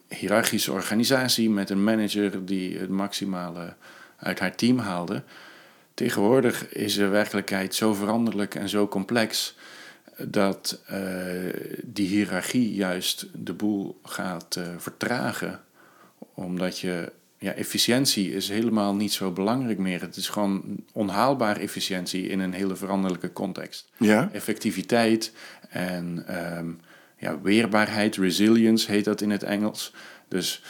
hiërarchische 0.07 0.71
organisatie, 0.71 1.49
met 1.49 1.69
een 1.69 1.83
manager 1.83 2.45
die 2.45 2.77
het 2.77 2.89
maximale 2.89 3.73
uit 4.21 4.39
haar 4.39 4.55
team 4.55 4.77
haalde. 4.77 5.23
Tegenwoordig 5.93 6.73
is 6.73 6.95
de 6.95 7.07
werkelijkheid 7.07 7.75
zo 7.75 7.93
veranderlijk 7.93 8.55
en 8.55 8.69
zo 8.69 8.87
complex 8.87 9.55
dat 10.17 10.81
uh, 10.91 10.97
die 11.83 12.07
hiërarchie 12.07 12.73
juist 12.73 13.27
de 13.33 13.53
boel 13.53 13.99
gaat 14.03 14.55
uh, 14.59 14.63
vertragen. 14.77 15.59
Omdat 16.33 16.79
je, 16.79 17.11
ja, 17.37 17.53
efficiëntie 17.53 18.33
is 18.33 18.49
helemaal 18.49 18.95
niet 18.95 19.13
zo 19.13 19.31
belangrijk 19.31 19.77
meer. 19.77 20.01
Het 20.01 20.15
is 20.15 20.29
gewoon 20.29 20.63
onhaalbaar 20.91 21.57
efficiëntie 21.57 22.27
in 22.27 22.39
een 22.39 22.53
hele 22.53 22.75
veranderlijke 22.75 23.33
context. 23.33 23.89
Ja. 23.97 24.29
Effectiviteit 24.33 25.33
en 25.69 26.25
um, 26.57 26.79
ja, 27.17 27.41
weerbaarheid, 27.41 28.15
resilience 28.15 28.91
heet 28.91 29.05
dat 29.05 29.21
in 29.21 29.29
het 29.29 29.43
Engels. 29.43 29.93
Dus 30.27 30.63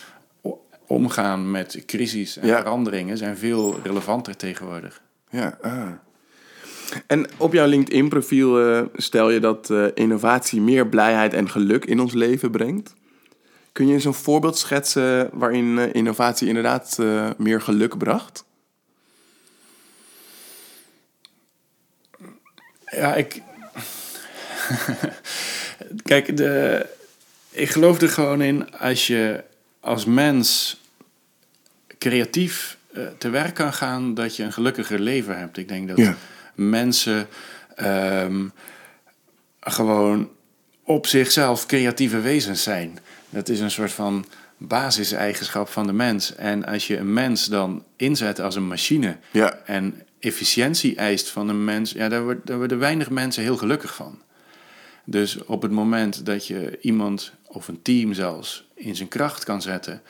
omgaan 0.91 1.51
met 1.51 1.83
crisis 1.85 2.37
en 2.37 2.47
ja. 2.47 2.57
veranderingen 2.57 3.17
zijn 3.17 3.37
veel 3.37 3.79
relevanter 3.83 4.35
tegenwoordig. 4.35 5.01
Ja, 5.29 5.57
ah. 5.61 5.91
En 7.07 7.27
op 7.37 7.53
jouw 7.53 7.67
LinkedIn-profiel 7.67 8.69
uh, 8.69 8.85
stel 8.95 9.29
je 9.29 9.39
dat 9.39 9.69
uh, 9.69 9.85
innovatie 9.93 10.61
meer 10.61 10.87
blijheid 10.87 11.33
en 11.33 11.49
geluk 11.49 11.85
in 11.85 11.99
ons 11.99 12.13
leven 12.13 12.51
brengt. 12.51 12.93
Kun 13.71 13.87
je 13.87 13.93
eens 13.93 14.05
een 14.05 14.13
voorbeeld 14.13 14.57
schetsen 14.57 15.29
waarin 15.33 15.77
uh, 15.77 15.93
innovatie 15.93 16.47
inderdaad 16.47 16.97
meer 17.37 17.61
geluk 17.61 17.97
bracht? 17.97 18.45
Ja, 22.85 23.15
ik. 23.15 23.41
Kijk, 26.03 26.37
de... 26.37 26.85
ik 27.49 27.69
geloof 27.69 28.01
er 28.01 28.09
gewoon 28.09 28.41
in 28.41 28.77
als 28.77 29.07
je 29.07 29.43
als 29.79 30.05
mens 30.05 30.80
creatief 32.01 32.77
uh, 32.93 33.03
te 33.17 33.29
werk 33.29 33.53
kan 33.53 33.73
gaan, 33.73 34.13
dat 34.13 34.35
je 34.35 34.43
een 34.43 34.53
gelukkiger 34.53 34.99
leven 34.99 35.37
hebt. 35.37 35.57
Ik 35.57 35.67
denk 35.67 35.87
dat 35.87 35.97
ja. 35.97 36.15
mensen 36.55 37.27
um, 37.77 38.51
gewoon 39.59 40.29
op 40.83 41.07
zichzelf 41.07 41.65
creatieve 41.65 42.19
wezens 42.19 42.63
zijn. 42.63 42.99
Dat 43.29 43.49
is 43.49 43.59
een 43.59 43.71
soort 43.71 43.91
van 43.91 44.25
basiseigenschap 44.57 45.69
van 45.69 45.87
de 45.87 45.93
mens. 45.93 46.35
En 46.35 46.65
als 46.65 46.87
je 46.87 46.97
een 46.97 47.13
mens 47.13 47.45
dan 47.45 47.83
inzet 47.95 48.39
als 48.39 48.55
een 48.55 48.67
machine 48.67 49.17
ja. 49.31 49.59
en 49.65 50.01
efficiëntie 50.19 50.95
eist 50.95 51.29
van 51.29 51.49
een 51.49 51.63
mens, 51.63 51.91
ja, 51.91 52.09
daar, 52.09 52.23
wordt, 52.23 52.45
daar 52.47 52.57
worden 52.57 52.79
weinig 52.79 53.09
mensen 53.09 53.43
heel 53.43 53.57
gelukkig 53.57 53.95
van. 53.95 54.21
Dus 55.03 55.43
op 55.45 55.61
het 55.61 55.71
moment 55.71 56.25
dat 56.25 56.47
je 56.47 56.77
iemand 56.81 57.33
of 57.47 57.67
een 57.67 57.81
team 57.81 58.13
zelfs 58.13 58.67
in 58.75 58.95
zijn 58.95 59.07
kracht 59.07 59.43
kan 59.43 59.61
zetten, 59.61 60.01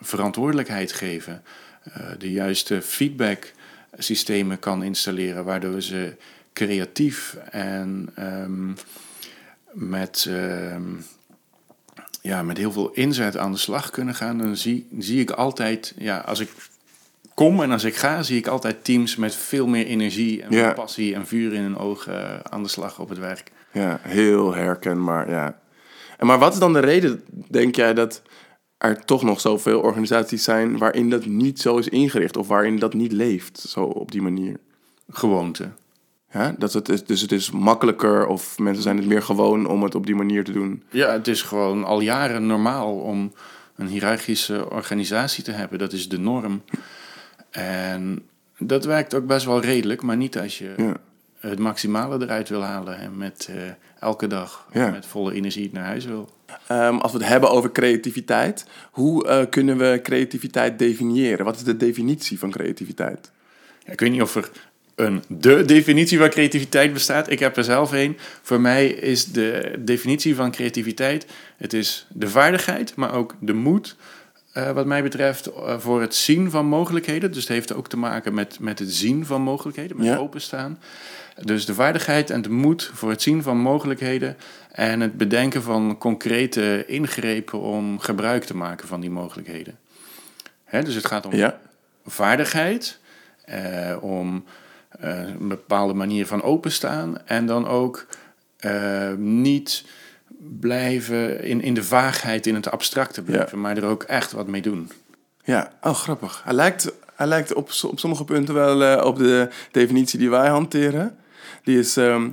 verantwoordelijkheid 0.00 0.92
geven, 0.92 1.42
uh, 1.88 1.94
de 2.18 2.32
juiste 2.32 2.82
feedback-systemen 2.82 4.58
kan 4.58 4.82
installeren, 4.82 5.44
waardoor 5.44 5.80
ze 5.82 6.16
creatief 6.52 7.36
en 7.50 8.12
um, 8.18 8.74
met, 9.72 10.26
um, 10.28 11.04
ja, 12.20 12.42
met 12.42 12.56
heel 12.56 12.72
veel 12.72 12.90
inzet 12.90 13.36
aan 13.36 13.52
de 13.52 13.58
slag 13.58 13.90
kunnen 13.90 14.14
gaan, 14.14 14.38
dan 14.38 14.56
zie, 14.56 14.86
zie 14.98 15.20
ik 15.20 15.30
altijd, 15.30 15.94
ja, 15.96 16.18
als 16.18 16.40
ik 16.40 16.50
kom 17.34 17.62
en 17.62 17.70
als 17.70 17.84
ik 17.84 17.96
ga, 17.96 18.22
zie 18.22 18.38
ik 18.38 18.46
altijd 18.46 18.84
teams 18.84 19.16
met 19.16 19.34
veel 19.34 19.66
meer 19.66 19.86
energie 19.86 20.42
en 20.42 20.52
Ja. 20.52 20.72
passie 20.72 21.14
en 21.14 21.26
vuur 21.26 21.52
in 21.52 21.62
hun 21.62 21.78
ogen 21.78 22.12
uh, 22.14 22.38
aan 22.42 22.62
de 22.62 22.68
slag 22.68 22.98
op 22.98 23.08
het 23.08 23.18
werk. 23.18 23.52
Ja, 23.72 24.00
heel 24.02 24.54
herkenbaar, 24.54 25.30
ja. 25.30 25.58
En 26.18 26.26
maar 26.26 26.38
wat 26.38 26.52
is 26.52 26.58
dan 26.58 26.72
de 26.72 26.78
reden, 26.78 27.22
denk 27.48 27.76
jij, 27.76 27.94
dat 27.94 28.22
er 28.80 29.04
toch 29.04 29.22
nog 29.22 29.40
zoveel 29.40 29.80
organisaties 29.80 30.44
zijn 30.44 30.78
waarin 30.78 31.10
dat 31.10 31.26
niet 31.26 31.60
zo 31.60 31.76
is 31.78 31.88
ingericht 31.88 32.36
of 32.36 32.48
waarin 32.48 32.78
dat 32.78 32.94
niet 32.94 33.12
leeft, 33.12 33.58
zo 33.58 33.84
op 33.84 34.12
die 34.12 34.22
manier? 34.22 34.56
Gewoonte. 35.08 35.68
Ja, 36.32 36.54
dat 36.58 36.72
het 36.72 36.88
is, 36.88 37.04
dus 37.04 37.20
het 37.20 37.32
is 37.32 37.50
makkelijker 37.50 38.26
of 38.26 38.58
mensen 38.58 38.82
zijn 38.82 38.96
het 38.96 39.06
meer 39.06 39.22
gewoon 39.22 39.66
om 39.66 39.82
het 39.82 39.94
op 39.94 40.06
die 40.06 40.14
manier 40.14 40.44
te 40.44 40.52
doen. 40.52 40.82
Ja, 40.90 41.12
het 41.12 41.28
is 41.28 41.42
gewoon 41.42 41.84
al 41.84 42.00
jaren 42.00 42.46
normaal 42.46 42.94
om 42.96 43.32
een 43.76 43.86
hiërarchische 43.86 44.70
organisatie 44.70 45.44
te 45.44 45.50
hebben. 45.52 45.78
Dat 45.78 45.92
is 45.92 46.08
de 46.08 46.18
norm. 46.18 46.62
En 47.50 48.22
dat 48.58 48.84
werkt 48.84 49.14
ook 49.14 49.26
best 49.26 49.46
wel 49.46 49.60
redelijk, 49.60 50.02
maar 50.02 50.16
niet 50.16 50.38
als 50.38 50.58
je 50.58 50.74
Ja. 50.76 50.96
het 51.38 51.58
maximale 51.58 52.24
eruit 52.24 52.48
wil 52.48 52.62
halen 52.62 52.98
en 52.98 53.16
met 53.16 53.48
eh, 53.50 53.56
elke 54.00 54.26
dag 54.26 54.66
Ja. 54.72 54.90
met 54.90 55.06
volle 55.06 55.32
energie 55.34 55.70
naar 55.72 55.84
huis 55.84 56.04
wil. 56.04 56.28
Ehm, 56.66 56.96
als 56.96 57.12
we 57.12 57.18
het 57.18 57.26
hebben 57.26 57.50
over 57.50 57.72
creativiteit, 57.72 58.64
hoe 58.90 59.26
eh, 59.26 59.42
kunnen 59.50 59.76
we 59.78 60.00
creativiteit 60.02 60.78
definiëren? 60.78 61.44
Wat 61.44 61.56
is 61.56 61.62
de 61.62 61.76
definitie 61.76 62.38
van 62.38 62.50
creativiteit? 62.50 63.30
Ja, 63.86 63.92
ik 63.92 64.00
weet 64.00 64.10
niet 64.10 64.22
of 64.22 64.34
er 64.36 64.50
een 64.94 65.22
de 65.28 65.64
definitie 65.64 66.18
van 66.18 66.28
creativiteit 66.30 66.92
bestaat. 66.92 67.30
Ik 67.30 67.38
heb 67.38 67.56
er 67.56 67.64
zelf 67.64 67.92
een. 67.92 68.16
Voor 68.42 68.60
mij 68.60 68.86
is 68.86 69.24
de 69.24 69.74
definitie 69.78 70.34
van 70.34 70.50
creativiteit: 70.50 71.26
het 71.56 71.72
is 71.72 72.06
de 72.08 72.28
vaardigheid, 72.28 72.94
maar 72.96 73.14
ook 73.14 73.34
de 73.40 73.52
moed. 73.54 73.96
eh, 74.52 74.70
wat 74.72 74.86
mij 74.86 75.02
betreft, 75.02 75.46
eh, 75.46 75.78
voor 75.78 76.00
het 76.00 76.14
zien 76.14 76.50
van 76.50 76.66
mogelijkheden. 76.66 77.32
Dus 77.32 77.42
het 77.42 77.52
heeft 77.52 77.74
ook 77.74 77.88
te 77.88 77.96
maken 77.96 78.34
met, 78.34 78.58
met 78.60 78.78
het 78.78 78.92
zien 78.92 79.26
van 79.26 79.42
mogelijkheden, 79.42 79.96
met 79.96 80.06
Ja. 80.06 80.16
openstaan. 80.16 80.78
Dus 81.44 81.66
de 81.66 81.74
vaardigheid 81.74 82.30
en 82.30 82.42
de 82.42 82.50
moed 82.50 82.90
voor 82.94 83.10
het 83.10 83.22
zien 83.22 83.42
van 83.42 83.56
mogelijkheden. 83.58 84.36
En 84.72 85.00
het 85.00 85.16
bedenken 85.16 85.62
van 85.62 85.98
concrete 85.98 86.84
ingrepen 86.86 87.60
om 87.60 87.98
gebruik 87.98 88.44
te 88.44 88.56
maken 88.56 88.88
van 88.88 89.00
die 89.00 89.10
mogelijkheden. 89.10 89.78
Hè, 90.64 90.82
dus 90.82 90.94
het 90.94 91.06
gaat 91.06 91.26
om 91.26 91.34
Ja, 91.34 91.60
vaardigheid, 92.06 92.98
eh, 93.44 93.96
om 94.00 94.44
eh, 94.90 95.18
een 95.18 95.48
bepaalde 95.48 95.94
manier 95.94 96.26
van 96.26 96.42
openstaan 96.42 97.26
en 97.26 97.46
dan 97.46 97.66
ook 97.66 98.06
eh, 98.56 99.12
niet 99.16 99.84
blijven 100.60 101.42
in, 101.44 101.60
in 101.62 101.74
de 101.74 101.82
vaagheid, 101.84 102.46
in 102.46 102.54
het 102.54 102.70
abstracte 102.70 103.22
blijven, 103.22 103.60
maar 103.60 103.76
er 103.76 103.84
ook 103.84 104.02
echt 104.02 104.32
wat 104.32 104.46
mee 104.46 104.62
doen. 104.62 104.90
ja. 105.44 105.72
Oh, 105.82 105.94
grappig. 105.94 106.40
Hij 106.44 106.54
lijkt, 106.54 106.92
hij 107.14 107.26
lijkt 107.26 107.54
op, 107.54 107.70
op 107.82 107.98
sommige 107.98 108.24
punten 108.24 108.54
wel 108.54 108.82
eh, 108.82 109.04
op 109.04 109.18
de 109.18 109.48
definitie 109.70 110.18
die 110.18 110.30
wij 110.30 110.48
hanteren. 110.48 111.16
Die 111.64 111.78
is, 111.78 111.96
ehm, 111.96 112.30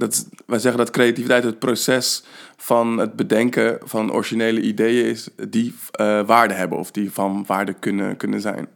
dat, 0.00 0.28
wij 0.46 0.58
zeggen 0.58 0.80
dat 0.80 0.90
creativiteit 0.90 1.44
het 1.44 1.58
proces 1.58 2.22
van 2.56 2.98
het 2.98 3.16
bedenken 3.16 3.78
van 3.82 4.12
originele 4.12 4.60
ideeën 4.60 5.04
is 5.04 5.28
die 5.48 5.74
eh, 5.90 6.26
waarde 6.26 6.54
hebben 6.54 6.78
of 6.78 6.90
die 6.90 7.10
van 7.12 7.44
waarde 7.46 7.72
kunnen, 7.72 8.16
kunnen 8.16 8.40
zijn. 8.40 8.66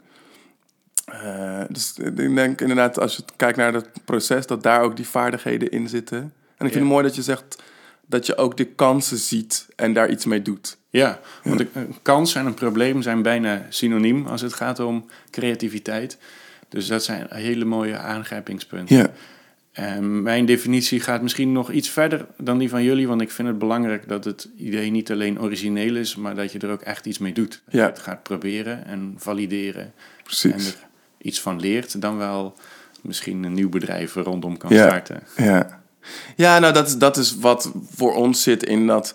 Eh, 1.04 1.60
dus 1.68 1.92
ik 1.98 2.16
denk 2.34 2.60
inderdaad, 2.60 3.00
als 3.00 3.16
je 3.16 3.22
kijkt 3.36 3.56
naar 3.56 3.72
dat 3.72 3.88
proces, 4.04 4.46
dat 4.46 4.62
daar 4.62 4.80
ook 4.82 4.96
die 4.96 5.06
vaardigheden 5.08 5.70
in 5.70 5.88
zitten. 5.88 6.18
En 6.56 6.66
ik 6.66 6.72
vind 6.72 6.84
het 6.84 6.92
mooi 6.92 7.04
dat 7.04 7.14
je 7.14 7.22
zegt 7.22 7.62
dat 8.06 8.26
je 8.26 8.36
ook 8.36 8.56
de 8.56 8.64
kansen 8.64 9.16
ziet 9.18 9.68
en 9.76 9.92
daar 9.92 10.10
iets 10.10 10.24
mee 10.24 10.42
doet. 10.42 10.76
Ja, 10.90 11.20
want 11.42 11.60
een- 11.60 11.68
een 11.72 11.94
kans 12.02 12.34
en 12.34 12.46
een 12.46 12.54
probleem 12.54 13.02
zijn 13.02 13.22
bijna 13.22 13.66
synoniem 13.68 14.26
als 14.26 14.40
het 14.40 14.52
gaat 14.54 14.80
om 14.80 15.04
creativiteit. 15.30 16.18
Dus 16.68 16.86
dat 16.86 17.04
zijn 17.04 17.26
hele 17.30 17.64
mooie 17.64 17.98
aangrijpingspunten. 17.98 18.96
Ja, 18.96 19.10
En 19.74 20.22
mijn 20.22 20.44
definitie 20.46 21.00
gaat 21.00 21.22
misschien 21.22 21.52
nog 21.52 21.70
iets 21.70 21.88
verder 21.88 22.26
dan 22.38 22.58
die 22.58 22.68
van 22.68 22.82
jullie, 22.82 23.08
want 23.08 23.20
ik 23.20 23.30
vind 23.30 23.48
het 23.48 23.58
belangrijk 23.58 24.08
dat 24.08 24.24
het 24.24 24.48
idee 24.56 24.90
niet 24.90 25.10
alleen 25.12 25.40
origineel 25.40 25.96
is, 25.96 26.16
maar 26.16 26.34
dat 26.34 26.52
je 26.52 26.58
er 26.58 26.70
ook 26.70 26.80
echt 26.80 27.06
iets 27.06 27.18
mee 27.18 27.32
doet. 27.32 27.62
Dat 27.64 27.74
Ja. 27.74 27.80
je 27.84 27.86
het 27.90 27.98
gaat 27.98 28.22
proberen 28.22 28.86
en 28.86 29.14
valideren 29.16 29.82
en 29.82 29.92
Precies. 30.24 30.66
er 30.68 30.74
iets 31.18 31.40
van 31.40 31.60
leert, 31.60 32.00
dan 32.00 32.16
wel 32.16 32.54
misschien 33.02 33.44
een 33.44 33.52
nieuw 33.52 33.68
bedrijf 33.68 34.14
rondom 34.14 34.56
kan 34.56 34.70
Ja. 34.74 34.86
starten. 34.86 35.22
Ja, 35.36 35.80
ja 36.36 36.58
nou 36.58 36.72
dat, 36.72 36.86
is- 36.86 36.98
dat 36.98 37.16
is 37.16 37.36
wat 37.38 37.72
voor 37.90 38.14
ons 38.14 38.42
zit 38.42 38.62
in 38.62 38.86
dat 38.86 39.14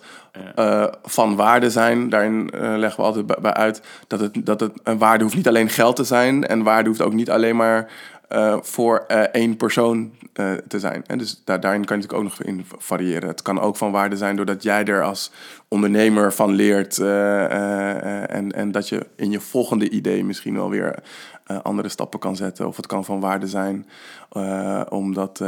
eh, 0.55 0.85
van 1.03 1.35
waarde 1.35 1.69
zijn. 1.69 2.09
Daarin 2.09 2.49
eh, 2.49 2.73
leggen 2.77 2.99
we 2.99 3.05
altijd 3.05 3.25
bij, 3.25 3.37
bij 3.41 3.53
uit 3.53 3.81
dat, 4.07 4.19
het, 4.19 4.45
dat 4.45 4.59
het, 4.59 4.71
een 4.83 4.97
waarde 4.97 5.23
hoeft 5.23 5.35
niet 5.35 5.47
alleen 5.47 5.69
geld 5.69 5.95
te 5.95 6.03
zijn. 6.03 6.47
En 6.47 6.63
waarde 6.63 6.89
hoeft 6.89 7.01
ook 7.01 7.13
niet 7.13 7.29
alleen 7.29 7.55
maar 7.55 7.91
eh, 8.29 8.57
voor 8.61 9.03
eh, 9.07 9.19
één 9.21 9.57
persoon 9.57 10.11
eh, 10.33 10.51
te 10.67 10.79
zijn. 10.79 11.03
En 11.07 11.17
dus 11.17 11.41
daar, 11.45 11.59
daarin 11.59 11.85
kan 11.85 11.99
je 11.99 12.03
natuurlijk 12.03 12.33
ook 12.33 12.39
nog 12.39 12.47
in 12.47 12.65
variëren. 12.77 13.29
Het 13.29 13.41
kan 13.41 13.59
ook 13.59 13.77
van 13.77 13.91
waarde 13.91 14.17
zijn 14.17 14.35
doordat 14.35 14.63
jij 14.63 14.85
er 14.85 15.03
als 15.03 15.31
ondernemer 15.67 16.33
van 16.33 16.51
leert. 16.51 16.97
en, 16.99 18.51
en 18.51 18.71
dat 18.71 18.89
je 18.89 19.05
in 19.15 19.31
je 19.31 19.39
volgende 19.39 19.89
idee 19.89 20.23
misschien 20.23 20.53
wel 20.53 20.69
weer 20.69 20.95
andere 21.63 21.89
stappen 21.89 22.19
kan 22.19 22.35
zetten. 22.35 22.67
Of 22.67 22.75
het 22.75 22.87
kan 22.87 23.05
van 23.05 23.19
waarde 23.19 23.47
zijn 23.47 23.87
omdat, 24.89 25.41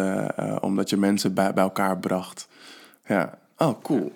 omdat 0.62 0.90
je 0.90 0.98
mensen 0.98 1.34
bij, 1.34 1.54
bij 1.54 1.64
elkaar 1.64 1.98
bracht. 1.98 2.48
Ja, 3.06 3.38
oh 3.58 3.82
cool. 3.82 4.12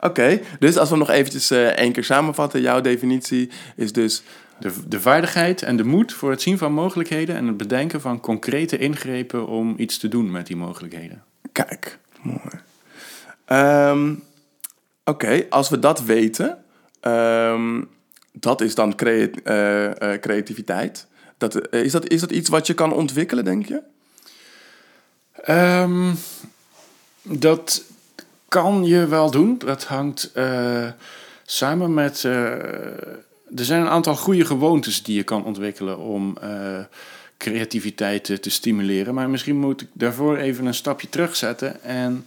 Oké, 0.00 0.40
dus 0.58 0.76
als 0.76 0.90
we 0.90 0.96
nog 0.96 1.10
eventjes 1.10 1.50
één 1.50 1.92
keer 1.92 2.04
samenvatten. 2.04 2.60
Jouw 2.60 2.80
definitie 2.80 3.50
is 3.76 3.92
dus... 3.92 4.22
De, 4.60 4.88
de 4.88 5.00
vaardigheid 5.00 5.62
en 5.62 5.76
de 5.76 5.84
moed 5.84 6.12
voor 6.12 6.30
het 6.30 6.42
zien 6.42 6.58
van 6.58 6.72
mogelijkheden 6.72 7.36
en 7.36 7.46
het 7.46 7.56
bedenken 7.56 8.00
van 8.00 8.20
concrete 8.20 8.78
ingrepen 8.78 9.46
om 9.46 9.74
iets 9.76 9.98
te 9.98 10.08
doen 10.08 10.30
met 10.30 10.46
die 10.46 10.56
mogelijkheden. 10.56 11.22
Kijk, 11.52 11.98
mooi. 12.22 12.60
Ehm, 13.44 14.14
Oké, 15.08 15.46
als 15.50 15.68
we 15.68 15.78
dat 15.78 16.02
weten, 16.04 16.64
ehm, 17.00 17.82
dat 18.32 18.60
is 18.60 18.74
dan 18.74 18.94
crea- 18.94 19.28
eh, 19.44 20.14
eh, 20.14 20.20
creativiteit. 20.20 21.06
Dat, 21.38 21.54
eh, 21.54 21.82
is, 21.84 21.92
dat, 21.92 22.08
is 22.08 22.20
dat 22.20 22.30
iets 22.30 22.48
wat 22.48 22.66
je 22.66 22.74
kan 22.74 22.92
ontwikkelen, 22.92 23.44
denk 23.44 23.66
je? 23.66 23.82
Ehm, 25.42 26.14
dat 27.22 27.82
kan 28.48 28.84
je 28.84 29.06
wel 29.06 29.30
doen. 29.30 29.58
Dat 29.58 29.84
hangt 29.84 30.30
eh, 30.34 30.88
samen 31.44 31.94
met. 31.94 32.28
Er 33.56 33.64
zijn 33.64 33.80
een 33.80 33.88
aantal 33.88 34.16
goede 34.16 34.44
gewoontes 34.44 35.02
die 35.02 35.16
je 35.16 35.22
kan 35.22 35.44
ontwikkelen 35.44 35.98
om 35.98 36.36
eh, 36.40 36.78
creativiteit 37.38 38.24
te, 38.42 38.50
stimuleren. 38.50 39.14
Maar 39.14 39.30
misschien 39.30 39.56
moet 39.58 39.80
ik 39.80 39.88
daarvoor 39.92 40.36
even 40.36 40.66
een 40.66 40.74
stapje 40.74 41.08
terugzetten 41.08 41.82
en 41.82 42.26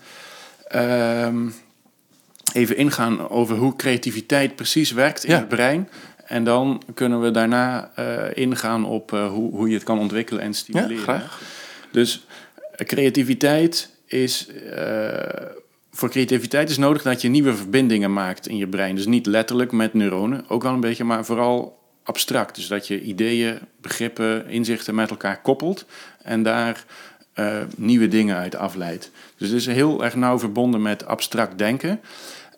ehm, 0.67 1.47
even 2.53 2.77
ingaan 2.77 3.29
over 3.29 3.55
hoe 3.57 3.75
creativiteit 3.75 4.55
precies 4.55 4.91
werkt 4.91 5.23
in 5.23 5.31
Ja. 5.31 5.37
het 5.39 5.47
brein. 5.47 5.89
En 6.25 6.43
dan 6.43 6.81
kunnen 6.93 7.21
we 7.21 7.31
daarna 7.31 7.91
eh, 7.95 8.43
ingaan 8.43 8.85
op 8.85 9.13
eh, 9.13 9.29
hoe, 9.31 9.51
hoe 9.55 9.67
je 9.67 9.73
het 9.73 9.83
kan 9.83 9.99
ontwikkelen 9.99 10.41
en 10.43 10.53
stimuleren. 10.53 10.97
graag. 11.03 11.41
Dus 11.91 12.25
creativiteit 12.75 13.89
is. 14.05 14.47
Voor 15.99 16.09
creativiteit 16.09 16.69
is 16.69 16.77
nodig 16.77 17.01
dat 17.01 17.21
je 17.21 17.29
nieuwe 17.29 17.55
verbindingen 17.55 18.13
maakt 18.13 18.47
in 18.47 18.57
je 18.57 18.67
brein. 18.67 18.95
Dus 18.95 19.05
niet 19.05 19.25
letterlijk 19.25 19.71
met 19.71 19.93
neuronen, 19.93 20.45
ook 20.47 20.63
wel 20.63 20.73
een 20.73 20.79
beetje, 20.79 21.03
maar 21.03 21.25
vooral 21.25 21.79
abstract. 22.03 22.55
Dus 22.55 22.67
dat 22.67 22.87
je 22.87 23.01
ideeën, 23.01 23.59
begrippen, 23.81 24.47
inzichten 24.47 24.95
met 24.95 25.09
elkaar 25.09 25.41
koppelt 25.41 25.85
en 26.23 26.43
daar 26.43 26.85
eh, 27.33 27.57
nieuwe 27.75 28.07
dingen 28.07 28.37
uit 28.37 28.55
afleidt. 28.55 29.11
Dus 29.37 29.49
het 29.49 29.57
is 29.57 29.65
heel 29.65 30.03
erg 30.03 30.15
nauw 30.15 30.39
verbonden 30.39 30.81
met 30.81 31.05
abstract 31.05 31.57
denken. 31.57 31.99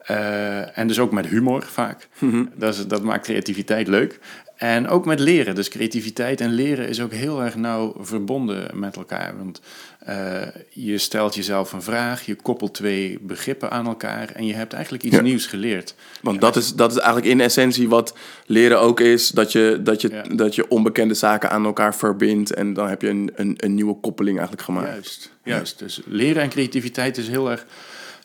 Eh, 0.01 0.77
en 0.77 0.87
dus 0.87 0.99
ook 0.99 1.11
met 1.11 1.27
humor 1.27 1.63
vaak. 1.63 2.07
dat, 2.55 2.75
is, 2.75 2.87
dat 2.87 3.03
maakt 3.03 3.25
creativiteit 3.25 3.87
leuk. 3.87 4.19
En 4.55 4.87
ook 4.87 5.05
met 5.05 5.19
leren. 5.19 5.55
Dus 5.55 5.69
creativiteit 5.69 6.41
en 6.41 6.51
leren 6.51 6.87
is 6.87 7.01
ook 7.01 7.11
heel 7.11 7.43
erg 7.43 7.55
nauw 7.55 7.95
verbonden 7.99 8.79
met 8.79 8.95
elkaar. 8.95 9.37
Want 9.37 9.61
eh, 10.05 10.41
je 10.69 10.97
stelt 10.97 11.35
jezelf 11.35 11.73
een 11.73 11.81
vraag, 11.81 12.25
je 12.25 12.35
koppelt 12.35 12.73
twee 12.73 13.17
begrippen 13.21 13.71
aan 13.71 13.85
elkaar 13.87 14.29
en 14.29 14.45
je 14.45 14.53
hebt 14.53 14.73
eigenlijk 14.73 15.03
iets 15.03 15.15
Ja. 15.15 15.21
nieuws 15.21 15.45
geleerd. 15.45 15.95
Want 16.21 16.41
dat 16.41 16.55
is, 16.55 16.73
dat 16.73 16.91
is 16.91 16.97
eigenlijk 16.97 17.27
in 17.31 17.39
essentie 17.41 17.89
wat 17.89 18.15
leren 18.45 18.79
ook 18.79 18.99
is. 18.99 19.29
Dat 19.29 19.51
je, 19.51 19.79
dat 19.83 20.01
je, 20.01 20.09
Ja. 20.09 20.21
dat 20.35 20.55
je 20.55 20.67
onbekende 20.67 21.13
zaken 21.13 21.49
aan 21.49 21.65
elkaar 21.65 21.95
verbindt. 21.95 22.53
En 22.53 22.73
dan 22.73 22.87
heb 22.89 23.01
je 23.01 23.09
een, 23.09 23.31
een, 23.35 23.53
een 23.57 23.73
nieuwe 23.73 23.95
koppeling 24.01 24.37
eigenlijk 24.37 24.67
gemaakt. 24.67 24.87
Juist, 24.91 25.31
juist. 25.43 25.79
Dus 25.79 26.01
leren 26.05 26.41
en 26.43 26.49
creativiteit 26.49 27.17
is 27.17 27.27
heel 27.27 27.51
erg 27.51 27.65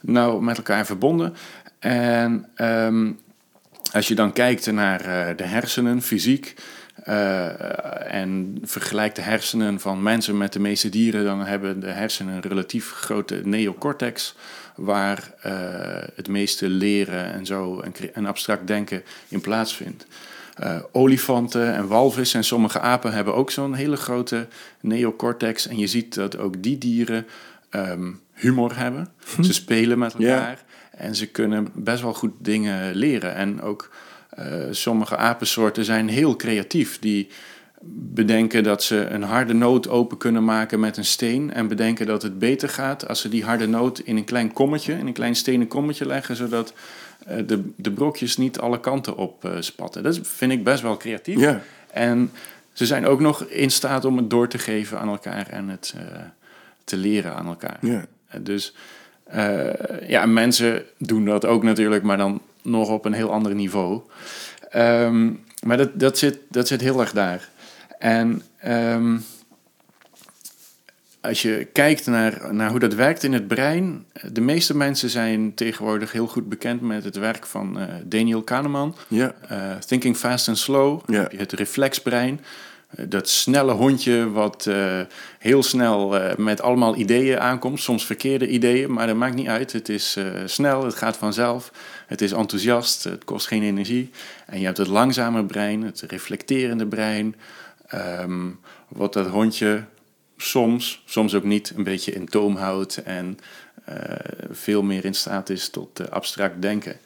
nauw 0.03 0.39
met 0.41 0.57
elkaar 0.57 0.87
verbonden. 0.87 1.35
En 1.79 2.49
ehm, 2.55 3.11
als 3.93 4.09
je 4.09 4.15
dan 4.15 4.33
kijkt 4.33 4.73
naar 4.73 5.01
eh, 5.01 5.37
de 5.37 5.45
hersenen, 5.45 6.03
fysiek, 6.03 6.55
eh, 7.05 8.15
en 8.15 8.59
vergelijkt 8.63 9.17
de 9.17 9.23
hersenen 9.23 9.81
van 9.81 10.03
mensen 10.03 10.37
met 10.37 10.53
de 10.53 10.61
meeste 10.61 10.89
dieren, 10.89 11.25
dan 11.25 11.41
hebben 11.41 11.81
de 11.81 11.91
hersenen 11.91 12.35
een 12.35 12.41
relatief 12.41 12.91
grote 12.91 13.41
neocortex, 13.45 14.35
waar 14.75 15.33
eh, 15.41 15.53
het 16.15 16.29
meeste 16.29 16.69
leren 16.69 17.33
en 17.33 17.47
zo 17.47 17.85
en, 18.13 18.27
abstract 18.27 18.67
denken 18.67 19.03
in 19.29 19.41
plaatsvindt. 19.41 20.07
Eh, 20.55 20.79
olifanten 20.93 21.75
en 21.75 21.89
walvissen 21.89 22.39
en 22.39 22.45
sommige 22.45 22.81
apen 22.81 23.13
hebben 23.13 23.35
ook 23.35 23.51
zo'n 23.51 23.75
hele 23.75 23.97
grote 23.97 24.47
neocortex. 24.81 25.67
En 25.67 25.79
je 25.79 25.87
ziet 25.87 26.15
dat 26.15 26.39
ook 26.39 26.63
die 26.63 26.79
dieren 26.79 27.27
ehm, 27.71 28.13
humor 28.33 28.77
hebben. 28.77 29.09
Ze 29.41 29.53
spelen 29.53 29.99
met 29.99 30.15
elkaar 30.15 30.65
en 30.91 31.15
ze 31.15 31.27
kunnen 31.27 31.69
best 31.75 32.03
wel 32.03 32.15
goed 32.15 32.33
dingen 32.39 32.95
leren. 32.95 33.35
En 33.35 33.63
ook 33.63 33.91
eh, 33.91 34.06
sommige 34.71 35.17
apensoorten 35.17 35.85
zijn 35.85 36.09
heel 36.09 36.37
creatief. 36.37 36.99
Die 36.99 37.29
bedenken 37.91 38.63
dat 38.63 38.83
ze 38.83 39.07
een 39.07 39.23
harde 39.23 39.53
noot 39.53 39.89
open 39.89 40.17
kunnen 40.17 40.45
maken 40.45 40.81
met 40.81 40.97
een 40.97 41.05
steen. 41.05 41.53
En 41.53 41.69
bedenken 41.69 42.07
dat 42.07 42.23
het 42.23 42.39
beter 42.39 42.69
gaat 42.69 43.09
als 43.09 43.21
ze 43.21 43.29
die 43.29 43.45
harde 43.45 43.67
noot 43.67 43.99
in 43.99 44.17
een 44.17 44.25
klein 44.25 44.53
kommetje, 44.53 44.93
in 44.93 45.07
een 45.07 45.13
klein 45.13 45.35
stenen 45.37 45.67
kommetje 45.67 46.07
leggen, 46.07 46.37
zodat 46.37 46.73
eh, 47.27 47.37
de, 47.47 47.71
de 47.77 47.91
brokjes 47.91 48.37
niet 48.37 48.59
alle 48.59 48.81
kanten 48.81 49.17
op 49.17 49.45
eh, 49.45 49.51
spatten. 49.61 50.03
Dat 50.03 50.21
vind 50.23 50.53
ik 50.53 50.65
best 50.65 50.83
wel 50.83 50.97
creatief. 50.97 51.39
Ja. 51.41 51.61
En 51.91 52.31
ze 52.73 52.87
zijn 52.87 53.07
ook 53.07 53.21
nog 53.21 53.43
in 53.43 53.71
staat 53.71 54.05
om 54.05 54.17
het 54.17 54.31
door 54.31 54.49
te 54.49 54.59
geven 54.59 55.01
aan 55.01 55.09
elkaar 55.09 55.47
en 55.49 55.69
het 55.69 55.95
eh, 55.97 56.03
te 56.85 56.97
leren 56.97 57.35
aan 57.35 57.47
elkaar. 57.47 57.79
Ja. 57.81 58.05
Eh, 58.29 58.41
Dus 58.43 58.75
eh, 59.25 60.09
ja, 60.09 60.27
mensen 60.27 60.85
doen 60.99 61.25
dat 61.25 61.45
ook 61.45 61.63
natuurlijk, 61.63 62.03
maar 62.03 62.17
dan 62.17 62.41
nog 62.67 62.89
op 62.89 63.05
een 63.05 63.13
heel 63.13 63.33
ander 63.33 63.55
niveau. 63.55 64.01
Ehm, 64.71 65.33
maar 65.63 65.77
dat, 65.77 66.01
dat, 66.01 66.19
zit, 66.19 66.39
dat 66.49 66.69
zit 66.69 66.81
heel 66.81 67.01
erg 67.01 67.13
daar. 67.13 67.49
En 67.99 68.43
ehm, 68.59 69.17
als 71.27 71.43
je 71.43 71.67
kijkt 71.73 72.07
naar, 72.07 72.55
naar 72.55 72.71
hoe 72.71 72.79
dat 72.79 72.95
werkt 72.95 73.23
in 73.23 73.33
het 73.33 73.49
brein, 73.49 74.05
de 74.33 74.41
meeste 74.41 74.77
mensen 74.77 75.11
zijn 75.11 75.55
tegenwoordig 75.55 76.13
heel 76.13 76.27
goed 76.27 76.49
bekend 76.49 76.81
met 76.81 77.05
het 77.05 77.17
werk 77.17 77.47
van 77.47 77.79
eh, 77.79 77.95
Daniel 78.05 78.43
Kahneman. 78.43 78.95
Ja. 79.09 79.35
Eh, 79.49 79.77
Thinking 79.87 80.17
Fast 80.17 80.49
and 80.49 80.59
Slow, 80.59 81.01
Ja. 81.07 81.21
Heb 81.21 81.33
je 81.33 81.39
het 81.39 81.53
reflexbrein. 81.53 82.41
Eh, 82.89 83.05
dat 83.09 83.29
snelle 83.29 83.73
hondje 83.73 84.31
wat 84.31 84.69
heel 85.39 85.63
snel 85.63 86.21
met 86.37 86.61
allemaal 86.61 86.97
ideeën 86.97 87.41
aankomt. 87.41 87.81
Soms 87.81 88.07
verkeerde 88.07 88.49
ideeën, 88.49 88.93
maar 88.93 89.07
dat 89.07 89.17
maakt 89.17 89.35
niet 89.35 89.49
uit. 89.49 89.73
Het 89.73 89.89
is 89.89 90.19
snel, 90.45 90.85
het 90.85 90.95
gaat 90.95 91.17
vanzelf. 91.17 91.73
Het 92.07 92.21
is 92.21 92.33
enthousiast, 92.33 93.05
het 93.05 93.25
kost 93.25 93.47
geen 93.47 93.63
energie. 93.63 94.11
En 94.47 94.59
je 94.59 94.65
hebt 94.65 94.79
het 94.79 94.87
langzame 94.87 95.45
brein, 95.45 95.83
het 95.83 96.01
reflecterende 96.01 96.87
brein. 96.87 97.37
ehm, 97.87 98.51
wat 98.89 99.13
dat 99.13 99.27
hondje 99.27 99.85
soms, 100.37 101.03
soms 101.05 101.35
ook 101.35 101.45
niet, 101.45 101.73
een 101.77 101.85
beetje 101.85 102.13
in 102.13 102.29
toom 102.29 102.57
houdt. 102.57 103.03
En 103.03 103.39
eh, 103.85 103.97
veel 104.51 104.83
meer 104.83 105.05
in 105.05 105.15
staat 105.15 105.51
is 105.51 105.69
tot 105.69 106.01
eh, 106.01 106.07
abstract 106.07 106.63
denken. 106.63 106.97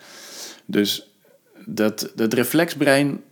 Dus 0.64 1.10
dat, 1.64 2.12
dat 2.14 2.32
reflexbrein 2.32 3.22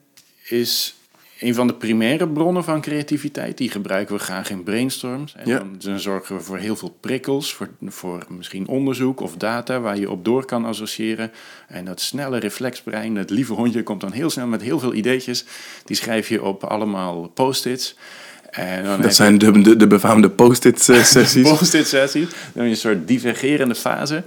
is 0.44 0.97
een 1.38 1.54
van 1.54 1.66
de 1.66 1.74
primaire 1.74 2.28
bronnen 2.28 2.64
van 2.64 2.80
creativiteit. 2.80 3.58
Die 3.58 3.70
gebruiken 3.70 4.14
we 4.14 4.20
graag 4.20 4.50
in 4.50 4.62
brainstorms. 4.62 5.34
En 5.36 5.48
Ja. 5.48 5.62
dan, 5.78 6.00
zorgen 6.00 6.36
we 6.36 6.42
voor 6.42 6.58
heel 6.58 6.76
veel 6.76 6.96
prikkels, 7.00 7.54
voor, 7.54 7.68
voor 7.86 8.24
misschien 8.28 8.66
onderzoek 8.68 9.20
of 9.20 9.36
data 9.36 9.80
waar 9.80 9.98
je 9.98 10.10
op 10.10 10.24
door 10.24 10.44
kan 10.44 10.64
associëren. 10.64 11.30
En 11.68 11.84
dat 11.84 12.00
snelle 12.00 12.38
reflexbrein, 12.38 13.14
dat 13.14 13.30
lieve 13.30 13.52
hondje, 13.52 13.82
komt 13.82 14.00
dan 14.00 14.12
heel 14.12 14.30
snel 14.30 14.46
met 14.46 14.62
heel 14.62 14.78
veel 14.78 14.94
ideetjes. 14.94 15.44
Die 15.84 15.96
schrijf 15.96 16.28
je 16.28 16.42
op 16.42 16.64
allemaal 16.64 17.28
post-its. 17.28 17.96
En 18.50 18.84
dan 18.84 19.00
Dat 19.00 19.14
zijn 19.14 19.38
de, 19.38 19.60
de, 19.60 19.76
de 19.76 19.86
befaamde 19.86 20.30
post-it 20.30 20.88
eh, 20.88 21.02
sessies. 21.14 21.48
post-it 21.48 21.86
sessie. 21.86 22.26
Dan 22.54 22.64
een 22.64 22.76
soort 22.76 23.08
divergerende 23.08 23.74
fase. 23.74 24.22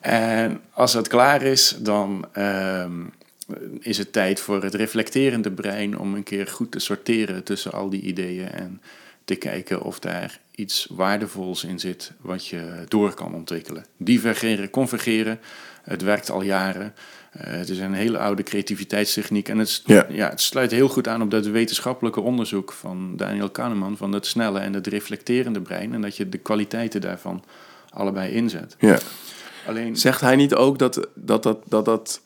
En 0.00 0.60
als 0.72 0.92
dat 0.92 1.08
klaar 1.08 1.42
is, 1.42 1.76
dan 1.78 2.24
ehm, 2.32 2.92
is 3.80 3.98
het 3.98 4.12
tijd 4.12 4.40
voor 4.40 4.62
het 4.62 4.74
reflecterende 4.74 5.52
brein 5.52 5.98
om 5.98 6.14
een 6.14 6.22
keer 6.22 6.46
goed 6.46 6.70
te 6.70 6.78
sorteren 6.78 7.44
tussen 7.44 7.72
al 7.72 7.90
die 7.90 8.00
ideeën 8.00 8.48
en 8.48 8.80
te 9.24 9.34
kijken 9.34 9.82
of 9.82 9.98
daar 9.98 10.40
iets 10.54 10.86
waardevols 10.90 11.64
in 11.64 11.78
zit 11.78 12.12
wat 12.20 12.46
je 12.46 12.84
door 12.88 13.14
kan 13.14 13.34
ontwikkelen. 13.34 13.84
Divergeren, 13.96 14.70
convergeren, 14.70 15.40
het 15.82 16.02
werkt 16.02 16.30
al 16.30 16.42
jaren. 16.42 16.94
Uh, 17.36 17.42
het 17.42 17.68
is 17.68 17.78
een 17.78 17.94
hele 17.94 18.18
oude 18.18 18.42
creativiteitstechniek 18.42 19.48
en 19.48 19.58
het, 19.58 19.82
Ja. 19.86 20.06
ja. 20.08 20.28
het 20.28 20.40
sluit 20.40 20.70
heel 20.70 20.88
goed 20.88 21.08
aan 21.08 21.22
op 21.22 21.30
dat 21.30 21.46
wetenschappelijke 21.46 22.20
onderzoek 22.20 22.72
van 22.72 23.16
Daniel 23.16 23.50
Kahneman 23.50 23.96
van 23.96 24.12
het 24.12 24.26
snelle 24.26 24.58
en 24.58 24.72
het 24.72 24.86
reflecterende 24.86 25.60
brein 25.60 25.94
en 25.94 26.00
dat 26.00 26.16
je 26.16 26.28
de 26.28 26.38
kwaliteiten 26.38 27.00
daarvan 27.00 27.44
allebei 27.90 28.32
inzet. 28.32 28.76
Ja. 28.78 28.98
Alleen, 29.66 29.96
Zegt 29.96 30.20
hij 30.20 30.36
niet 30.36 30.54
ook 30.54 30.78
dat 30.78 31.08
dat, 31.14 31.42
dat, 31.42 31.62
dat, 31.68 31.84
dat 31.84 32.20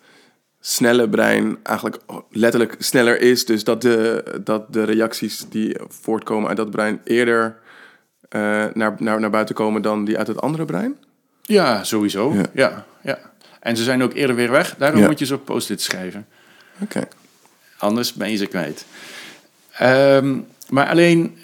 snelle 0.67 1.09
brein 1.09 1.57
eigenlijk 1.63 1.97
letterlijk 2.31 2.75
sneller 2.79 3.21
is? 3.21 3.45
Dus 3.45 3.65
dat 3.65 3.83
de, 3.83 4.25
dat 4.45 4.73
de 4.73 4.85
reacties 4.85 5.47
die 5.49 5.77
voortkomen 5.89 6.49
uit 6.49 6.57
dat 6.57 6.71
brein 6.71 7.01
eerder 7.05 7.57
eh, 8.29 8.65
naar, 8.75 8.95
naar, 8.99 9.21
naar 9.21 9.31
buiten 9.31 9.55
komen 9.55 9.83
dan 9.83 10.05
die 10.05 10.19
uit 10.19 10.27
het 10.27 10.41
andere 10.41 10.65
brein? 10.65 10.97
ja, 11.43 11.85
sowieso. 11.85 12.33
Ja. 12.35 12.43
Ja. 12.53 12.85
Ja, 13.03 13.19
En 13.61 13.77
ze 13.77 13.83
zijn 13.83 14.03
ook 14.03 14.13
eerder 14.15 14.37
weer 14.37 14.51
weg, 14.51 14.75
daarom 14.79 15.01
Ja. 15.01 15.07
moet 15.07 15.19
je 15.19 15.25
ze 15.27 15.35
op 15.35 15.45
post-it 15.45 15.81
schrijven. 15.83 16.27
Oké. 16.81 17.09
Anders 17.79 18.13
ben 18.13 18.31
je 18.31 18.37
ze 18.37 18.47
kwijt. 18.47 18.85
Ehm, 19.73 20.37
maar 20.69 20.89
alleen, 20.89 21.39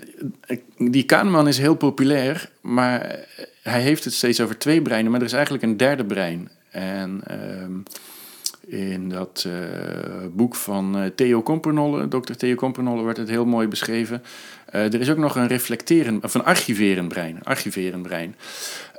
die 0.76 1.02
Kahneman 1.04 1.48
is 1.48 1.58
heel 1.58 1.74
populair, 1.74 2.50
maar 2.60 3.18
hij 3.62 3.80
heeft 3.80 4.04
het 4.04 4.12
steeds 4.14 4.40
over 4.40 4.58
twee 4.58 4.82
breinen, 4.82 5.10
maar 5.10 5.20
er 5.20 5.26
is 5.26 5.32
eigenlijk 5.32 5.62
een 5.64 5.76
derde 5.76 6.04
brein. 6.04 6.50
En 6.70 7.20
ehm, 7.26 7.72
in 8.70 9.08
dat 9.08 9.44
eh, 9.46 10.26
boek 10.32 10.54
van 10.54 10.98
eh, 10.98 11.10
Theo 11.14 11.42
Kompernolle, 11.42 12.08
dokter 12.08 12.36
Theo 12.36 12.54
Kompernolle, 12.54 13.02
wordt 13.02 13.18
het 13.18 13.28
heel 13.28 13.44
mooi 13.44 13.68
beschreven. 13.68 14.22
Eh, 14.66 14.94
er 14.94 15.00
is 15.00 15.10
ook 15.10 15.16
nog 15.16 15.36
een 15.36 15.46
reflecterend, 15.46 16.24
of 16.24 16.34
een 16.34 16.44
archiverend 16.44 17.08
brein. 17.08 17.42
Archiverend 17.42 18.02
brein. 18.02 18.36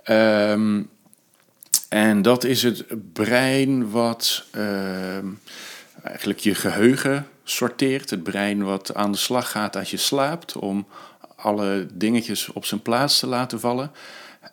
Ehm, 0.03 0.81
en 1.89 2.21
dat 2.21 2.43
is 2.43 2.63
het 2.63 2.85
brein 3.13 3.89
wat 3.89 4.45
ehm, 4.51 5.25
eigenlijk 6.03 6.39
je 6.39 6.55
geheugen 6.55 7.27
sorteert. 7.43 8.09
Het 8.09 8.23
brein 8.23 8.63
wat 8.63 8.95
aan 8.95 9.11
de 9.11 9.17
slag 9.17 9.51
gaat 9.51 9.75
als 9.75 9.91
je 9.91 9.97
slaapt 9.97 10.55
om 10.55 10.87
alle 11.35 11.87
dingetjes 11.93 12.49
op 12.53 12.65
zijn 12.65 12.81
plaats 12.81 13.19
te 13.19 13.27
laten 13.27 13.59
vallen. 13.59 13.91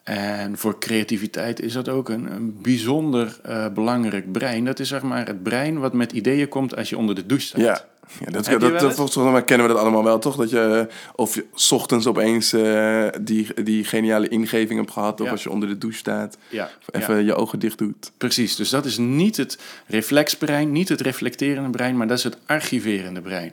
En 0.02 0.58
voor 0.58 0.78
creativiteit 0.78 1.60
is 1.60 1.72
dat 1.72 1.88
ook 1.88 2.08
een, 2.08 2.32
een 2.32 2.58
bijzonder 2.62 3.38
eh, 3.42 3.66
belangrijk 3.68 4.32
brein. 4.32 4.64
Dat 4.64 4.78
is 4.78 4.88
zeg 4.88 5.02
maar 5.02 5.26
het 5.26 5.42
brein 5.42 5.78
wat 5.78 5.92
met 5.92 6.12
ideeën 6.12 6.48
komt 6.48 6.76
als 6.76 6.88
je 6.88 6.98
onder 6.98 7.14
de 7.14 7.26
douche 7.26 7.46
staat. 7.46 7.60
Ja. 7.60 7.84
Ja, 8.24 8.30
dat, 8.30 8.80
dat, 8.80 8.94
volgens 8.94 9.16
mij 9.32 9.44
kennen 9.44 9.66
we 9.66 9.72
dat 9.72 9.82
allemaal 9.82 10.04
wel, 10.04 10.18
toch? 10.18 10.36
Dat 10.36 10.50
je, 10.50 10.60
eh, 10.88 10.94
of 11.14 11.34
je 11.34 11.44
's 11.54 11.72
ochtends 11.72 12.06
opeens 12.06 12.52
eh, 12.52 13.06
die, 13.20 13.62
die 13.62 13.84
geniale 13.84 14.28
ingeving 14.28 14.78
hebt 14.78 14.90
gehad, 14.92 15.20
of 15.20 15.30
als 15.30 15.42
je 15.42 15.50
onder 15.50 15.68
de 15.68 15.78
douche 15.78 15.98
staat, 15.98 16.38
Ja, 16.48 16.70
even 16.90 17.14
ja, 17.14 17.20
je 17.20 17.34
ogen 17.34 17.58
dicht 17.58 17.78
doet. 17.78 18.12
precies. 18.18 18.56
Dus 18.56 18.68
dat 18.70 18.84
is 18.84 18.98
niet 18.98 19.36
het 19.36 19.58
reflexbrein, 19.86 20.72
niet 20.72 20.88
het 20.88 21.00
reflecterende 21.00 21.70
brein, 21.70 21.96
maar 21.96 22.06
dat 22.06 22.18
is 22.18 22.24
het 22.24 22.36
archiverende 22.46 23.20
brein. 23.20 23.52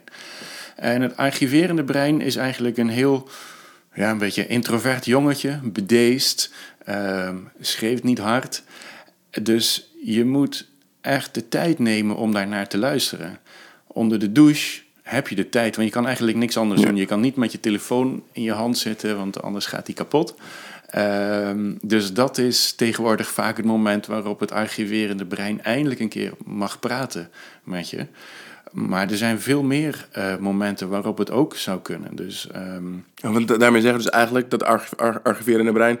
En 0.76 1.02
het 1.02 1.16
archiverende 1.16 1.84
brein 1.84 2.20
is 2.20 2.36
eigenlijk 2.36 2.76
een 2.76 2.88
heel, 2.88 3.28
ja, 3.96 4.10
een 4.10 4.18
beetje 4.18 4.46
introvert 4.46 5.04
jongetje, 5.04 5.60
bedeesd, 5.62 6.52
ehm, 6.84 7.36
schreeuwt 7.60 8.02
niet 8.02 8.18
hard. 8.18 8.62
Dus 9.42 9.90
je 10.04 10.24
moet 10.24 10.68
echt 11.00 11.34
de 11.34 11.48
tijd 11.48 11.78
nemen 11.78 12.16
om 12.16 12.32
daarnaar 12.32 12.68
te 12.68 12.78
luisteren. 12.78 13.38
Onder 13.86 14.18
de 14.18 14.32
douche 14.32 14.82
heb 15.02 15.28
je 15.28 15.34
de 15.34 15.48
tijd, 15.48 15.76
want 15.76 15.88
je 15.88 15.94
kan 15.94 16.06
eigenlijk 16.06 16.36
niks 16.36 16.56
anders 16.56 16.80
doen. 16.80 16.96
Je 16.96 17.06
kan 17.06 17.20
niet 17.20 17.36
met 17.36 17.52
je 17.52 17.60
telefoon 17.60 18.22
in 18.32 18.42
je 18.42 18.52
hand 18.52 18.78
zitten, 18.78 19.16
want 19.16 19.42
anders 19.42 19.66
gaat 19.66 19.86
die 19.86 19.94
kapot. 19.94 20.34
Ehm, 20.86 21.74
dus 21.82 22.12
dat 22.12 22.38
is 22.38 22.72
tegenwoordig 22.72 23.30
vaak 23.30 23.56
het 23.56 23.66
moment 23.66 24.06
waarop 24.06 24.40
het 24.40 24.52
archiverende 24.52 25.24
brein 25.24 25.62
eindelijk 25.62 26.00
een 26.00 26.08
keer 26.08 26.32
mag 26.44 26.78
praten 26.78 27.30
met 27.64 27.90
je. 27.90 28.06
Maar 28.72 29.10
er 29.10 29.16
zijn 29.16 29.40
veel 29.40 29.62
meer 29.62 30.08
eh, 30.12 30.36
momenten 30.36 30.88
waarop 30.88 31.18
het 31.18 31.30
ook 31.30 31.56
zou 31.56 31.80
kunnen. 31.80 32.16
Dus 32.16 32.48
ehm, 32.52 32.84
want 33.20 33.48
da- 33.48 33.56
daarmee 33.56 33.80
zeggen 33.80 33.98
we 33.98 34.04
dus 34.04 34.14
eigenlijk 34.14 34.50
dat 34.50 34.64
arch 34.64 34.96
ar- 34.96 35.20
archiverende 35.22 35.72
brein 35.72 35.98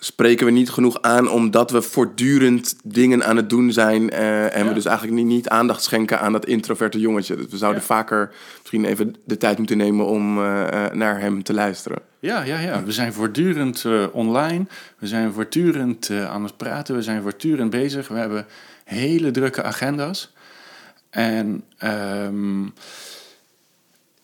spreken 0.00 0.46
we 0.46 0.52
niet 0.52 0.70
genoeg 0.70 1.02
aan 1.02 1.30
omdat 1.30 1.70
we 1.70 1.82
voortdurend 1.82 2.76
dingen 2.84 3.24
aan 3.24 3.36
het 3.36 3.50
doen 3.50 3.72
zijn 3.72 4.10
eh, 4.10 4.56
en 4.56 4.68
we 4.68 4.74
dus 4.74 4.84
eigenlijk 4.84 5.16
niet, 5.16 5.26
niet 5.26 5.48
aandacht 5.48 5.82
schenken 5.82 6.20
aan 6.20 6.32
dat 6.32 6.46
introverte 6.46 7.00
jongetje. 7.00 7.36
Dus 7.36 7.46
we 7.50 7.56
zouden 7.56 7.80
Ja. 7.80 7.86
vaker 7.86 8.30
misschien 8.58 8.84
even 8.84 9.14
de 9.24 9.36
tijd 9.36 9.58
moeten 9.58 9.76
nemen 9.76 10.06
om 10.06 10.38
eh, 10.44 10.86
naar 10.92 11.20
hem 11.20 11.42
te 11.42 11.54
luisteren. 11.54 11.98
Ja, 12.18 12.42
ja, 12.42 12.58
ja. 12.58 12.82
We 12.84 12.92
zijn 12.92 13.12
voortdurend 13.12 13.84
online. 14.12 14.64
We 14.98 15.06
zijn 15.06 15.32
voortdurend 15.32 16.10
aan 16.28 16.42
het 16.44 16.56
praten. 16.56 16.94
We 16.94 17.02
zijn 17.02 17.22
voortdurend 17.22 17.70
bezig. 17.70 18.08
We 18.08 18.14
hebben 18.18 18.46
hele 18.84 19.30
drukke 19.30 19.62
agenda's. 19.62 20.32
En 21.10 21.64
ehm, 21.78 22.64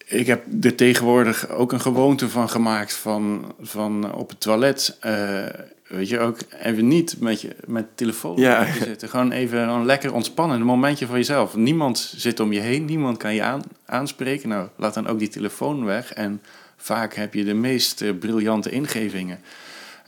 ik 0.06 0.26
heb 0.26 0.64
er 0.64 0.74
tegenwoordig 0.74 1.48
ook 1.48 1.72
een 1.72 1.80
gewoonte 1.80 2.28
van 2.28 2.48
gemaakt 2.48 2.92
van, 2.94 3.54
van 3.60 4.14
op 4.14 4.28
het 4.28 4.40
toilet. 4.40 4.96
eh, 5.00 5.44
weet 5.88 6.08
je, 6.08 6.18
ook 6.20 6.38
even 6.62 6.88
niet 6.88 7.20
met 7.20 7.40
je 7.40 7.56
met 7.66 7.96
telefoon 7.96 8.36
Ja. 8.36 8.72
zitten. 8.72 9.08
Gewoon 9.08 9.30
even 9.32 9.58
gewoon 9.64 9.84
lekker 9.86 10.12
ontspannen. 10.14 10.60
Een 10.60 10.66
momentje 10.66 11.06
voor 11.06 11.16
jezelf. 11.16 11.56
Niemand 11.56 12.12
zit 12.16 12.40
om 12.40 12.52
je 12.52 12.60
heen. 12.60 12.84
Niemand 12.84 13.16
kan 13.16 13.34
je 13.34 13.42
aan, 13.42 13.62
aanspreken. 13.86 14.48
Nou, 14.48 14.68
laat 14.76 14.94
dan 14.94 15.06
ook 15.06 15.18
die 15.18 15.28
telefoon 15.28 15.84
weg. 15.84 16.12
En 16.12 16.42
vaak 16.76 17.14
heb 17.14 17.34
je 17.34 17.44
de 17.44 17.54
meest 17.54 18.02
eh, 18.02 18.10
briljante 18.18 18.70
ingevingen. 18.70 19.40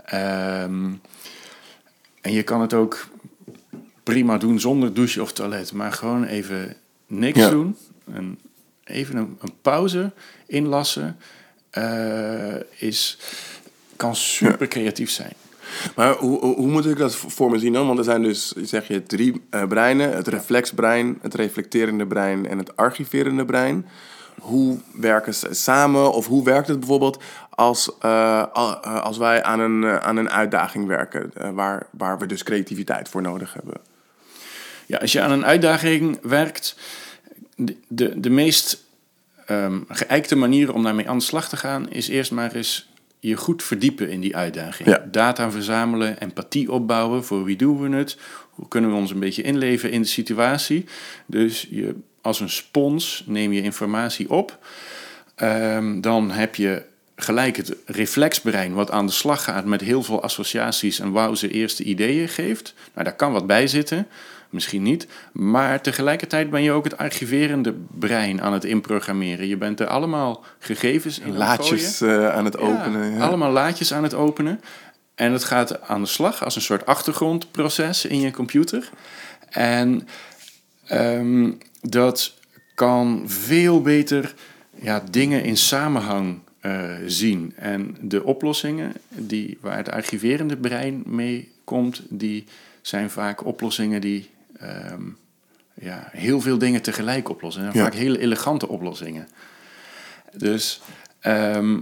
Ehm, 0.04 0.90
en 2.20 2.32
je 2.32 2.42
kan 2.42 2.60
het 2.60 2.74
ook 2.74 3.06
prima 4.06 4.38
doen 4.38 4.60
zonder 4.60 4.94
douche 4.94 5.22
of 5.22 5.32
toilet. 5.32 5.72
Maar 5.72 5.92
gewoon 5.92 6.24
even 6.24 6.74
niks 7.06 7.38
Ja. 7.38 7.50
doen. 7.50 7.76
En 8.12 8.38
even 8.84 9.16
een, 9.16 9.36
een 9.40 9.52
pauze 9.62 10.12
inlassen. 10.46 11.16
eh, 11.70 12.54
is, 12.78 13.18
kan 13.96 14.16
super 14.16 14.68
creatief 14.68 15.10
zijn. 15.10 15.32
Maar 15.96 16.14
hoe, 16.14 16.38
hoe, 16.44 16.66
moet 16.66 16.86
ik 16.86 16.96
dat 16.96 17.16
voor 17.16 17.50
me 17.50 17.58
zien 17.58 17.72
dan? 17.72 17.86
Want 17.86 17.98
er 17.98 18.04
zijn 18.04 18.22
dus, 18.22 18.48
zeg 18.52 18.88
je, 18.88 19.02
drie 19.02 19.42
eh, 19.50 19.66
breinen. 19.66 20.16
Het 20.16 20.28
reflexbrein, 20.28 21.18
het 21.22 21.34
reflecterende 21.34 22.06
brein 22.06 22.46
en 22.48 22.58
het 22.58 22.76
archiverende 22.76 23.44
brein. 23.44 23.86
Hoe 24.40 24.78
werken 24.92 25.34
ze 25.34 25.48
samen? 25.54 26.12
Of 26.12 26.26
hoe 26.26 26.44
werkt 26.44 26.68
het 26.68 26.78
bijvoorbeeld 26.78 27.22
als, 27.50 27.90
eh, 28.00 28.44
al- 28.52 28.76
als 28.80 29.18
wij 29.18 29.42
aan 29.42 29.60
een, 29.60 29.84
aan 30.00 30.16
een 30.16 30.30
uitdaging 30.30 30.86
werken... 30.86 31.32
waar, 31.54 31.86
waar 31.90 32.18
we 32.18 32.26
dus 32.26 32.42
creativiteit 32.42 33.08
voor 33.08 33.22
nodig 33.22 33.52
hebben? 33.54 33.80
Ja, 34.86 34.98
als 34.98 35.12
je 35.12 35.20
aan 35.20 35.30
een 35.30 35.44
uitdaging 35.44 36.18
werkt, 36.22 36.76
de, 37.56 37.76
de, 37.88 38.20
de 38.20 38.30
meest 38.30 38.84
ehm 39.46 39.78
geëikte 39.88 40.36
manier 40.36 40.74
om 40.74 40.82
daarmee 40.82 41.08
aan 41.08 41.18
de 41.18 41.24
slag 41.24 41.48
te 41.48 41.56
gaan, 41.56 41.90
is 41.90 42.08
eerst 42.08 42.30
maar 42.30 42.54
eens 42.54 42.88
je 43.20 43.36
goed 43.36 43.62
verdiepen 43.62 44.10
in 44.10 44.20
die 44.20 44.36
uitdaging. 44.36 44.88
Ja. 44.88 45.06
Data 45.10 45.50
verzamelen, 45.50 46.20
empathie 46.20 46.72
opbouwen, 46.72 47.24
voor 47.24 47.44
wie 47.44 47.56
doen 47.56 47.80
we 47.80 47.96
het? 47.96 48.16
Hoe 48.50 48.68
kunnen 48.68 48.90
we 48.90 48.96
ons 48.96 49.10
een 49.10 49.18
beetje 49.18 49.42
inleven 49.42 49.90
in 49.90 50.02
de 50.02 50.08
situatie? 50.08 50.84
Dus 51.26 51.66
je, 51.70 51.94
als 52.20 52.40
een 52.40 52.50
spons 52.50 53.24
neem 53.26 53.52
je 53.52 53.62
informatie 53.62 54.30
op. 54.30 54.58
Ehm, 55.34 56.00
dan 56.00 56.30
heb 56.30 56.54
je 56.54 56.82
gelijk 57.16 57.56
het 57.56 57.76
reflexbrein 57.86 58.72
wat 58.72 58.90
aan 58.90 59.06
de 59.06 59.12
slag 59.12 59.44
gaat 59.44 59.64
met 59.64 59.80
heel 59.80 60.02
veel 60.02 60.22
associaties 60.22 60.98
en 60.98 61.12
wauwze 61.12 61.50
eerste 61.50 61.82
ideeën 61.82 62.28
geeft. 62.28 62.74
Nou, 62.92 63.04
daar 63.04 63.16
kan 63.16 63.32
wat 63.32 63.46
bij 63.46 63.66
zitten, 63.66 64.06
misschien 64.50 64.82
niet. 64.82 65.06
Maar 65.32 65.80
tegelijkertijd 65.80 66.50
ben 66.50 66.62
je 66.62 66.70
ook 66.72 66.84
het 66.84 66.98
archiverende 66.98 67.74
brein 67.98 68.42
aan 68.42 68.52
het 68.52 68.64
inprogrammeren. 68.64 69.46
Je 69.46 69.56
bent 69.56 69.80
er 69.80 69.86
allemaal 69.86 70.44
gegevens 70.58 71.18
in 71.18 71.24
aan 71.24 71.30
het 71.30 71.38
Laadjes 71.38 72.00
eh, 72.00 72.28
aan 72.28 72.44
het 72.44 72.58
openen. 72.58 73.10
Ja, 73.10 73.16
Ja. 73.16 73.26
allemaal 73.26 73.50
laadjes 73.52 73.92
aan 73.92 74.02
het 74.02 74.14
openen. 74.14 74.60
En 75.14 75.32
het 75.32 75.44
gaat 75.44 75.80
aan 75.82 76.02
de 76.02 76.08
slag 76.08 76.44
als 76.44 76.56
een 76.56 76.62
soort 76.62 76.86
achtergrondproces 76.86 78.04
in 78.04 78.20
je 78.20 78.30
computer. 78.30 78.90
En 79.50 80.08
ehm, 80.86 81.52
dat 81.80 82.34
kan 82.74 83.22
veel 83.26 83.82
beter 83.82 84.34
ja, 84.74 85.02
dingen 85.10 85.42
in 85.42 85.56
samenhang 85.56 86.38
eh, 86.60 86.90
zien. 87.06 87.52
En 87.56 87.96
de 88.00 88.24
oplossingen 88.24 88.92
die, 89.08 89.58
waar 89.60 89.76
het 89.76 89.90
archiverende 89.90 90.56
brein 90.56 91.02
mee 91.06 91.52
komt, 91.64 92.02
die 92.08 92.44
zijn 92.82 93.10
vaak 93.10 93.44
oplossingen 93.44 94.00
die 94.00 94.30
ehm, 94.60 95.02
ja, 95.74 96.08
heel 96.12 96.40
veel 96.40 96.58
dingen 96.58 96.82
tegelijk 96.82 97.28
oplossen. 97.28 97.62
En 97.62 97.70
Ja. 97.74 97.82
vaak 97.82 97.94
hele 97.94 98.18
elegante 98.18 98.68
oplossingen. 98.68 99.28
Dus 100.32 100.80
ehm, 101.20 101.80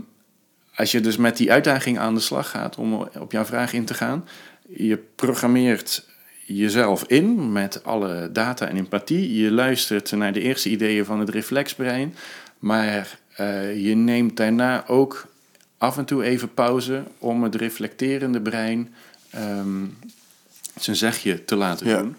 als 0.74 0.92
je 0.92 1.00
dus 1.00 1.16
met 1.16 1.36
die 1.36 1.52
uitdaging 1.52 1.98
aan 1.98 2.14
de 2.14 2.20
slag 2.20 2.50
gaat 2.50 2.76
om 2.76 2.92
op 3.18 3.32
jouw 3.32 3.44
vraag 3.44 3.72
in 3.72 3.84
te 3.84 3.94
gaan, 3.94 4.28
je 4.68 4.96
programmeert 5.14 6.08
jezelf 6.46 7.04
in 7.06 7.52
met 7.52 7.84
alle 7.84 8.28
data 8.32 8.68
en 8.68 8.76
empathie. 8.76 9.42
Je 9.42 9.50
luistert 9.50 10.12
naar 10.12 10.32
de 10.32 10.40
eerste 10.40 10.70
ideeën 10.70 11.04
van 11.04 11.20
het 11.20 11.28
reflexbrein, 11.28 12.14
maar 12.58 13.18
eh, 13.36 13.84
je 13.86 13.94
neemt 13.94 14.36
daarna 14.36 14.86
ook 14.86 15.26
af 15.78 15.98
en 15.98 16.04
toe 16.04 16.22
even 16.24 16.54
pauze 16.54 17.02
om 17.18 17.42
het 17.42 17.54
reflecterende 17.54 18.40
brein 18.40 18.94
ehm, 19.30 19.84
zijn 20.80 20.96
zegje 20.96 21.44
te 21.44 21.56
laten 21.56 21.86
doen. 21.86 22.16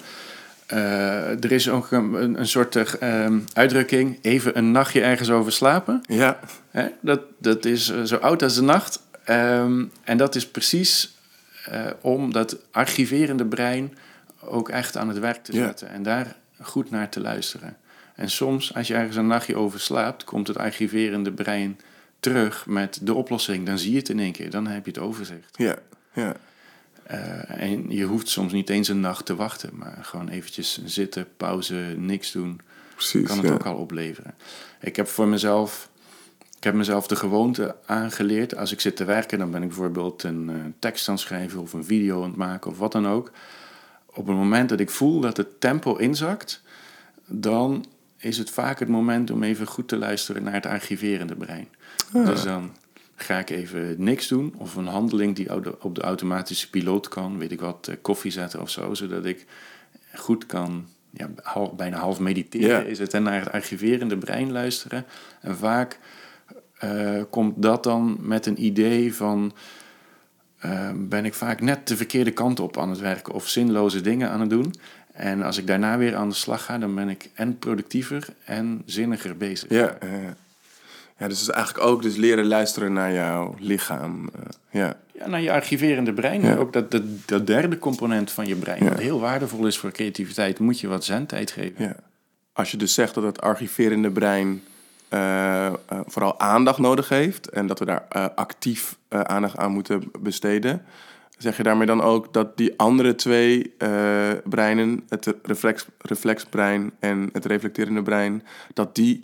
Er 0.67 1.51
is 1.51 1.69
ook 1.69 1.91
een, 1.91 2.39
een 2.39 2.47
soort 2.47 2.75
ehm, 2.75 3.39
uitdrukking, 3.53 4.19
even 4.21 4.57
een 4.57 4.71
nachtje 4.71 5.01
ergens 5.01 5.29
over 5.31 5.51
slapen. 5.51 6.01
Ja, 6.07 6.39
Hè? 6.71 6.87
Dat, 7.01 7.21
dat 7.39 7.65
is 7.65 7.89
eh, 7.89 8.01
zo 8.03 8.15
oud 8.15 8.43
als 8.43 8.55
de 8.55 8.61
nacht. 8.61 9.01
Ehm, 9.23 9.83
en 10.03 10.17
dat 10.17 10.35
is 10.35 10.47
precies 10.47 11.15
eh, 11.65 11.85
om 12.01 12.31
dat 12.33 12.57
archiverende 12.71 13.45
brein 13.45 13.97
ook 14.41 14.69
echt 14.69 14.97
aan 14.97 15.07
het 15.07 15.19
werk 15.19 15.43
te 15.43 15.53
Ja. 15.53 15.65
zetten. 15.65 15.89
En 15.89 16.03
daar 16.03 16.35
goed 16.61 16.89
naar 16.91 17.09
te 17.09 17.19
luisteren. 17.21 17.77
En 18.15 18.29
soms, 18.29 18.73
als 18.73 18.87
je 18.87 18.93
ergens 18.93 19.15
een 19.15 19.27
nachtje 19.27 19.55
over 19.55 19.79
slaapt, 19.79 20.23
komt 20.23 20.47
het 20.47 20.57
archiverende 20.57 21.31
brein 21.31 21.79
terug 22.19 22.65
met 22.65 22.99
de 23.01 23.13
oplossing. 23.13 23.65
Dan 23.65 23.77
zie 23.79 23.91
je 23.91 23.97
het 23.97 24.09
in 24.09 24.19
één 24.19 24.31
keer, 24.31 24.49
dan 24.49 24.67
heb 24.67 24.85
je 24.85 24.91
het 24.91 24.99
overzicht. 25.01 25.55
ja, 25.57 25.75
ja. 26.13 26.33
Eh, 27.03 27.44
en 27.65 27.89
je 27.89 28.03
hoeft 28.03 28.29
soms 28.29 28.53
niet 28.53 28.69
eens 28.69 28.87
een 28.87 28.99
nacht 28.99 29.25
te 29.25 29.35
wachten, 29.35 29.69
maar 29.73 29.97
gewoon 30.01 30.29
eventjes 30.29 30.85
zitten, 30.85 31.27
pauze, 31.37 31.93
niks 31.97 32.31
doen 32.31 32.61
Precies. 32.93 33.27
kan 33.27 33.37
het 33.37 33.47
ja. 33.47 33.53
ook 33.53 33.65
al 33.65 33.75
opleveren. 33.75 34.35
Ik 34.81 34.95
heb 34.95 35.07
voor 35.07 35.27
mezelf, 35.27 35.89
ik 36.57 36.63
heb 36.63 36.73
mezelf 36.73 37.07
de 37.07 37.15
gewoonte 37.15 37.75
aangeleerd. 37.85 38.55
Als 38.55 38.71
ik 38.71 38.81
zit 38.81 38.95
te 38.95 39.05
werken, 39.05 39.39
dan 39.39 39.51
ben 39.51 39.61
ik 39.61 39.67
bijvoorbeeld 39.67 40.23
een 40.23 40.49
eh, 40.49 40.55
tekst 40.79 41.07
aan 41.07 41.15
het 41.15 41.23
schrijven 41.23 41.61
of 41.61 41.73
een 41.73 41.85
video 41.85 42.23
aan 42.23 42.29
het 42.29 42.37
maken 42.37 42.71
of 42.71 42.77
wat 42.77 42.91
dan 42.91 43.07
ook. 43.07 43.31
Op 44.05 44.27
het 44.27 44.35
moment 44.35 44.69
dat 44.69 44.79
ik 44.79 44.89
voel 44.89 45.19
dat 45.19 45.37
het 45.37 45.59
tempo 45.59 45.95
inzakt, 45.95 46.61
dan 47.25 47.85
is 48.17 48.37
het 48.37 48.49
vaak 48.49 48.79
het 48.79 48.89
moment 48.89 49.31
om 49.31 49.43
even 49.43 49.67
goed 49.67 49.87
te 49.87 49.97
luisteren 49.97 50.43
naar 50.43 50.53
het 50.53 50.65
archiverende 50.65 51.35
brein. 51.35 51.67
Dus 52.11 52.43
dan 52.43 52.71
ga 53.15 53.39
ik 53.39 53.49
even 53.49 53.95
niks 53.97 54.27
doen 54.27 54.53
of 54.57 54.75
een 54.75 54.87
handeling 54.87 55.35
die 55.35 55.53
op 55.83 55.95
de 55.95 56.01
automatische 56.01 56.69
piloot 56.69 57.07
kan, 57.07 57.37
weet 57.37 57.51
ik 57.51 57.59
wat, 57.59 57.87
eh, 57.87 57.95
koffie 58.01 58.31
zetten 58.31 58.61
of 58.61 58.69
zo, 58.69 58.93
zodat 58.93 59.25
ik 59.25 59.45
goed 60.13 60.45
kan, 60.45 60.85
ja, 61.11 61.29
half, 61.41 61.73
bijna 61.73 61.97
half 61.97 62.19
mediteren 62.19 62.87
is 62.87 62.99
het, 62.99 63.13
en 63.13 63.23
naar 63.23 63.39
het 63.39 63.51
archiverende 63.51 64.17
brein 64.17 64.51
luisteren. 64.51 65.05
En 65.41 65.57
vaak 65.57 65.99
eh, 66.77 67.21
komt 67.29 67.61
dat 67.61 67.83
dan 67.83 68.17
met 68.19 68.45
een 68.45 68.63
idee 68.63 69.13
van, 69.13 69.53
eh, 70.57 70.91
ben 70.95 71.25
ik 71.25 71.33
vaak 71.33 71.61
net 71.61 71.87
de 71.87 71.95
verkeerde 71.95 72.31
kant 72.31 72.59
op 72.59 72.77
aan 72.77 72.89
het 72.89 72.99
werken 72.99 73.33
of 73.33 73.47
zinloze 73.47 74.01
dingen 74.01 74.29
aan 74.29 74.39
het 74.39 74.49
doen. 74.49 74.73
En 75.11 75.41
als 75.41 75.57
ik 75.57 75.67
daarna 75.67 75.97
weer 75.97 76.15
aan 76.15 76.29
de 76.29 76.35
slag 76.35 76.65
ga, 76.65 76.77
dan 76.77 76.95
ben 76.95 77.09
ik 77.09 77.29
en 77.33 77.59
productiever 77.59 78.27
en 78.45 78.81
zinniger 78.85 79.37
bezig. 79.37 79.69
Ja, 79.69 79.97
ja, 80.01 80.35
ja. 81.17 81.27
dus 81.27 81.49
eigenlijk 81.49 81.87
ook 81.87 82.01
dus 82.01 82.15
leren 82.15 82.45
luisteren 82.45 82.93
naar 82.93 83.13
jouw 83.13 83.55
lichaam. 83.59 84.29
eh, 84.33 84.41
ja, 84.69 84.97
Ja, 85.13 85.27
naar 85.27 85.41
je 85.41 85.51
archiverende 85.51 86.13
brein. 86.13 86.41
Ja. 86.41 86.55
Ook 86.55 86.73
dat, 86.73 86.91
dat, 86.91 87.03
dat 87.25 87.47
derde 87.47 87.77
component 87.79 88.31
van 88.31 88.45
je 88.47 88.55
brein, 88.55 88.83
Ja. 88.83 88.89
wat 88.89 88.99
heel 88.99 89.19
waardevol 89.19 89.65
is 89.65 89.77
voor 89.77 89.91
creativiteit, 89.91 90.59
moet 90.59 90.79
je 90.79 90.87
wat 90.87 91.03
zendtijd 91.03 91.51
geven. 91.51 91.75
ja. 91.85 91.95
Als 92.53 92.71
je 92.71 92.77
dus 92.77 92.93
zegt 92.93 93.13
dat 93.13 93.23
het 93.23 93.41
archiverende 93.41 94.11
brein 94.11 94.63
eh, 95.09 95.65
eh, 95.65 95.73
vooral 96.05 96.39
aandacht 96.39 96.79
nodig 96.79 97.09
heeft 97.09 97.49
en 97.49 97.67
dat 97.67 97.79
we 97.79 97.85
daar 97.85 98.31
actief 98.35 98.97
aandacht 99.09 99.57
aan 99.57 99.71
moeten 99.71 100.03
besteden, 100.19 100.81
zeg 101.37 101.57
je 101.57 101.63
daarmee 101.63 101.87
dan 101.87 102.01
ook 102.01 102.33
dat 102.33 102.57
die 102.57 102.73
andere 102.79 103.15
twee 103.15 103.73
breinen, 104.43 105.03
het 105.09 105.33
reflex, 105.43 105.85
reflexbrein 105.99 106.91
en 106.99 107.29
het 107.33 107.45
reflecterende 107.45 108.01
brein, 108.01 108.43
dat 108.73 108.95
die 108.95 109.23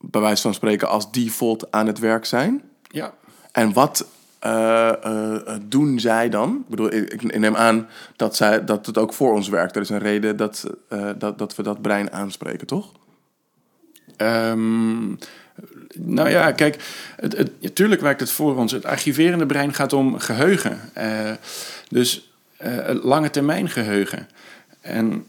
bij 0.00 0.20
wijze 0.20 0.42
van 0.42 0.54
spreken 0.54 0.88
als 0.88 1.12
default 1.12 1.70
aan 1.70 1.86
het 1.86 1.98
werk 1.98 2.24
zijn? 2.24 2.62
Ja, 2.82 3.12
En 3.52 3.72
wat 3.72 4.06
eh, 4.38 4.88
eh, 4.88 5.34
eh, 5.34 5.60
doen 5.62 6.00
zij 6.00 6.28
dan? 6.28 6.56
Ik 6.62 6.68
bedoel, 6.68 6.92
ik, 6.92 7.38
neem 7.38 7.56
aan 7.56 7.88
dat, 8.16 8.36
zij, 8.36 8.64
dat 8.64 8.86
het 8.86 8.98
ook 8.98 9.12
voor 9.12 9.32
ons 9.32 9.48
werkt. 9.48 9.76
Er 9.76 9.82
is 9.82 9.88
een 9.88 9.98
reden 9.98 10.36
dat, 10.36 10.66
dat, 11.18 11.38
dat 11.38 11.56
we 11.56 11.62
dat 11.62 11.82
brein 11.82 12.12
aanspreken, 12.12 12.66
toch? 12.66 12.92
Ehm, 14.16 15.08
nou 15.94 16.28
ja, 16.28 16.52
kijk, 16.52 16.82
het, 17.16 17.36
het, 17.36 17.50
natuurlijk 17.60 18.00
werkt 18.00 18.20
het 18.20 18.30
voor 18.30 18.56
ons. 18.56 18.72
Het 18.72 18.84
archiverende 18.84 19.46
brein 19.46 19.74
gaat 19.74 19.92
om 19.92 20.18
geheugen. 20.18 20.80
Eh, 20.92 21.32
dus 21.88 22.32
lange 23.02 23.30
termijn 23.30 23.68
geheugen. 23.68 24.28
En, 24.80 25.26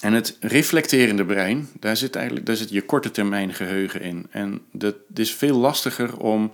en 0.00 0.12
het 0.12 0.36
reflecterende 0.40 1.24
brein, 1.24 1.68
daar 1.80 1.96
zit 1.96 2.16
eigenlijk 2.16 2.46
daar 2.46 2.56
zit 2.56 2.70
je 2.70 2.82
korte 2.82 3.10
termijn 3.10 3.54
geheugen 3.54 4.00
in. 4.00 4.26
En 4.30 4.60
dat 4.72 4.94
is 5.14 5.34
veel 5.34 5.56
lastiger 5.56 6.16
om. 6.16 6.52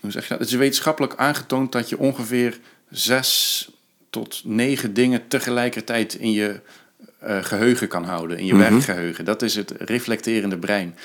Hoe 0.00 0.10
zeg 0.10 0.22
je 0.22 0.28
dat? 0.28 0.38
Het 0.38 0.48
is 0.48 0.54
wetenschappelijk 0.54 1.14
aangetoond 1.16 1.72
dat 1.72 1.88
je 1.88 1.98
ongeveer 1.98 2.58
zes 2.90 3.68
tot 4.10 4.42
negen 4.44 4.94
dingen 4.94 5.28
tegelijkertijd 5.28 6.14
in 6.14 6.32
je 6.32 6.60
eh, 7.18 7.44
geheugen 7.44 7.88
kan 7.88 8.04
houden, 8.04 8.38
in 8.38 8.46
je 8.46 8.56
werkgeheugen. 8.56 9.24
Dat 9.24 9.42
is 9.42 9.54
het 9.54 9.70
reflecterende 9.78 10.58
brein. 10.58 10.96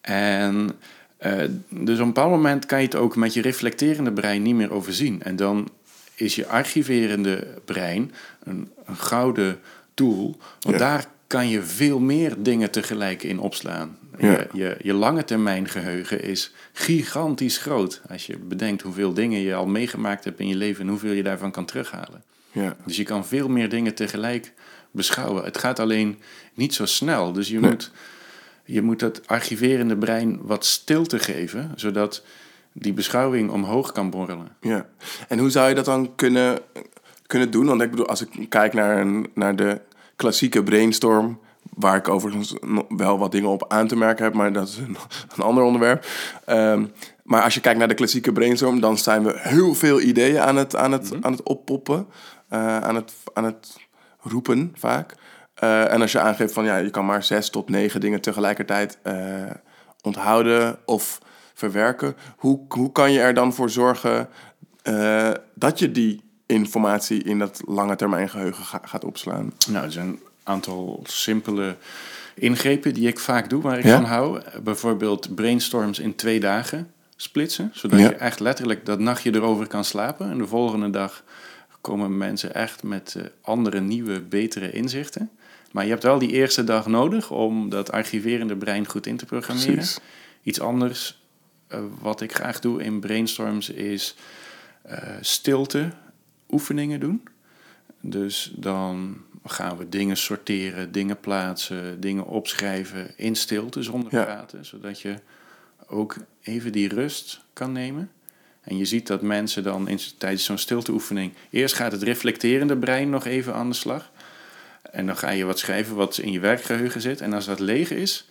En 0.00 0.70
eh, 1.16 1.38
dus 1.68 1.94
op 1.94 2.00
een 2.00 2.12
bepaald 2.12 2.30
moment 2.30 2.66
kan 2.66 2.78
je 2.78 2.84
het 2.84 2.94
ook 2.94 3.16
met 3.16 3.34
je 3.34 3.40
reflecterende 3.40 4.12
brein 4.12 4.42
niet 4.42 4.54
meer 4.54 4.72
overzien. 4.72 5.22
En 5.22 5.36
dan 5.36 5.68
is 6.14 6.34
je 6.34 6.46
archiverende 6.46 7.46
brein 7.64 8.12
een, 8.42 8.72
een 8.86 8.96
gouden 8.96 9.58
tool, 9.96 10.36
want 10.60 10.78
Ja. 10.78 10.78
daar 10.78 11.06
kan 11.26 11.48
je 11.48 11.62
veel 11.62 11.98
meer 11.98 12.34
dingen 12.38 12.70
tegelijk 12.70 13.22
in 13.22 13.38
opslaan. 13.38 13.98
Ja. 14.18 14.30
Je, 14.30 14.46
je, 14.52 14.76
je 14.82 14.92
lange 14.92 15.24
termijn 15.24 15.68
geheugen 15.68 16.22
is 16.22 16.52
gigantisch 16.72 17.58
groot. 17.58 18.00
Als 18.08 18.26
je 18.26 18.36
bedenkt 18.38 18.82
hoeveel 18.82 19.12
dingen 19.14 19.40
je 19.40 19.54
al 19.54 19.66
meegemaakt 19.66 20.24
hebt 20.24 20.40
in 20.40 20.48
je 20.48 20.56
leven 20.56 20.82
en 20.82 20.88
hoeveel 20.90 21.12
je 21.12 21.22
daarvan 21.22 21.50
kan 21.50 21.64
terughalen. 21.64 22.22
Ja. 22.52 22.76
Dus 22.84 22.96
je 22.96 23.02
kan 23.02 23.26
veel 23.26 23.48
meer 23.48 23.68
dingen 23.68 23.94
tegelijk 23.94 24.52
beschouwen. 24.90 25.44
Het 25.44 25.58
gaat 25.58 25.78
alleen 25.78 26.18
niet 26.54 26.74
zo 26.74 26.86
snel. 26.86 27.32
Dus 27.32 27.48
je, 27.48 27.60
Nee. 27.60 27.70
moet, 27.70 27.90
je 28.64 28.82
moet 28.82 28.98
dat 29.00 29.26
archiverende 29.26 29.96
brein 29.96 30.38
wat 30.42 30.64
stilte 30.64 31.18
geven, 31.18 31.72
zodat 31.76 32.22
die 32.72 32.92
beschouwing 32.92 33.50
omhoog 33.50 33.92
kan 33.92 34.10
borrelen. 34.10 34.48
ja. 34.60 34.86
En 35.28 35.38
hoe 35.38 35.50
zou 35.50 35.68
je 35.68 35.74
dat 35.74 35.84
dan 35.84 36.14
kunnen, 36.14 36.58
kunnen 37.26 37.50
doen? 37.50 37.66
Want 37.66 37.82
ik 37.82 37.90
bedoel, 37.90 38.08
als 38.08 38.26
ik 38.26 38.48
kijk 38.48 38.72
naar, 38.72 38.98
een, 39.00 39.30
naar 39.34 39.56
de 39.56 39.80
klassieke 40.16 40.62
brainstorm... 40.62 41.40
waar 41.74 41.96
ik 41.96 42.08
overigens 42.08 42.54
wel 42.88 43.18
wat 43.18 43.32
dingen 43.32 43.48
op 43.48 43.64
aan 43.68 43.86
te 43.86 43.96
merken 43.96 44.24
heb... 44.24 44.34
maar 44.34 44.52
dat 44.52 44.68
is 44.68 44.76
een, 44.76 44.96
een 45.36 45.42
ander 45.42 45.64
onderwerp. 45.64 46.06
Ehm, 46.44 46.86
maar 47.22 47.42
als 47.42 47.54
je 47.54 47.60
kijkt 47.60 47.78
naar 47.78 47.88
de 47.88 47.94
klassieke 47.94 48.32
brainstorm... 48.32 48.80
dan 48.80 48.98
zijn 48.98 49.24
we 49.24 49.34
heel 49.38 49.74
veel 49.74 50.00
ideeën 50.00 50.40
aan 50.40 50.56
het, 50.56 50.76
aan 50.76 50.92
het, 50.92 51.12
aan 51.20 51.32
het 51.32 51.42
oppoppen. 51.42 52.06
eh, 52.48 52.78
aan, 52.78 52.94
het, 52.94 53.12
aan 53.32 53.44
het 53.44 53.76
roepen 54.20 54.72
vaak. 54.74 55.14
Eh, 55.54 55.92
en 55.92 56.00
als 56.00 56.12
je 56.12 56.20
aangeeft 56.20 56.52
van 56.52 56.64
ja, 56.64 56.76
je 56.76 56.90
kan 56.90 57.06
maar 57.06 57.22
zes 57.22 57.50
tot 57.50 57.68
negen 57.68 58.00
dingen 58.00 58.20
tegelijkertijd 58.20 58.98
eh, 59.02 59.14
onthouden 60.02 60.78
of 60.84 61.18
verwerken. 61.54 62.16
Hoe, 62.36 62.60
hoe 62.68 62.92
kan 62.92 63.12
je 63.12 63.20
er 63.20 63.34
dan 63.34 63.54
voor 63.54 63.70
zorgen 63.70 64.28
dat 65.54 65.78
je 65.78 65.90
die 65.90 66.25
informatie 66.46 67.22
in 67.22 67.38
dat 67.38 67.62
lange 67.66 67.96
termijn 67.96 68.28
geheugen 68.28 68.64
ga- 68.64 68.82
gaat 68.84 69.04
opslaan? 69.04 69.52
Nou, 69.68 69.84
er 69.84 69.92
zijn 69.92 70.06
een 70.08 70.20
aantal 70.42 71.02
simpele 71.06 71.76
ingrepen 72.34 72.94
die 72.94 73.08
ik 73.08 73.18
vaak 73.18 73.50
doe, 73.50 73.62
waar 73.62 73.78
ik 73.78 73.84
Ja? 73.84 73.94
van 73.96 74.04
hou. 74.04 74.40
Bijvoorbeeld 74.62 75.34
brainstorms 75.34 75.98
in 75.98 76.14
twee 76.14 76.40
dagen 76.40 76.90
splitsen, 77.16 77.70
zodat 77.74 77.98
Ja. 78.00 78.08
je 78.08 78.14
echt 78.14 78.40
letterlijk 78.40 78.86
dat 78.86 78.98
nachtje 78.98 79.34
erover 79.34 79.66
kan 79.66 79.84
slapen. 79.84 80.30
En 80.30 80.38
de 80.38 80.46
volgende 80.46 80.90
dag 80.90 81.24
komen 81.80 82.16
mensen 82.16 82.54
echt 82.54 82.82
met 82.82 83.14
eh, 83.18 83.22
andere, 83.40 83.80
nieuwe, 83.80 84.20
betere 84.20 84.70
inzichten. 84.72 85.30
Maar 85.72 85.84
je 85.84 85.90
hebt 85.90 86.02
wel 86.02 86.18
die 86.18 86.30
eerste 86.30 86.64
dag 86.64 86.86
nodig 86.86 87.30
om 87.30 87.68
dat 87.70 87.92
archiverende 87.92 88.56
brein 88.56 88.86
goed 88.86 89.06
in 89.06 89.16
te 89.16 89.24
programmeren. 89.26 89.74
Precies. 89.74 89.98
Iets 90.42 90.60
anders 90.60 91.22
eh, 91.68 91.78
wat 92.00 92.20
ik 92.20 92.34
graag 92.34 92.60
doe 92.60 92.82
in 92.82 93.00
brainstorms 93.00 93.70
is 93.70 94.14
eh, 94.82 94.98
stilte 95.20 95.90
oefeningen 96.50 97.00
doen. 97.00 97.22
Dus 98.00 98.52
dan 98.56 99.16
gaan 99.44 99.76
we 99.76 99.88
dingen 99.88 100.16
sorteren, 100.16 100.92
dingen 100.92 101.20
plaatsen, 101.20 102.00
dingen 102.00 102.26
opschrijven 102.26 103.12
in 103.16 103.34
stilte 103.34 103.82
zonder 103.82 104.14
Ja. 104.14 104.24
praten, 104.24 104.64
zodat 104.64 105.00
je 105.00 105.14
ook 105.86 106.16
even 106.42 106.72
die 106.72 106.88
rust 106.88 107.40
kan 107.52 107.72
nemen. 107.72 108.10
En 108.60 108.76
je 108.76 108.84
ziet 108.84 109.06
dat 109.06 109.22
mensen 109.22 109.62
dan 109.62 109.88
in, 109.88 109.98
tijdens 110.18 110.44
zo'n 110.44 110.58
stilteoefening... 110.58 111.32
Eerst 111.50 111.74
gaat 111.74 111.92
het 111.92 112.02
reflecterende 112.02 112.76
brein 112.76 113.10
nog 113.10 113.24
even 113.24 113.54
aan 113.54 113.68
de 113.68 113.74
slag. 113.74 114.10
En 114.90 115.06
dan 115.06 115.16
ga 115.16 115.30
je 115.30 115.44
wat 115.44 115.58
schrijven 115.58 115.96
wat 115.96 116.18
in 116.18 116.32
je 116.32 116.40
werkgeheugen 116.40 117.00
zit. 117.00 117.20
En 117.20 117.32
als 117.32 117.44
dat 117.44 117.60
leeg 117.60 117.90
is 117.90 118.28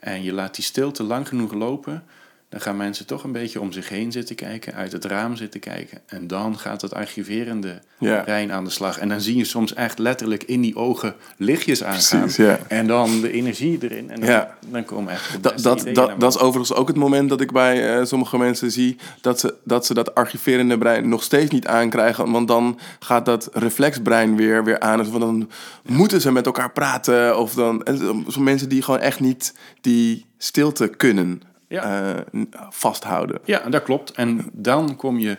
en 0.00 0.22
je 0.22 0.32
laat 0.32 0.54
die 0.54 0.64
stilte 0.64 1.02
lang 1.02 1.28
genoeg 1.28 1.52
lopen... 1.52 2.04
dan 2.48 2.60
gaan 2.60 2.76
mensen 2.76 3.06
toch 3.06 3.24
een 3.24 3.32
beetje 3.32 3.60
om 3.60 3.72
zich 3.72 3.88
heen 3.88 4.12
zitten 4.12 4.36
kijken, 4.36 4.74
uit 4.74 4.92
het 4.92 5.04
raam 5.04 5.36
zitten 5.36 5.60
kijken. 5.60 5.98
En 6.06 6.26
dan 6.26 6.58
gaat 6.58 6.82
het 6.82 6.94
archiverende 6.94 7.80
Ja. 7.98 8.20
brein 8.22 8.52
aan 8.52 8.64
de 8.64 8.70
slag. 8.70 8.98
En 8.98 9.08
dan 9.08 9.20
zie 9.20 9.36
je 9.36 9.44
soms 9.44 9.74
echt 9.74 9.98
letterlijk 9.98 10.42
in 10.42 10.60
die 10.60 10.76
ogen 10.76 11.14
lichtjes 11.36 11.84
aangaan. 11.84 12.20
Precies, 12.20 12.36
ja. 12.44 12.58
En 12.68 12.86
dan 12.86 13.20
de 13.20 13.32
energie 13.32 13.78
erin. 13.80 14.10
En 14.10 14.20
dan, 14.20 14.28
Ja. 14.28 14.56
dan 14.68 14.84
komen 14.84 15.12
echt 15.12 15.42
Dat, 15.42 15.62
dat, 15.62 15.86
dat, 15.92 16.20
dat 16.20 16.34
is 16.34 16.40
overigens 16.40 16.78
ook 16.78 16.88
het 16.88 16.96
moment 16.96 17.28
dat 17.28 17.40
ik 17.40 17.52
bij 17.52 17.96
eh, 17.98 18.04
sommige 18.04 18.38
mensen 18.38 18.70
zie 18.70 18.96
dat 19.20 19.40
ze, 19.40 19.54
dat 19.64 19.86
ze 19.86 19.94
dat 19.94 20.14
archiverende 20.14 20.78
brein 20.78 21.08
nog 21.08 21.22
steeds 21.22 21.50
niet 21.50 21.66
aankrijgen. 21.66 22.30
Want 22.30 22.48
dan 22.48 22.78
gaat 22.98 23.24
dat 23.24 23.48
reflexbrein 23.52 24.36
weer, 24.36 24.64
weer 24.64 24.80
aan. 24.80 24.98
Dus 24.98 25.10
dan 25.10 25.50
moeten 25.82 26.20
ze 26.20 26.32
met 26.32 26.46
elkaar 26.46 26.72
praten. 26.72 27.38
Of 27.38 27.54
dan, 27.54 27.82
en 27.82 28.24
mensen 28.38 28.68
die 28.68 28.82
gewoon 28.82 29.00
echt 29.00 29.20
niet 29.20 29.54
die 29.80 30.26
stilte 30.38 30.88
kunnen 30.88 31.42
Ja. 31.68 32.14
eh, 32.14 32.42
vasthouden. 32.70 33.38
Ja, 33.44 33.58
dat 33.68 33.82
klopt. 33.82 34.10
En 34.10 34.44
dan 34.52 34.96
kom 34.96 35.18
je 35.18 35.38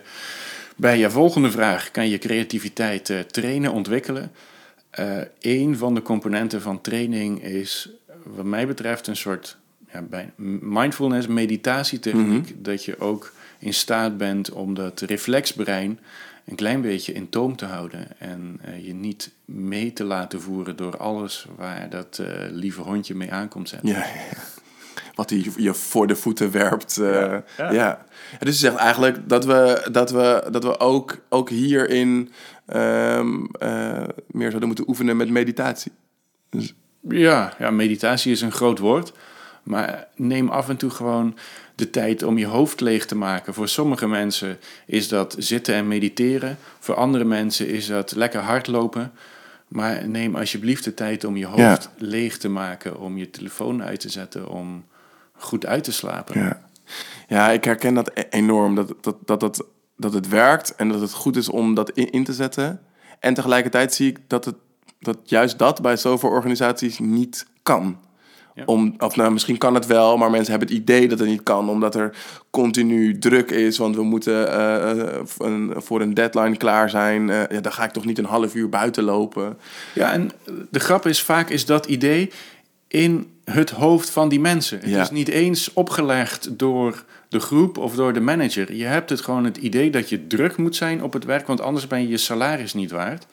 bij 0.76 0.98
je 0.98 1.10
volgende 1.10 1.50
vraag. 1.50 1.90
Kan 1.90 2.08
je 2.08 2.18
creativiteit 2.18 3.10
eh, 3.10 3.18
trainen, 3.20 3.72
ontwikkelen? 3.72 4.32
Eh 4.90 5.20
een 5.40 5.76
van 5.76 5.94
de 5.94 6.02
componenten 6.02 6.62
van 6.62 6.80
training 6.80 7.42
is, 7.44 7.90
wat 8.24 8.44
mij 8.44 8.66
betreft, 8.66 9.06
een 9.06 9.16
soort 9.16 9.56
ja, 9.92 10.02
bij 10.02 10.30
mindfulness, 10.60 11.26
meditatietechniek. 11.26 12.64
Dat 12.64 12.84
je 12.84 13.00
ook 13.00 13.32
in 13.58 13.74
staat 13.74 14.16
bent 14.16 14.50
om 14.50 14.74
dat 14.74 15.00
reflexbrein 15.00 15.98
een 16.44 16.56
klein 16.56 16.80
beetje 16.80 17.12
in 17.12 17.28
toom 17.28 17.56
te 17.56 17.64
houden. 17.64 18.20
En 18.20 18.60
je 18.82 18.94
niet 18.94 19.30
mee 19.44 19.92
te 19.92 20.04
laten 20.04 20.40
voeren 20.40 20.76
door 20.76 20.96
alles 20.96 21.46
waar 21.56 21.90
dat 21.90 22.22
lieve 22.50 22.80
hondje 22.80 23.14
mee 23.14 23.32
aankomt 23.32 23.68
zetten. 23.68 23.88
Ja, 23.88 23.98
ja. 23.98 24.66
Wat 25.14 25.30
hij 25.30 25.46
je 25.56 25.74
voor 25.74 26.06
de 26.06 26.16
voeten 26.16 26.50
werpt. 26.50 26.98
eh, 26.98 27.10
ja. 27.10 27.42
Ja. 27.56 27.72
Ja. 27.72 28.04
Dus 28.38 28.60
je 28.60 28.66
zegt 28.66 28.76
eigenlijk 28.76 29.28
dat 29.28 29.44
we, 29.44 29.88
dat 29.92 30.10
we, 30.10 30.48
dat 30.50 30.62
we 30.64 30.80
ook, 30.80 31.16
ook 31.28 31.48
hierin 31.50 32.32
ehm, 32.66 33.44
eh, 33.58 34.02
meer 34.26 34.48
zouden 34.48 34.66
moeten 34.66 34.88
oefenen 34.88 35.16
met 35.16 35.30
meditatie. 35.30 35.92
Ja, 37.08 37.54
ja, 37.58 37.70
meditatie 37.70 38.32
is 38.32 38.40
een 38.40 38.52
groot 38.52 38.78
woord. 38.78 39.12
Maar 39.62 40.06
neem 40.16 40.48
af 40.48 40.68
en 40.68 40.76
toe 40.76 40.90
gewoon 40.90 41.36
de 41.74 41.90
tijd 41.90 42.22
om 42.22 42.38
je 42.38 42.46
hoofd 42.46 42.80
leeg 42.80 43.06
te 43.06 43.16
maken. 43.16 43.54
Voor 43.54 43.68
sommige 43.68 44.08
mensen 44.08 44.58
is 44.86 45.08
dat 45.08 45.34
zitten 45.38 45.74
en 45.74 45.88
mediteren. 45.88 46.58
Voor 46.78 46.94
andere 46.94 47.24
mensen 47.24 47.68
is 47.68 47.86
dat 47.86 48.12
lekker 48.16 48.40
hardlopen. 48.40 49.12
Maar 49.68 50.08
neem 50.08 50.36
alsjeblieft 50.36 50.84
de 50.84 50.94
tijd 50.94 51.24
om 51.24 51.36
je 51.36 51.46
hoofd 51.46 51.58
Ja. 51.58 51.80
leeg 51.96 52.38
te 52.38 52.48
maken. 52.48 53.00
Om 53.00 53.18
je 53.18 53.30
telefoon 53.30 53.82
uit 53.82 54.00
te 54.00 54.08
zetten. 54.08 54.48
Om 54.48 54.84
goed 55.32 55.66
uit 55.66 55.84
te 55.84 55.92
slapen. 55.92 56.40
Ja, 56.40 56.62
ja 57.28 57.50
ik 57.50 57.64
herken 57.64 57.94
dat 57.94 58.10
e- 58.14 58.22
enorm. 58.30 58.74
Dat, 58.74 58.94
dat, 59.00 59.16
dat, 59.24 59.40
dat, 59.40 59.64
dat 59.96 60.12
het 60.12 60.28
werkt 60.28 60.74
en 60.74 60.88
dat 60.88 61.00
het 61.00 61.12
goed 61.12 61.36
is 61.36 61.48
om 61.48 61.74
dat 61.74 61.90
in, 61.90 62.10
in 62.10 62.24
te 62.24 62.32
zetten. 62.32 62.80
En 63.20 63.34
tegelijkertijd 63.34 63.94
zie 63.94 64.08
ik 64.10 64.18
dat, 64.26 64.44
het, 64.44 64.54
dat 65.00 65.18
juist 65.24 65.58
dat 65.58 65.82
bij 65.82 65.96
zoveel 65.96 66.30
organisaties 66.30 66.98
niet 66.98 67.46
kan. 67.62 67.98
Ja. 68.58 68.64
Om, 68.66 68.94
of 68.98 69.16
nou, 69.16 69.32
misschien 69.32 69.58
kan 69.58 69.74
het 69.74 69.86
wel, 69.86 70.16
maar 70.16 70.30
mensen 70.30 70.50
hebben 70.50 70.68
het 70.68 70.78
idee 70.78 71.08
dat 71.08 71.18
het 71.18 71.28
niet 71.28 71.42
kan, 71.42 71.68
omdat 71.68 71.94
er 71.94 72.14
continu 72.50 73.18
druk 73.18 73.50
is. 73.50 73.78
Want 73.78 73.96
we 73.96 74.02
moeten 74.02 74.52
eh, 74.52 74.90
eh, 74.90 75.20
voor 75.24 75.46
een, 75.46 75.72
voor 75.76 76.00
een 76.00 76.14
deadline 76.14 76.56
klaar 76.56 76.90
zijn. 76.90 77.30
Eh, 77.30 77.42
ja, 77.50 77.60
dan 77.60 77.72
ga 77.72 77.84
ik 77.84 77.90
toch 77.90 78.04
niet 78.04 78.18
een 78.18 78.24
half 78.24 78.54
uur 78.54 78.68
buiten 78.68 79.04
lopen. 79.04 79.58
Ja, 79.94 80.12
en 80.12 80.30
de 80.70 80.80
grap 80.80 81.06
is, 81.06 81.22
vaak 81.22 81.50
is 81.50 81.66
dat 81.66 81.86
idee 81.86 82.30
in 82.88 83.30
het 83.44 83.70
hoofd 83.70 84.10
van 84.10 84.28
die 84.28 84.40
mensen. 84.40 84.78
Het 84.78 84.88
Ja. 84.88 85.00
is 85.02 85.10
niet 85.10 85.28
eens 85.28 85.72
opgelegd 85.72 86.58
door 86.58 87.04
de 87.28 87.40
groep 87.40 87.78
of 87.78 87.94
door 87.94 88.12
de 88.12 88.20
manager. 88.20 88.74
Je 88.74 88.84
hebt 88.84 89.10
het 89.10 89.20
gewoon 89.20 89.44
het 89.44 89.56
idee 89.56 89.90
dat 89.90 90.08
je 90.08 90.26
druk 90.26 90.56
moet 90.56 90.76
zijn 90.76 91.02
op 91.02 91.12
het 91.12 91.24
werk, 91.24 91.46
want 91.46 91.60
anders 91.60 91.86
ben 91.86 92.00
je 92.00 92.08
je 92.08 92.16
salaris 92.16 92.74
niet 92.74 92.90
waard. 92.90 93.26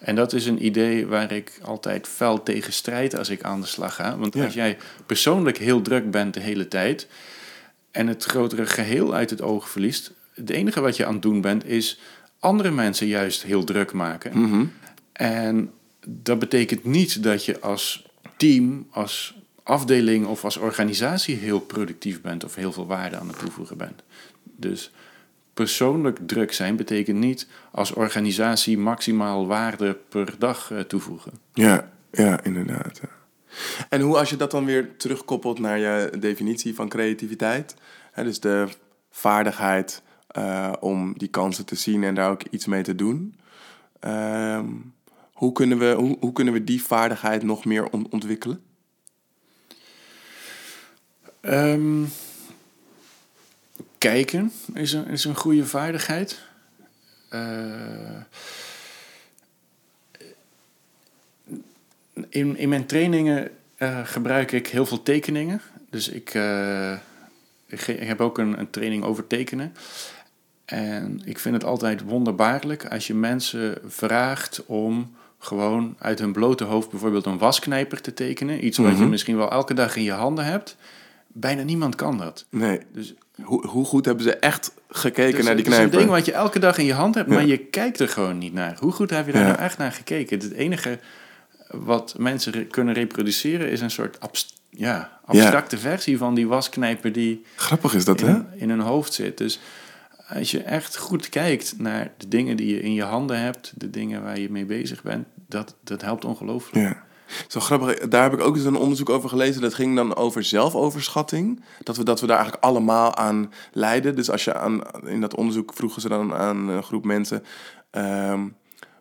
En 0.00 0.14
dat 0.14 0.32
is 0.32 0.46
een 0.46 0.64
idee 0.64 1.06
waar 1.06 1.32
ik 1.32 1.52
altijd 1.62 2.08
fel 2.08 2.42
tegen 2.42 2.72
strijd 2.72 3.16
als 3.18 3.28
ik 3.28 3.42
aan 3.42 3.60
de 3.60 3.66
slag 3.66 3.94
ga. 3.94 4.16
Want 4.18 4.34
Ja. 4.34 4.44
als 4.44 4.54
jij 4.54 4.76
persoonlijk 5.06 5.58
heel 5.58 5.82
druk 5.82 6.10
bent 6.10 6.34
de 6.34 6.40
hele 6.40 6.68
tijd 6.68 7.06
en 7.90 8.06
het 8.06 8.24
grotere 8.24 8.66
geheel 8.66 9.14
uit 9.14 9.30
het 9.30 9.42
oog 9.42 9.68
verliest, 9.70 10.12
het 10.34 10.50
enige 10.50 10.80
wat 10.80 10.96
je 10.96 11.06
aan 11.06 11.12
het 11.12 11.22
doen 11.22 11.40
bent 11.40 11.66
is 11.66 12.00
andere 12.38 12.70
mensen 12.70 13.06
juist 13.06 13.42
heel 13.42 13.64
druk 13.64 13.92
maken. 13.92 14.40
Mhm. 14.40 14.64
En 15.12 15.70
dat 16.06 16.38
betekent 16.38 16.84
niet 16.84 17.22
dat 17.22 17.44
je 17.44 17.60
als 17.60 18.06
team, 18.36 18.86
als 18.90 19.34
afdeling 19.62 20.26
of 20.26 20.44
als 20.44 20.56
organisatie 20.56 21.36
heel 21.36 21.60
productief 21.60 22.20
bent 22.20 22.44
of 22.44 22.54
heel 22.54 22.72
veel 22.72 22.86
waarde 22.86 23.16
aan 23.16 23.28
het 23.28 23.38
toevoegen 23.38 23.76
bent. 23.76 24.02
Dus 24.42 24.90
persoonlijk 25.60 26.18
druk 26.26 26.52
zijn 26.52 26.76
betekent 26.76 27.18
niet 27.18 27.46
als 27.72 27.92
organisatie 27.92 28.78
maximaal 28.78 29.46
waarde 29.46 29.98
per 30.08 30.34
dag 30.38 30.70
eh, 30.70 30.80
toevoegen. 30.80 31.32
Ja, 31.52 31.90
ja, 32.10 32.42
inderdaad. 32.44 33.00
ja. 33.02 33.08
En 33.88 34.00
hoe 34.00 34.18
als 34.18 34.30
je 34.30 34.36
dat 34.36 34.50
dan 34.50 34.64
weer 34.64 34.96
terugkoppelt 34.96 35.58
naar 35.58 35.78
je 35.78 36.12
definitie 36.18 36.74
van 36.74 36.88
creativiteit, 36.88 37.74
hè, 38.12 38.24
dus 38.24 38.40
de 38.40 38.68
vaardigheid 39.10 40.02
eh, 40.26 40.72
om 40.80 41.18
die 41.18 41.28
kansen 41.28 41.64
te 41.66 41.74
zien 41.74 42.04
en 42.04 42.14
daar 42.14 42.30
ook 42.30 42.42
iets 42.50 42.66
mee 42.66 42.82
te 42.82 42.94
doen. 42.94 43.34
Ehm, 44.00 44.68
hoe, 45.32 45.52
kunnen 45.52 45.78
we, 45.78 45.94
hoe, 45.98 46.16
hoe 46.20 46.32
kunnen 46.32 46.54
we 46.54 46.64
die 46.64 46.82
vaardigheid 46.82 47.42
nog 47.42 47.64
meer 47.64 47.90
on- 47.90 48.06
ontwikkelen? 48.10 48.60
Ehm, 51.40 52.02
kijken 54.00 54.52
is 54.74 54.92
een, 54.92 55.06
is 55.06 55.24
een 55.24 55.34
goede 55.36 55.66
vaardigheid. 55.66 56.38
Eh, 57.28 58.20
in, 62.28 62.56
in 62.56 62.68
mijn 62.68 62.86
trainingen 62.86 63.50
eh, 63.76 64.00
gebruik 64.04 64.52
ik 64.52 64.66
heel 64.66 64.86
veel 64.86 65.02
tekeningen. 65.02 65.60
Dus 65.90 66.08
ik, 66.08 66.34
eh, 66.34 66.92
ik, 67.66 67.80
heb 67.80 68.20
ook 68.20 68.38
een, 68.38 68.58
een 68.58 68.70
training 68.70 69.04
over 69.04 69.26
tekenen. 69.26 69.74
En 70.64 71.20
ik 71.24 71.38
vind 71.38 71.54
het 71.54 71.64
altijd 71.64 72.02
wonderbaarlijk 72.02 72.86
als 72.86 73.06
je 73.06 73.14
mensen 73.14 73.78
vraagt 73.86 74.66
om 74.66 75.14
gewoon 75.38 75.96
uit 75.98 76.18
hun 76.18 76.32
blote 76.32 76.64
hoofd 76.64 76.90
bijvoorbeeld 76.90 77.26
een 77.26 77.38
wasknijper 77.38 78.00
te 78.00 78.14
tekenen. 78.14 78.64
Iets 78.66 78.78
wat 78.78 78.90
je 78.90 78.96
Mhm. 78.96 79.08
misschien 79.08 79.36
wel 79.36 79.50
elke 79.50 79.74
dag 79.74 79.96
in 79.96 80.02
je 80.02 80.12
handen 80.12 80.44
hebt. 80.44 80.76
Bijna 81.26 81.62
niemand 81.62 81.94
kan 81.94 82.18
dat. 82.18 82.46
Nee. 82.50 82.80
Dus 82.92 83.14
Hoe, 83.42 83.66
hoe 83.66 83.84
goed 83.84 84.04
hebben 84.04 84.24
ze 84.24 84.36
echt 84.36 84.72
gekeken 84.88 85.34
dus 85.36 85.44
naar 85.44 85.54
die 85.56 85.64
het 85.64 85.72
is 85.72 85.78
een 85.78 85.88
knijper? 85.88 85.98
ding 85.98 86.10
wat 86.10 86.24
je 86.26 86.32
elke 86.32 86.58
dag 86.58 86.78
in 86.78 86.84
je 86.84 86.92
hand 86.92 87.14
hebt, 87.14 87.28
maar 87.28 87.46
je 87.46 87.58
kijkt 87.58 88.00
er 88.00 88.08
gewoon 88.08 88.38
niet 88.38 88.52
naar. 88.52 88.76
Hoe 88.80 88.92
goed 88.92 89.10
heb 89.10 89.26
je 89.26 89.32
daar 89.32 89.44
nou 89.44 89.58
echt 89.58 89.78
naar 89.78 89.92
gekeken? 89.92 90.38
Het 90.38 90.52
enige 90.52 90.98
wat 91.70 92.14
mensen 92.18 92.52
re- 92.52 92.64
kunnen 92.64 92.94
reproduceren 92.94 93.70
is 93.70 93.80
een 93.80 93.90
soort 93.90 94.20
abst- 94.20 94.60
ja, 94.70 95.20
abstracte 95.24 95.78
versie 95.78 96.18
van 96.18 96.34
die 96.34 96.46
wasknijper 96.48 97.12
die 97.12 97.44
Grappig 97.56 97.94
is 97.94 98.04
dat, 98.04 98.20
hè? 98.20 98.28
in, 98.28 98.46
in 98.56 98.68
hun 98.70 98.80
hoofd 98.80 99.12
zit. 99.12 99.38
Dus 99.38 99.60
als 100.28 100.50
je 100.50 100.62
echt 100.62 100.96
goed 100.96 101.28
kijkt 101.28 101.74
naar 101.78 102.10
de 102.16 102.28
dingen 102.28 102.56
die 102.56 102.74
je 102.74 102.80
in 102.80 102.94
je 102.94 103.02
handen 103.02 103.40
hebt, 103.40 103.72
de 103.76 103.90
dingen 103.90 104.22
waar 104.22 104.38
je 104.38 104.50
mee 104.50 104.64
bezig 104.64 105.02
bent, 105.02 105.26
dat, 105.48 105.74
dat 105.84 106.02
helpt 106.02 106.24
ongelooflijk. 106.24 106.84
Ja. 106.86 107.02
Zo 107.48 107.60
grappig, 107.60 107.98
daar 108.08 108.22
heb 108.22 108.32
ik 108.32 108.40
ook 108.40 108.56
eens 108.56 108.64
een 108.64 108.76
onderzoek 108.76 109.08
over 109.10 109.28
gelezen. 109.28 109.60
Dat 109.62 109.74
ging 109.74 109.96
dan 109.96 110.16
over 110.16 110.44
zelfoverschatting. 110.44 111.64
Dat 111.82 111.96
we, 111.96 112.04
dat 112.04 112.20
we 112.20 112.26
daar 112.26 112.36
eigenlijk 112.36 112.64
allemaal 112.64 113.14
aan 113.16 113.52
lijden. 113.72 114.16
Dus 114.16 114.30
als 114.30 114.44
je 114.44 114.54
aan, 114.54 114.80
in 115.04 115.20
dat 115.20 115.34
onderzoek 115.34 115.72
vroegen 115.74 116.00
ze 116.02 116.08
dan 116.08 116.34
aan 116.34 116.68
een 116.68 116.82
groep 116.82 117.04
mensen 117.04 117.44
ehm, 117.90 118.48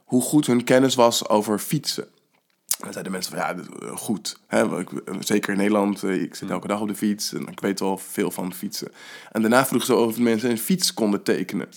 hoe 0.05 0.21
goed 0.21 0.45
hun 0.47 0.63
kennis 0.63 0.95
was 0.95 1.29
over 1.29 1.59
fietsen. 1.59 2.03
En 2.03 2.85
dan 2.85 2.91
zeiden 2.91 3.11
mensen 3.11 3.31
van 3.37 3.41
ja, 3.41 3.55
eh, 3.87 3.97
goed. 3.97 4.39
Hè, 4.47 4.79
ik- 4.79 4.89
zeker 5.19 5.51
in 5.51 5.57
Nederland, 5.57 6.03
eh, 6.03 6.21
ik 6.21 6.35
zit 6.35 6.49
elke 6.49 6.67
dag 6.67 6.81
op 6.81 6.87
de 6.87 6.95
fiets 6.95 7.33
en 7.33 7.47
ik 7.47 7.59
weet 7.59 7.79
wel 7.79 7.97
veel 7.97 8.31
van 8.31 8.53
fietsen. 8.53 8.91
En 9.31 9.41
daarna 9.41 9.65
vroegen 9.65 9.87
ze 9.87 9.95
of 9.95 10.17
mensen 10.19 10.49
een 10.49 10.57
fiets 10.57 10.93
konden 10.93 11.23
tekenen. 11.23 11.69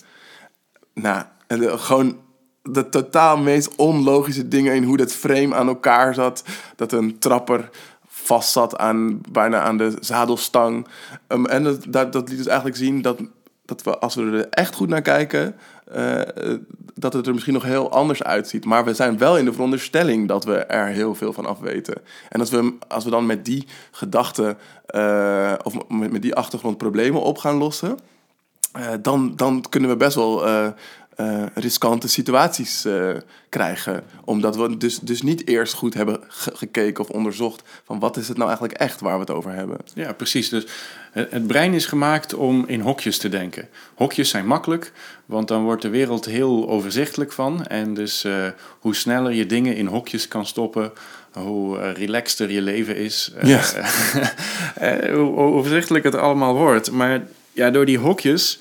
Nou, 0.94 1.24
en 1.46 1.58
de- 1.58 1.78
gewoon 1.78 2.18
de 2.62 2.88
totaal 2.88 3.36
meest 3.36 3.74
onlogische 3.76 4.48
dingen 4.48 4.74
in 4.74 4.84
hoe 4.84 4.96
dat 4.96 5.12
frame 5.12 5.54
aan 5.54 5.68
elkaar 5.68 6.14
zat. 6.14 6.44
Dat 6.76 6.92
een 6.92 7.18
trapper 7.18 7.70
vast 8.06 8.52
zat 8.52 8.78
aan, 8.78 9.20
bijna 9.30 9.60
aan 9.60 9.76
de 9.76 9.96
zadelstang. 10.00 10.86
Ehm, 11.26 11.44
en 11.44 11.62
dat, 11.62 12.12
dat, 12.12 12.28
liet 12.28 12.38
dus 12.38 12.46
eigenlijk 12.46 12.76
zien 12.76 13.02
dat, 13.02 13.20
dat 13.64 13.82
we, 13.82 13.98
als 13.98 14.14
we 14.14 14.22
er 14.22 14.48
echt 14.48 14.74
goed 14.74 14.88
naar 14.88 15.02
kijken, 15.02 15.56
eh, 15.84 16.20
eh, 16.20 16.58
dat 16.94 17.12
het 17.12 17.26
er 17.26 17.32
misschien 17.32 17.54
nog 17.54 17.62
heel 17.62 17.90
anders 17.90 18.22
uitziet. 18.22 18.64
Maar 18.64 18.84
we 18.84 18.94
zijn 18.94 19.18
wel 19.18 19.38
in 19.38 19.44
de 19.44 19.52
veronderstelling 19.52 20.28
dat 20.28 20.44
we 20.44 20.56
er 20.56 20.86
heel 20.86 21.14
veel 21.14 21.32
van 21.32 21.46
afweten. 21.46 21.94
En 22.28 22.40
als 22.40 22.50
we, 22.50 22.74
als 22.88 23.04
we 23.04 23.10
dan 23.10 23.26
met 23.26 23.44
die 23.44 23.66
gedachten 23.90 24.58
eh, 24.86 25.54
of 25.62 25.88
met, 25.88 26.12
met 26.12 26.22
die 26.22 26.34
achtergrond 26.34 26.78
problemen 26.78 27.22
op 27.22 27.38
gaan 27.38 27.56
lossen. 27.56 27.98
Dan, 29.02 29.32
dan 29.36 29.64
kunnen 29.68 29.90
we 29.90 29.96
best 29.96 30.14
wel 30.14 30.44
eh, 31.16 31.42
riskante 31.54 32.08
situaties 32.08 32.84
eh, 32.84 33.08
krijgen. 33.48 34.04
Omdat 34.24 34.56
we 34.56 34.76
dus, 34.76 34.98
dus 34.98 35.22
niet 35.22 35.48
eerst 35.48 35.74
goed 35.74 35.94
hebben 35.94 36.20
ge- 36.28 36.52
gekeken 36.54 37.04
of 37.04 37.10
onderzocht 37.10 37.62
van 37.84 37.98
wat 37.98 38.16
is 38.16 38.28
het 38.28 38.36
nou 38.36 38.48
eigenlijk 38.48 38.78
echt 38.78 39.00
waar 39.00 39.14
we 39.14 39.20
het 39.20 39.30
over 39.30 39.52
hebben. 39.52 39.76
Ja, 39.94 40.12
precies. 40.12 40.48
Dus 40.48 40.64
het 41.12 41.46
brein 41.46 41.74
is 41.74 41.86
gemaakt 41.86 42.34
om 42.34 42.64
in 42.66 42.80
hokjes 42.80 43.18
te 43.18 43.28
denken. 43.28 43.68
Hokjes 43.94 44.28
zijn 44.28 44.46
makkelijk, 44.46 44.92
want 45.26 45.48
dan 45.48 45.62
wordt 45.62 45.82
de 45.82 45.88
wereld 45.88 46.24
heel 46.24 46.68
overzichtelijk 46.68 47.32
van. 47.32 47.66
En 47.66 47.94
dus 47.94 48.24
eh, 48.24 48.46
hoe 48.80 48.94
sneller 48.94 49.32
je 49.32 49.46
dingen 49.46 49.76
in 49.76 49.86
hokjes 49.86 50.28
kan 50.28 50.46
stoppen, 50.46 50.92
hoe 51.32 51.92
relaxter 51.92 52.50
je 52.50 52.62
leven 52.62 52.96
is. 52.96 53.32
Ja. 53.42 53.60
hoe 55.14 55.36
overzichtelijk 55.36 56.04
het 56.04 56.14
allemaal 56.14 56.54
wordt. 56.54 56.90
Maar 56.90 57.22
ja, 57.52 57.70
door 57.70 57.86
die 57.86 57.98
hokjes, 57.98 58.58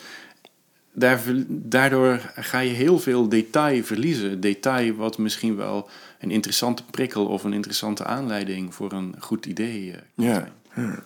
daardoor 1.47 2.31
ga 2.35 2.59
je 2.59 2.73
heel 2.73 2.99
veel 2.99 3.29
detail 3.29 3.83
verliezen. 3.83 4.39
Detail 4.39 4.95
wat 4.95 5.17
misschien 5.17 5.55
wel 5.55 5.89
een 6.19 6.31
interessante 6.31 6.83
prikkel 6.91 7.25
of 7.25 7.43
een 7.43 7.53
interessante 7.53 8.03
aanleiding 8.05 8.75
voor 8.75 8.91
een 8.91 9.15
goed 9.19 9.45
idee 9.45 9.91
eh, 9.91 9.97
kan 10.15 10.25
Ja. 10.25 10.47
zijn. 10.73 11.03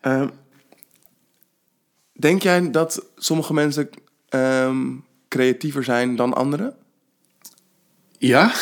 Ehm, 0.00 0.28
denk 2.12 2.42
jij 2.42 2.70
dat 2.70 3.04
sommige 3.16 3.52
mensen 3.54 3.88
ehm, 4.28 4.86
creatiever 5.28 5.84
zijn 5.84 6.16
dan 6.16 6.34
anderen? 6.34 6.74
Ja, 8.18 8.52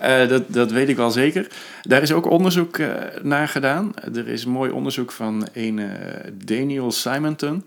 Eh, 0.00 0.28
dat, 0.28 0.42
dat 0.52 0.70
weet 0.70 0.88
ik 0.88 0.96
wel 0.96 1.10
zeker. 1.10 1.46
Daar 1.82 2.02
is 2.02 2.12
ook 2.12 2.26
onderzoek 2.30 2.78
eh, 2.78 2.94
naar 3.22 3.48
gedaan. 3.48 3.92
Er 4.14 4.28
is 4.28 4.44
mooi 4.44 4.70
onderzoek 4.70 5.12
van 5.12 5.48
een 5.52 5.80
Daniel 6.44 6.92
Simonton. 6.92 7.64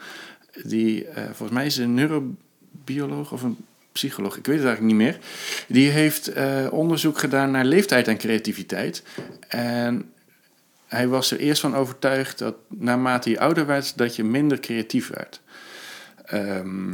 Die, 0.63 1.07
eh, 1.07 1.23
volgens 1.23 1.51
mij 1.51 1.65
is 1.65 1.77
een 1.77 1.93
neurobioloog 1.93 3.31
of 3.31 3.41
een 3.41 3.57
psycholoog, 3.91 4.37
ik 4.37 4.45
weet 4.45 4.57
het 4.57 4.65
eigenlijk 4.65 4.97
niet 4.97 5.07
meer. 5.07 5.19
Die 5.67 5.89
heeft 5.89 6.27
eh, 6.27 6.67
onderzoek 6.71 7.19
gedaan 7.19 7.51
naar 7.51 7.65
leeftijd 7.65 8.07
en 8.07 8.17
creativiteit. 8.17 9.03
En 9.47 10.11
hij 10.87 11.07
was 11.07 11.31
er 11.31 11.39
eerst 11.39 11.61
van 11.61 11.75
overtuigd 11.75 12.37
dat 12.37 12.55
naarmate 12.67 13.29
je 13.29 13.39
ouder 13.39 13.65
werd, 13.65 13.97
dat 13.97 14.15
je 14.15 14.23
minder 14.23 14.59
creatief 14.59 15.07
werd. 15.07 15.41
Ehm, 16.25 16.93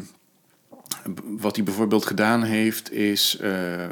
wat 1.23 1.55
hij 1.55 1.65
bijvoorbeeld 1.65 2.05
gedaan 2.05 2.43
heeft, 2.43 2.91
is 2.91 3.37
eh, 3.37 3.87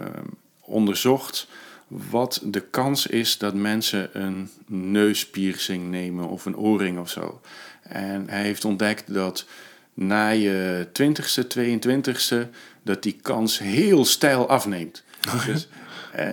onderzocht 0.61 1.47
wat 1.87 2.41
de 2.43 2.61
kans 2.61 3.07
is 3.07 3.37
dat 3.37 3.53
mensen 3.53 4.09
een 4.13 4.49
neuspiercing 4.67 5.89
nemen 5.89 6.27
of 6.27 6.45
een 6.45 6.57
oorring 6.57 6.99
of 6.99 7.09
zo. 7.09 7.41
En 7.89 8.29
hij 8.29 8.41
heeft 8.41 8.65
ontdekt 8.65 9.13
dat 9.13 9.45
na 9.93 10.29
je 10.29 10.87
20ste, 10.93 11.43
22ste, 11.57 12.49
dat 12.83 13.03
die 13.03 13.17
kans 13.21 13.59
heel 13.59 14.05
stijl 14.05 14.49
afneemt. 14.49 15.03
Dus, 15.45 15.67
eh, 16.13 16.29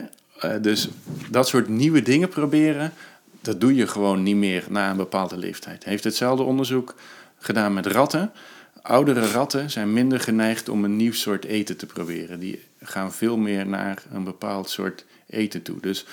dus 0.60 0.88
dat 1.30 1.48
soort 1.48 1.68
nieuwe 1.68 2.02
dingen 2.02 2.28
proberen, 2.28 2.92
dat 3.40 3.60
doe 3.60 3.74
je 3.74 3.86
gewoon 3.86 4.22
niet 4.22 4.36
meer 4.36 4.64
na 4.68 4.90
een 4.90 4.96
bepaalde 4.96 5.36
leeftijd. 5.36 5.82
Hij 5.82 5.92
heeft 5.92 6.04
hetzelfde 6.04 6.42
onderzoek 6.42 6.94
gedaan 7.38 7.72
met 7.74 7.86
ratten. 7.86 8.32
Oudere 8.82 9.30
ratten 9.30 9.70
zijn 9.70 9.92
minder 9.92 10.20
geneigd 10.20 10.68
om 10.68 10.84
een 10.84 10.96
nieuw 10.96 11.12
soort 11.12 11.44
eten 11.44 11.76
te 11.76 11.86
proberen. 11.86 12.40
Die 12.40 12.62
gaan 12.82 13.12
veel 13.12 13.36
meer 13.36 13.66
naar 13.66 14.02
een 14.12 14.24
bepaald 14.24 14.70
soort 14.70 15.04
eten 15.26 15.62
toe. 15.62 15.80
Dus 15.80 16.06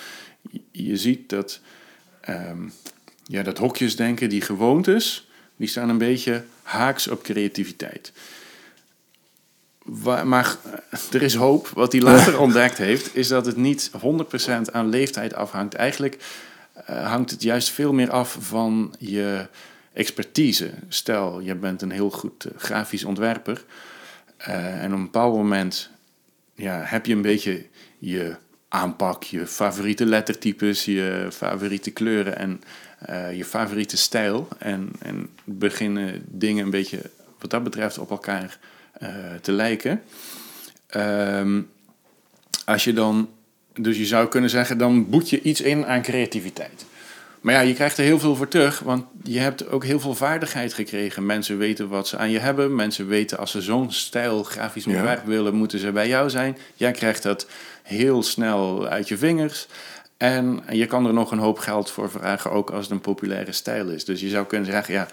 je- 0.70 0.96
ziet 0.96 1.28
dat, 1.28 1.60
ehm, 2.20 2.68
ja, 3.24 3.42
dat 3.42 3.58
hokjesdenken, 3.58 4.28
die 4.28 4.40
gewoontes, 4.40 5.28
die 5.60 5.68
staan 5.68 5.88
een 5.88 5.98
beetje 5.98 6.44
haaks 6.62 7.08
op 7.08 7.22
creativiteit. 7.22 8.12
Maar 10.24 10.56
eh, 10.90 10.98
er 11.12 11.22
is 11.22 11.34
hoop. 11.34 11.68
Wat 11.68 11.92
hij 11.92 12.00
later 12.00 12.40
ontdekt 12.46 12.78
heeft, 12.78 13.16
is 13.16 13.28
dat 13.28 13.46
het 13.46 13.56
niet 13.56 13.90
100% 13.90 14.72
aan 14.72 14.88
leeftijd 14.88 15.34
afhangt. 15.34 15.74
Eigenlijk 15.74 16.18
eh, 16.74 17.06
hangt 17.06 17.30
het 17.30 17.42
juist 17.42 17.70
veel 17.70 17.92
meer 17.92 18.10
af 18.10 18.36
van 18.40 18.94
je 18.98 19.46
expertise. 19.92 20.70
Stel, 20.88 21.40
je 21.40 21.54
bent 21.54 21.82
een 21.82 21.90
heel 21.90 22.10
goed 22.10 22.44
eh, 22.44 22.52
grafisch 22.56 23.04
ontwerper. 23.04 23.64
en 24.36 24.92
op 24.92 24.98
een 24.98 25.04
bepaald 25.04 25.34
moment 25.34 25.90
ja, 26.54 26.82
heb 26.84 27.06
je 27.06 27.14
een 27.14 27.22
beetje 27.22 27.66
je 27.98 28.36
aanpak, 28.68 29.22
je 29.22 29.46
favoriete 29.46 30.06
lettertypes, 30.06 30.84
je 30.84 31.28
favoriete 31.32 31.90
kleuren 31.90 32.38
en 32.38 32.60
eh, 33.00 33.36
je 33.36 33.44
favoriete 33.44 33.96
stijl. 33.96 34.48
En, 34.58 34.90
en 34.98 35.28
beginnen 35.44 36.24
dingen 36.26 36.64
een 36.64 36.70
beetje 36.70 37.00
wat 37.38 37.50
dat 37.50 37.64
betreft 37.64 37.98
op 37.98 38.10
elkaar 38.10 38.58
eh, 38.92 39.08
te 39.40 39.52
lijken. 39.52 40.02
Ehm, 40.86 41.60
als 42.64 42.84
je 42.84 42.92
dan, 42.92 43.28
dus 43.74 43.96
je 43.98 44.06
zou 44.06 44.28
kunnen 44.28 44.50
zeggen, 44.50 44.78
dan 44.78 45.10
boet 45.10 45.30
je 45.30 45.42
iets 45.42 45.60
in 45.60 45.86
aan 45.86 46.02
creativiteit. 46.02 46.84
Maar 47.40 47.54
ja, 47.54 47.60
je 47.60 47.74
krijgt 47.74 47.98
er 47.98 48.04
heel 48.04 48.18
veel 48.18 48.36
voor 48.36 48.48
terug, 48.48 48.78
want 48.80 49.04
je 49.22 49.38
hebt 49.38 49.68
ook 49.68 49.84
heel 49.84 50.00
veel 50.00 50.14
vaardigheid 50.14 50.72
gekregen. 50.74 51.26
Mensen 51.26 51.58
weten 51.58 51.88
wat 51.88 52.08
ze 52.08 52.16
aan 52.16 52.30
je 52.30 52.38
hebben. 52.38 52.74
Mensen 52.74 53.06
weten 53.06 53.38
als 53.38 53.50
ze 53.50 53.60
zo'n 53.62 53.92
stijl 53.92 54.42
grafisch 54.42 54.84
Ja. 54.84 54.90
ontwerp 54.94 55.24
willen, 55.24 55.54
moeten 55.54 55.78
ze 55.78 55.92
bij 55.92 56.08
jou 56.08 56.30
zijn. 56.30 56.56
Jij 56.74 56.92
krijgt 56.92 57.22
dat 57.22 57.46
heel 57.82 58.22
snel 58.22 58.86
uit 58.88 59.08
je 59.08 59.18
vingers. 59.18 59.66
En 60.20 60.62
je 60.70 60.86
kan 60.86 61.06
er 61.06 61.12
nog 61.12 61.30
een 61.30 61.38
hoop 61.38 61.58
geld 61.58 61.90
voor 61.90 62.10
vragen, 62.10 62.50
ook 62.50 62.70
als 62.70 62.82
het 62.82 62.90
een 62.90 63.00
populaire 63.00 63.52
stijl 63.52 63.88
is. 63.88 64.04
Dus 64.04 64.20
je 64.20 64.28
zou 64.28 64.46
kunnen 64.46 64.70
zeggen, 64.70 64.94
ja, 64.94 65.08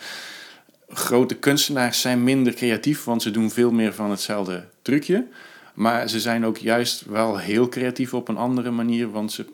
grote 0.89 1.35
kunstenaars 1.35 2.01
zijn 2.01 2.23
minder 2.23 2.53
creatief, 2.53 3.03
want 3.03 3.21
ze 3.21 3.31
doen 3.31 3.51
veel 3.51 3.71
meer 3.71 3.93
van 3.93 4.09
hetzelfde 4.09 4.63
trucje. 4.81 5.25
Maar 5.73 6.09
ze 6.09 6.19
zijn 6.19 6.45
ook 6.45 6.57
juist 6.57 7.05
wel 7.05 7.37
heel 7.37 7.69
creatief 7.69 8.13
op 8.13 8.27
een 8.27 8.37
andere 8.37 8.71
manier, 8.71 9.11
want 9.11 9.31
ze 9.31 9.45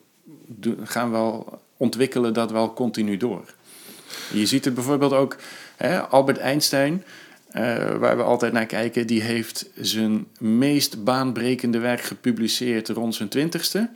gaan 0.83 1.11
wel 1.11 1.59
ontwikkelen 1.77 2.33
dat 2.33 2.51
wel 2.51 2.73
continu 2.73 3.17
door. 3.17 3.53
Je 4.31 4.45
ziet 4.45 4.65
het 4.65 4.73
bijvoorbeeld 4.73 5.13
ook, 5.13 5.37
hè, 5.75 6.01
Albert 6.01 6.37
Einstein, 6.37 7.03
eh, 7.47 7.95
waar 7.95 8.17
we 8.17 8.23
altijd 8.23 8.53
naar 8.53 8.65
kijken, 8.65 9.07
die 9.07 9.21
heeft 9.21 9.69
zijn 9.75 10.27
meest 10.39 11.03
baanbrekende 11.03 11.79
werk 11.79 12.01
gepubliceerd 12.01 12.89
rond 12.89 13.15
zijn 13.15 13.29
twintigste. 13.29 13.89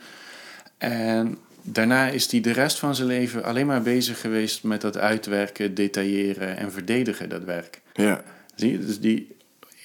En 0.78 1.38
daarna 1.74 2.07
is 2.09 2.32
hij 2.32 2.41
de 2.41 2.51
rest 2.51 2.80
van 2.80 2.95
zijn 2.95 3.07
leven 3.07 3.43
alleen 3.43 3.65
maar 3.65 3.82
bezig 3.82 4.22
geweest 4.22 4.63
met 4.63 4.82
dat 4.82 4.97
uitwerken, 4.97 5.74
detailleren 5.74 6.57
en 6.57 6.72
verdedigen, 6.72 7.30
dat 7.30 7.43
werk. 7.43 7.82
Ja. 7.93 8.24
Zie 8.55 8.72
je? 8.72 8.80
Dus 8.86 8.99
die, 8.99 9.36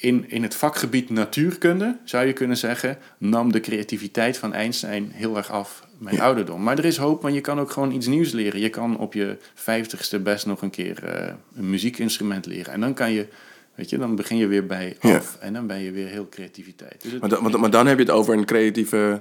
in, 0.01 0.25
in 0.31 0.43
het 0.43 0.55
vakgebied 0.55 1.11
natuurkunde, 1.11 1.97
zou 2.05 2.27
je 2.27 2.33
kunnen 2.33 2.57
zeggen, 2.57 2.99
nam 3.19 3.53
de 3.53 3.61
creativiteit 3.61 4.39
van 4.39 4.53
Einstein 4.55 5.11
heel 5.15 5.37
erg 5.37 5.51
af 5.51 5.87
met 5.99 6.15
Ja. 6.15 6.23
ouderdom. 6.23 6.63
Maar 6.63 6.79
er 6.79 6.85
is 6.85 6.97
hoop, 6.97 7.23
want 7.23 7.35
je 7.35 7.41
kan 7.41 7.61
ook 7.61 7.71
gewoon 7.71 7.93
iets 7.93 8.07
nieuws 8.07 8.33
leren. 8.33 8.61
Je 8.61 8.69
kan 8.69 8.99
op 8.99 9.15
je 9.15 9.37
vijftigste 9.55 10.19
best 10.19 10.47
nog 10.47 10.63
een 10.63 10.71
keer 10.71 11.05
eh, 11.05 11.33
een 11.55 11.71
muziekinstrument 11.71 12.47
leren. 12.47 12.73
En 12.73 12.81
dan 12.81 12.95
kan 12.95 13.13
je, 13.13 13.27
weet 13.75 13.91
je, 13.91 13.99
dan 13.99 14.17
begin 14.17 14.37
je 14.37 14.47
weer 14.47 14.67
bij 14.67 14.97
Ja. 15.01 15.17
af. 15.17 15.37
En 15.41 15.53
dan 15.53 15.67
ben 15.67 15.79
je 15.81 15.91
weer 15.91 16.07
heel 16.09 16.29
creativiteit. 16.29 17.03
Dus 17.03 17.13
het- 17.13 17.21
Maar, 17.21 17.29
dan- 17.31 17.43
maar, 17.43 17.61
maar 17.61 17.71
dan 17.71 17.87
heb 17.87 17.97
je 17.99 18.05
het 18.05 18.13
over 18.13 18.35
een 18.35 18.45
creatieve 18.45 19.21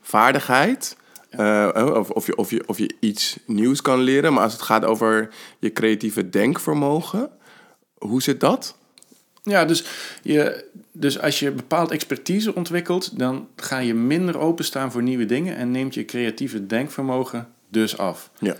vaardigheid. 0.00 0.96
Eh, 1.30 1.92
of, 1.94 2.10
of, 2.10 2.26
je, 2.26 2.36
of, 2.36 2.50
je, 2.50 2.62
of 2.66 2.78
je 2.78 2.94
iets 3.00 3.38
nieuws 3.46 3.82
kan 3.82 4.00
leren. 4.00 4.32
Maar 4.32 4.42
als 4.42 4.52
het 4.52 4.62
gaat 4.62 4.84
over 4.84 5.28
je 5.58 5.72
creatieve 5.72 6.28
denkvermogen, 6.28 7.30
hoe 7.98 8.22
zit 8.22 8.40
dat? 8.40 8.76
Ja, 9.42 9.64
dus, 9.64 9.84
je, 10.22 10.64
dus 10.92 11.20
als 11.20 11.38
je 11.38 11.50
bepaald 11.50 11.90
expertise 11.90 12.54
ontwikkelt, 12.54 13.18
dan 13.18 13.48
ga 13.56 13.78
je 13.78 13.94
minder 13.94 14.38
openstaan 14.38 14.92
voor 14.92 15.02
nieuwe 15.02 15.26
dingen 15.26 15.56
en 15.56 15.70
neemt 15.70 15.94
je 15.94 16.04
creatieve 16.04 16.66
denkvermogen 16.66 17.48
dus 17.68 17.98
af. 17.98 18.30
Ja. 18.38 18.56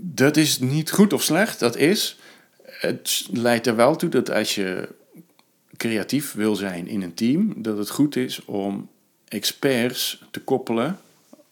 Dat 0.00 0.36
is 0.36 0.58
niet 0.58 0.90
goed 0.90 1.12
of 1.12 1.22
slecht, 1.22 1.58
dat 1.58 1.76
is. 1.76 2.18
Het 2.62 3.28
leidt 3.32 3.66
er 3.66 3.76
wel 3.76 3.96
toe 3.96 4.08
dat 4.08 4.30
als 4.30 4.54
je 4.54 4.88
creatief 5.76 6.32
wil 6.32 6.56
zijn 6.56 6.86
in 6.86 7.02
een 7.02 7.14
team, 7.14 7.62
dat 7.62 7.78
het 7.78 7.90
goed 7.90 8.16
is 8.16 8.44
om 8.44 8.88
experts 9.34 10.22
te 10.30 10.40
koppelen 10.40 10.98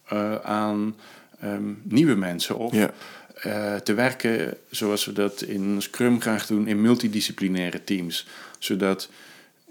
eh, 0.09 0.35
aan 0.35 0.95
ehm, 1.41 1.73
nieuwe 1.83 2.15
mensen. 2.15 2.57
Of 2.59 2.75
Ja. 2.75 2.91
eh, 3.35 3.75
te 3.75 3.95
werken 3.95 4.57
zoals 4.71 5.05
we 5.05 5.13
dat 5.13 5.43
in 5.43 5.83
Scrum 5.83 6.21
graag 6.21 6.47
doen 6.47 6.67
in 6.69 6.81
multidisciplinaire 6.81 7.85
teams. 7.85 8.27
Zodat 8.59 9.09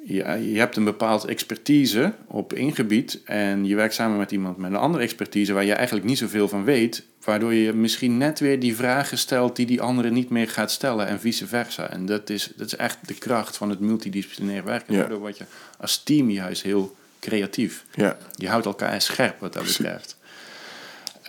je, 0.05 0.13
je 0.51 0.59
hebt 0.59 0.75
een 0.75 0.83
bepaald 0.83 1.25
expertise 1.25 2.13
op 2.27 2.53
één 2.53 2.75
gebied 2.75 3.21
en 3.25 3.65
je 3.65 3.75
werkt 3.75 3.93
samen 3.93 4.17
met 4.17 4.31
iemand 4.31 4.57
met 4.57 4.71
een 4.71 4.77
andere 4.77 5.03
expertise 5.03 5.53
waar 5.53 5.65
je 5.65 5.73
eigenlijk 5.73 6.05
niet 6.05 6.17
zoveel 6.17 6.47
van 6.47 6.63
weet, 6.63 7.03
waardoor 7.23 7.53
je 7.53 7.73
misschien 7.73 8.17
net 8.17 8.39
weer 8.39 8.59
die 8.59 8.75
vragen 8.75 9.17
stelt 9.17 9.55
die 9.55 9.65
die 9.65 9.81
andere 9.81 10.09
niet 10.09 10.29
meer 10.29 10.49
gaat 10.49 10.71
stellen 10.71 11.07
en 11.07 11.19
vice 11.19 11.47
versa. 11.47 11.89
En 11.89 12.05
dat 12.05 12.29
is, 12.29 12.51
dat 12.55 12.67
is 12.67 12.75
echt 12.75 12.97
de 13.07 13.13
kracht 13.13 13.57
van 13.57 13.69
het 13.69 13.79
multidisciplinair 13.79 14.63
werken. 14.63 14.93
Ja. 14.93 14.99
Daardoor 14.99 15.19
word 15.19 15.37
je 15.37 15.45
als 15.77 16.03
team 16.03 16.29
juist 16.29 16.61
heel 16.61 16.95
creatief. 17.21 17.85
Ja. 17.93 18.17
Je 18.35 18.49
houdt 18.49 18.65
elkaar 18.65 19.01
scherp 19.01 19.39
wat 19.39 19.53
dat 19.53 19.63
betreft. 19.63 20.17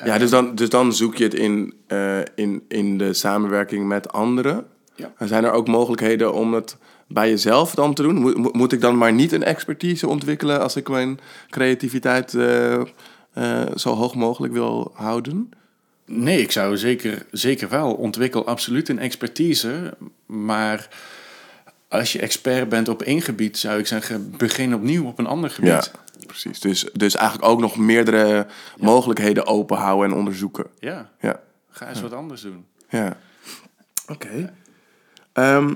Ja, 0.05 0.19
dus 0.19 0.31
dan, 0.31 0.55
dus 0.55 0.69
dan 0.69 0.93
zoek 0.95 1.17
je 1.17 1.25
het 1.25 1.35
in, 1.35 1.75
eh, 1.87 2.19
in, 2.35 2.65
in 2.69 2.99
de 2.99 3.13
samenwerking 3.13 3.87
met 3.89 4.13
anderen. 4.13 4.67
Ja. 4.95 5.13
En 5.19 5.29
zijn 5.29 5.45
er 5.45 5.51
ook 5.53 5.69
mogelijkheden 5.69 6.33
om 6.35 6.55
het 6.55 6.77
bij 7.09 7.29
jezelf 7.29 7.75
dan 7.75 7.95
te 7.95 8.03
doen? 8.03 8.15
Moet, 8.15 8.37
moet- 8.37 8.55
moet 8.55 8.73
ik 8.73 8.81
dan 8.81 8.99
maar 8.99 9.13
niet 9.13 9.33
een 9.33 9.43
expertise 9.45 10.09
ontwikkelen 10.09 10.61
als 10.61 10.77
ik 10.77 10.89
mijn 10.89 11.21
creativiteit 11.51 12.35
eh, 12.35 12.75
eh, 13.33 13.67
zo 13.77 13.95
hoog 13.95 14.15
mogelijk 14.15 14.53
wil 14.53 14.93
houden? 14.95 15.51
Nee, 16.07 16.41
ik 16.41 16.51
zou 16.53 16.77
zeker, 16.77 17.27
zeker 17.31 17.69
wel. 17.69 17.93
Ontwikkel 17.95 18.47
absoluut 18.47 18.89
een 18.89 18.99
expertise. 18.99 19.95
Maar 20.27 20.89
als 21.93 22.13
je 22.13 22.19
expert 22.21 22.69
bent 22.69 22.89
op 22.89 23.03
één 23.03 23.23
gebied, 23.23 23.59
zou 23.59 23.79
ik 23.79 23.87
zeggen, 23.87 24.35
begin 24.37 24.75
opnieuw 24.75 25.07
op 25.07 25.19
een 25.19 25.27
ander 25.27 25.51
gebied. 25.51 25.91
precies. 26.27 26.61
Dus, 26.61 26.87
dus 26.93 27.15
eigenlijk 27.17 27.49
ook 27.49 27.61
nog 27.61 27.77
meerdere 27.77 28.47
mogelijkheden 28.79 29.47
openhouden 29.47 30.11
en 30.11 30.17
onderzoeken. 30.17 30.67
Ja, 30.79 31.11
Ja. 31.21 31.41
ga 31.71 31.89
eens 31.89 32.01
wat 32.01 32.13
anders 32.13 32.41
doen. 32.43 32.67
Ja. 32.89 33.17
Oké. 34.09 34.55
Ehm, 35.33 35.75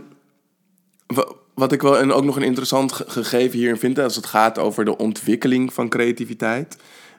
wa- 1.07 1.33
wat 1.55 1.73
ik 1.73 1.83
wel 1.83 1.99
en 1.99 2.13
ook 2.13 2.25
nog 2.25 2.37
een 2.37 2.43
interessant 2.43 2.93
ge- 2.93 3.05
gegeven 3.11 3.59
hierin 3.59 3.77
vind, 3.79 3.99
als 3.99 4.17
het 4.17 4.27
gaat 4.27 4.59
over 4.59 4.85
de 4.85 4.97
ontwikkeling 4.97 5.73
van 5.73 5.89
creativiteit, 5.89 6.77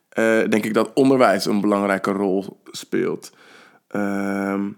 eh, 0.10 0.24
denk 0.50 0.66
ik 0.66 0.74
dat 0.74 0.93
onderwijs 0.93 1.45
een 1.45 1.62
belangrijke 1.62 2.12
rol 2.12 2.62
speelt. 2.72 3.32
Ehm, 3.88 4.70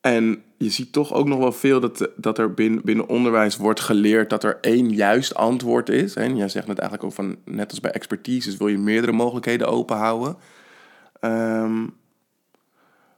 en 0.00 0.43
je 0.58 0.70
ziet 0.70 0.92
toch 0.92 1.12
ook 1.12 1.26
nog 1.26 1.38
wel 1.38 1.52
veel 1.52 1.80
dat, 1.80 2.08
dat 2.16 2.38
er 2.38 2.54
binnen, 2.54 2.84
binnen 2.84 3.08
onderwijs 3.08 3.56
wordt 3.56 3.80
geleerd 3.80 4.30
dat 4.30 4.44
er 4.44 4.58
één 4.60 4.90
juist 4.90 5.34
antwoord 5.34 5.88
is. 5.88 6.14
En 6.14 6.36
jij 6.36 6.48
zegt 6.48 6.66
net 6.66 6.78
eigenlijk 6.78 7.08
ook 7.08 7.16
van, 7.16 7.36
net 7.44 7.70
als 7.70 7.80
bij 7.80 7.90
expertise, 7.90 8.56
wil 8.56 8.68
je 8.68 8.78
meerdere 8.78 9.12
mogelijkheden 9.12 9.68
openhouden. 9.68 10.36
Ehm 11.20 11.82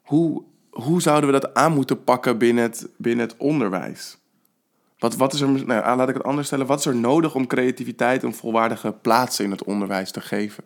hoe, 0.06 0.42
hoe 0.70 1.02
zouden 1.02 1.32
we 1.32 1.40
dat 1.40 1.54
aan 1.54 1.72
moeten 1.72 2.04
pakken 2.04 2.38
binnen 2.38 2.64
het, 2.64 2.88
binnen 2.96 3.26
het 3.26 3.36
onderwijs? 3.36 4.18
Wat, 4.98 5.16
wat 5.16 5.32
is 5.32 5.40
er, 5.40 5.48
nou, 5.48 5.96
laat 5.96 6.08
ik 6.08 6.14
het 6.14 6.24
anders 6.24 6.46
stellen. 6.46 6.66
Wat 6.66 6.78
is 6.78 6.86
er 6.86 6.96
nodig 6.96 7.34
om 7.34 7.46
creativiteit 7.46 8.22
een 8.22 8.34
volwaardige 8.34 8.92
plaats 8.92 9.40
in 9.40 9.50
het 9.50 9.64
onderwijs 9.64 10.10
te 10.10 10.20
geven? 10.20 10.64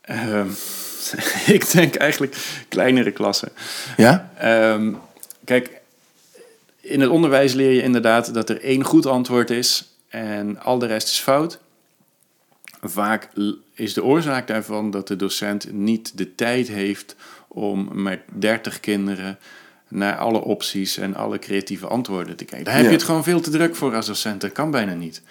Ehm, 0.00 0.48
ik 1.46 1.70
denk 1.72 1.94
eigenlijk 1.94 2.36
kleinere 2.68 3.10
klassen. 3.10 3.48
Ja? 3.96 4.30
Ehm, 4.38 4.92
kijk, 5.44 5.70
in 6.80 7.00
het 7.00 7.10
onderwijs 7.10 7.52
leer 7.52 7.70
je 7.72 7.82
inderdaad 7.82 8.34
dat 8.34 8.48
er 8.50 8.60
één 8.62 8.84
goed 8.84 9.06
antwoord 9.06 9.50
is 9.50 9.94
en 10.08 10.60
al 10.60 10.78
de 10.78 10.86
rest 10.86 11.08
is 11.08 11.18
fout. 11.18 11.58
Vaak 12.82 13.28
is 13.74 13.94
de 13.94 14.04
oorzaak 14.04 14.46
daarvan 14.46 14.90
dat 14.90 15.08
de 15.08 15.16
docent 15.16 15.72
niet 15.72 16.18
de 16.18 16.34
tijd 16.34 16.68
heeft 16.68 17.16
om 17.48 18.02
met 18.02 18.20
30 18.32 18.80
kinderen 18.80 19.38
naar 19.88 20.16
alle 20.16 20.40
opties 20.40 20.96
en 20.96 21.14
alle 21.14 21.38
creatieve 21.38 21.86
antwoorden 21.86 22.36
te 22.36 22.44
kijken. 22.44 22.64
Daar 22.64 22.74
heb 22.74 22.82
Ja. 22.82 22.88
je 22.90 22.96
het 22.96 23.04
gewoon 23.04 23.24
veel 23.24 23.40
te 23.40 23.50
druk 23.50 23.76
voor 23.76 23.94
als 23.94 24.06
docent. 24.06 24.40
Dat 24.40 24.52
kan 24.52 24.70
bijna 24.70 24.94
niet. 24.94 25.22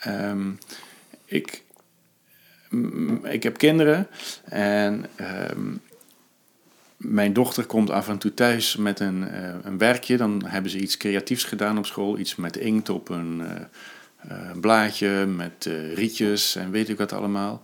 Ehm, 0.00 0.50
ik, 1.24 1.62
ik 3.22 3.42
heb 3.42 3.58
kinderen 3.58 4.06
en 4.44 5.04
ehm, 5.16 5.76
mijn 6.96 7.32
dochter 7.32 7.66
komt 7.66 7.90
af 7.90 8.08
en 8.08 8.18
toe 8.18 8.34
thuis 8.34 8.76
met 8.76 9.00
een, 9.00 9.28
eh, 9.28 9.54
een 9.62 9.78
werkje. 9.78 10.16
Dan 10.16 10.42
hebben 10.46 10.70
ze 10.70 10.78
iets 10.78 10.96
creatiefs 10.96 11.44
gedaan 11.44 11.78
op 11.78 11.86
school. 11.86 12.18
Iets 12.18 12.36
met 12.36 12.56
inkt 12.56 12.88
op 12.88 13.08
een 13.08 13.40
eh, 13.40 13.60
eh, 14.28 14.58
blaadje, 14.60 15.26
met 15.26 15.70
rietjes 15.94 16.56
en 16.56 16.70
weet 16.70 16.88
ik 16.88 16.98
wat 16.98 17.12
allemaal. 17.12 17.62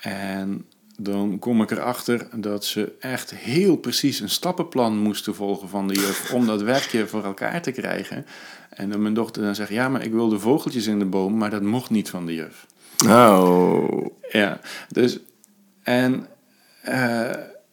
En 0.00 0.64
dan 0.96 1.38
kom 1.38 1.62
ik 1.62 1.70
erachter 1.70 2.28
dat 2.34 2.64
ze 2.64 2.92
echt 3.00 3.34
heel 3.34 3.76
precies 3.76 4.20
een 4.20 4.28
stappenplan 4.28 4.98
moesten 4.98 5.34
volgen 5.34 5.68
van 5.68 5.88
de 5.88 5.94
juf 5.94 6.32
om 6.32 6.46
dat 6.46 6.62
werkje 6.62 7.06
voor 7.06 7.24
elkaar 7.24 7.62
te 7.62 7.70
krijgen. 7.70 8.26
En 8.70 8.90
dan 8.90 9.02
mijn 9.02 9.14
dochter 9.14 9.42
dan 9.42 9.54
zegt, 9.54 9.70
ja, 9.70 9.88
maar 9.88 10.04
ik 10.04 10.12
wil 10.12 10.28
de 10.28 10.38
vogeltjes 10.38 10.86
in 10.86 10.98
de 10.98 11.04
boom, 11.04 11.36
maar 11.36 11.50
dat 11.50 11.62
mocht 11.62 11.90
niet 11.90 12.10
van 12.10 12.26
de 12.26 12.34
juf. 12.34 12.66
Oh. 13.08 14.06
Ja, 14.30 14.60
dus 14.88 15.18
en 15.82 16.26
eh, 16.82 17.30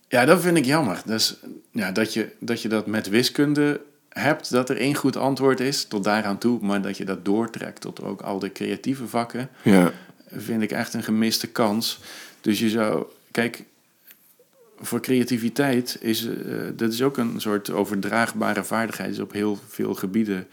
ja, 0.08 0.26
dat 0.26 0.42
vind 0.42 0.58
ik 0.58 0.66
jammer. 0.66 1.02
Dus 1.06 1.36
ja, 1.72 1.92
dat 1.92 2.14
je, 2.14 2.30
dat 2.40 2.62
je 2.62 2.70
dat 2.70 2.88
met 2.88 3.10
wiskunde 3.10 3.82
hebt, 4.10 4.52
dat 4.52 4.70
er 4.70 4.78
één 4.78 4.96
goed 4.96 5.16
antwoord 5.18 5.60
is, 5.60 5.86
tot 5.86 6.04
daaraan 6.04 6.38
toe, 6.38 6.60
maar 6.62 6.82
dat 6.82 6.98
je 6.98 7.06
dat 7.06 7.26
doortrekt 7.26 7.82
tot 7.82 8.04
ook 8.04 8.22
al 8.22 8.40
de 8.40 8.52
creatieve 8.52 9.08
vakken, 9.08 9.50
Ja. 9.62 9.92
vind 10.36 10.62
ik 10.62 10.72
echt 10.72 10.94
een 10.94 11.04
gemiste 11.04 11.48
kans. 11.48 12.00
Dus 12.42 12.60
je 12.60 12.70
zou, 12.70 13.06
kijk, 13.32 13.64
voor 14.80 15.00
creativiteit 15.02 15.98
is 16.02 16.26
eh, 16.28 16.34
dat 16.76 16.94
is 16.94 17.02
ook 17.02 17.18
een 17.18 17.42
soort 17.42 17.70
overdraagbare 17.72 18.64
vaardigheid, 18.64 19.12
is 19.12 19.20
op 19.20 19.32
heel 19.32 19.60
veel 19.68 19.94
gebieden 19.96 20.48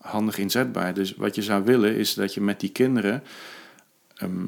handig 0.00 0.38
inzetbaar. 0.38 0.94
Dus 0.94 1.14
wat 1.16 1.34
je 1.34 1.42
zou 1.42 1.64
willen 1.64 1.96
is 1.96 2.14
dat 2.14 2.34
je 2.34 2.40
met 2.40 2.60
die 2.60 2.70
kinderen 2.70 3.22
ehm, 4.24 4.46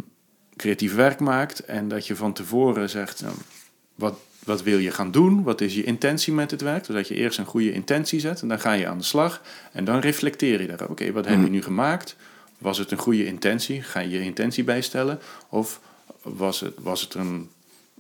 creatief 0.56 0.94
werk 0.94 1.20
maakt 1.20 1.58
en 1.58 1.88
dat 1.88 2.06
je 2.06 2.16
van 2.16 2.32
tevoren 2.32 2.90
zegt, 2.90 3.22
nou, 3.22 3.34
wat, 3.94 4.18
wat 4.44 4.62
wil 4.62 4.78
je 4.78 4.90
gaan 4.90 5.10
doen? 5.10 5.42
Wat 5.42 5.60
is 5.60 5.74
je 5.74 5.84
intentie 5.84 6.32
met 6.32 6.50
het 6.50 6.60
werk? 6.60 6.86
Dus 6.86 6.94
dat 6.94 7.08
je 7.08 7.14
eerst 7.14 7.38
een 7.38 7.44
goede 7.44 7.72
intentie 7.72 8.20
zet 8.20 8.42
en 8.42 8.48
dan 8.48 8.60
ga 8.60 8.72
je 8.72 8.86
aan 8.86 8.98
de 8.98 9.04
slag 9.04 9.42
en 9.72 9.84
dan 9.84 9.98
reflecteer 9.98 10.60
je 10.60 10.66
daarop. 10.66 10.90
Oké, 10.90 11.12
wat 11.12 11.26
heb 11.26 11.42
je 11.42 11.50
nu 11.50 11.62
gemaakt? 11.62 12.16
Was 12.58 12.78
het 12.78 12.90
een 12.90 12.98
goede 12.98 13.26
intentie? 13.26 13.82
Ga 13.82 14.00
je 14.00 14.08
je 14.08 14.20
intentie 14.20 14.64
bijstellen? 14.64 15.18
Of 15.48 15.80
was 16.22 16.60
het, 16.60 16.74
was 16.78 17.00
het 17.00 17.14
een, 17.14 17.50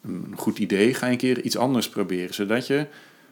een 0.02 0.34
goed 0.36 0.58
idee? 0.58 0.94
Ga 0.94 1.10
een 1.10 1.16
keer 1.16 1.40
iets 1.40 1.56
anders 1.56 1.88
proberen, 1.88 2.34
zodat 2.34 2.66
je 2.66 2.86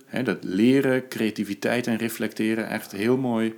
hè, 0.07 0.23
dat 0.23 0.39
leren, 0.41 1.09
creativiteit 1.09 1.87
en 1.87 1.97
reflecteren 1.97 2.69
echt 2.69 2.93
heel 2.93 3.17
mooi 3.17 3.55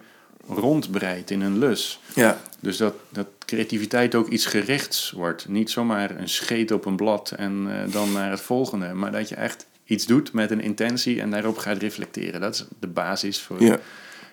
rondbreidt 0.49 1.31
in 1.31 1.41
een 1.41 1.59
lus. 1.59 2.01
Ja. 2.15 2.41
Dus 2.61 2.77
dat, 2.77 2.95
dat 3.11 3.27
creativiteit 3.45 4.15
ook 4.15 4.29
iets 4.29 4.47
gerichts 4.47 5.11
wordt. 5.11 5.49
Niet 5.49 5.71
zomaar 5.71 6.11
een 6.19 6.29
scheet 6.29 6.71
op 6.71 6.85
een 6.85 6.97
blad 6.97 7.31
en 7.31 7.67
eh, 7.69 7.93
dan 7.93 8.13
naar 8.13 8.31
het 8.31 8.41
volgende. 8.41 8.93
Maar 8.95 9.13
dat 9.13 9.29
je 9.29 9.35
echt 9.35 9.67
iets 9.85 10.07
doet 10.07 10.33
met 10.33 10.51
een 10.51 10.61
intentie 10.61 11.21
en 11.21 11.31
daarop 11.31 11.59
gaat 11.59 11.79
reflecteren. 11.79 12.41
Dat 12.41 12.55
is 12.55 12.65
de 12.81 12.87
basis 12.87 13.41
voor 13.41 13.63
Ja. 13.63 13.79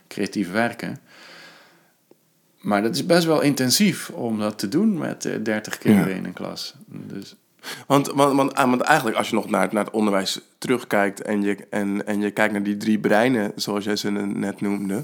creatief 0.07 0.51
werken. 0.51 0.97
Maar 2.61 2.82
dat 2.82 2.95
is 2.95 3.05
best 3.05 3.26
wel 3.26 3.41
intensief 3.41 4.09
om 4.09 4.39
dat 4.39 4.59
te 4.59 4.70
doen 4.70 4.97
met 4.97 5.26
eh 5.26 5.34
30 5.43 5.78
kinderen 5.78 6.09
Ja. 6.09 6.16
in 6.16 6.26
een 6.26 6.34
klas. 6.34 6.74
Dus, 6.86 7.36
Want, 7.88 8.07
want, 8.07 8.36
want, 8.36 8.53
ah, 8.53 8.70
want 8.70 8.82
eigenlijk 8.82 9.18
als 9.18 9.30
je 9.30 9.36
nog 9.36 9.49
naar, 9.49 9.61
het- 9.61 9.72
naar 9.72 9.84
het 9.86 9.93
onderwijs 9.93 10.39
terugkijkt 10.57 11.22
en 11.22 11.41
je, 11.41 11.57
en, 11.70 12.07
en 12.07 12.22
je 12.22 12.32
kijkt 12.32 12.53
naar 12.53 12.64
die 12.64 12.78
drie 12.78 12.99
breinen, 12.99 13.51
zoals 13.55 13.84
jij 13.84 13.95
ze 13.95 14.11
net 14.11 14.61
noemde, 14.61 15.03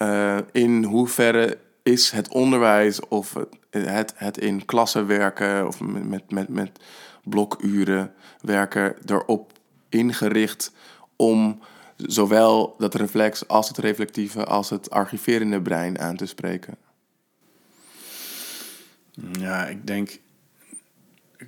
eh, 0.00 0.38
in 0.52 0.84
hoeverre 0.84 1.58
is 1.82 2.10
het 2.10 2.28
onderwijs 2.28 3.00
of 3.08 3.36
het, 3.70 4.12
het, 4.16 4.38
in 4.38 4.64
klassen 4.64 5.06
werken 5.06 5.66
of 5.66 5.80
met, 5.80 6.08
met, 6.08 6.30
met, 6.30 6.48
met 6.48 6.70
blokuren 7.24 8.12
werken 8.40 8.96
erop 9.06 9.52
ingericht 9.88 10.72
om 11.16 11.60
zowel 11.96 12.74
dat 12.78 12.94
reflex 12.94 13.48
als 13.48 13.68
het 13.68 13.78
reflectieve 13.78 14.44
als 14.44 14.70
het 14.70 14.90
archiverende 14.90 15.62
brein 15.62 15.98
aan 15.98 16.16
te 16.16 16.26
spreken? 16.26 16.76
ja, 19.38 19.66
ik 19.66 19.86
denk... 19.86 20.18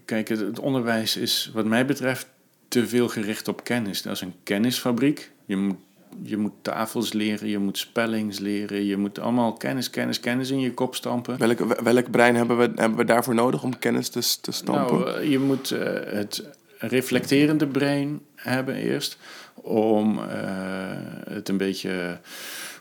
Kijk, 0.05 0.29
het, 0.29 0.41
het 0.41 0.59
onderwijs 0.59 1.17
is 1.17 1.51
wat 1.55 1.67
mij 1.67 1.87
betreft 1.87 2.27
te 2.69 2.87
veel 2.87 3.09
gericht 3.09 3.49
op 3.49 3.65
kennis. 3.65 4.03
Dat 4.03 4.13
is 4.13 4.21
een 4.21 4.35
kennisfabriek. 4.43 5.31
Je 5.45 5.57
moet, 5.57 5.77
je 6.23 6.37
moet 6.37 6.53
tafels 6.63 7.13
leren, 7.13 7.49
je 7.49 7.59
moet 7.59 7.79
spellings 7.79 8.39
leren. 8.39 8.85
Je 8.85 8.97
moet 8.97 9.19
allemaal 9.19 9.53
kennis, 9.53 9.91
kennis, 9.91 10.21
kennis 10.21 10.51
in 10.51 10.61
je 10.61 10.75
kop 10.75 10.95
stampen. 10.95 11.39
Welk, 11.39 11.59
welk 11.83 12.11
brein 12.11 12.35
hebben 12.35 12.59
we, 12.59 12.71
hebben 12.75 12.99
we 12.99 13.05
daarvoor 13.05 13.35
nodig 13.35 13.63
om 13.63 13.79
kennis 13.79 14.09
te, 14.09 14.21
te 14.41 14.53
stampen? 14.53 14.99
Nou, 14.99 15.19
eh, 15.19 15.31
je 15.31 15.39
moet 15.39 15.71
eh, 15.71 16.15
het 16.15 16.45
reflecterende 16.79 17.67
brein 17.67 18.21
hebben 18.35 18.75
eerst. 18.75 19.19
Om 19.55 20.19
eh, 20.19 20.25
het 21.31 21.49
een 21.49 21.57
beetje. 21.57 22.19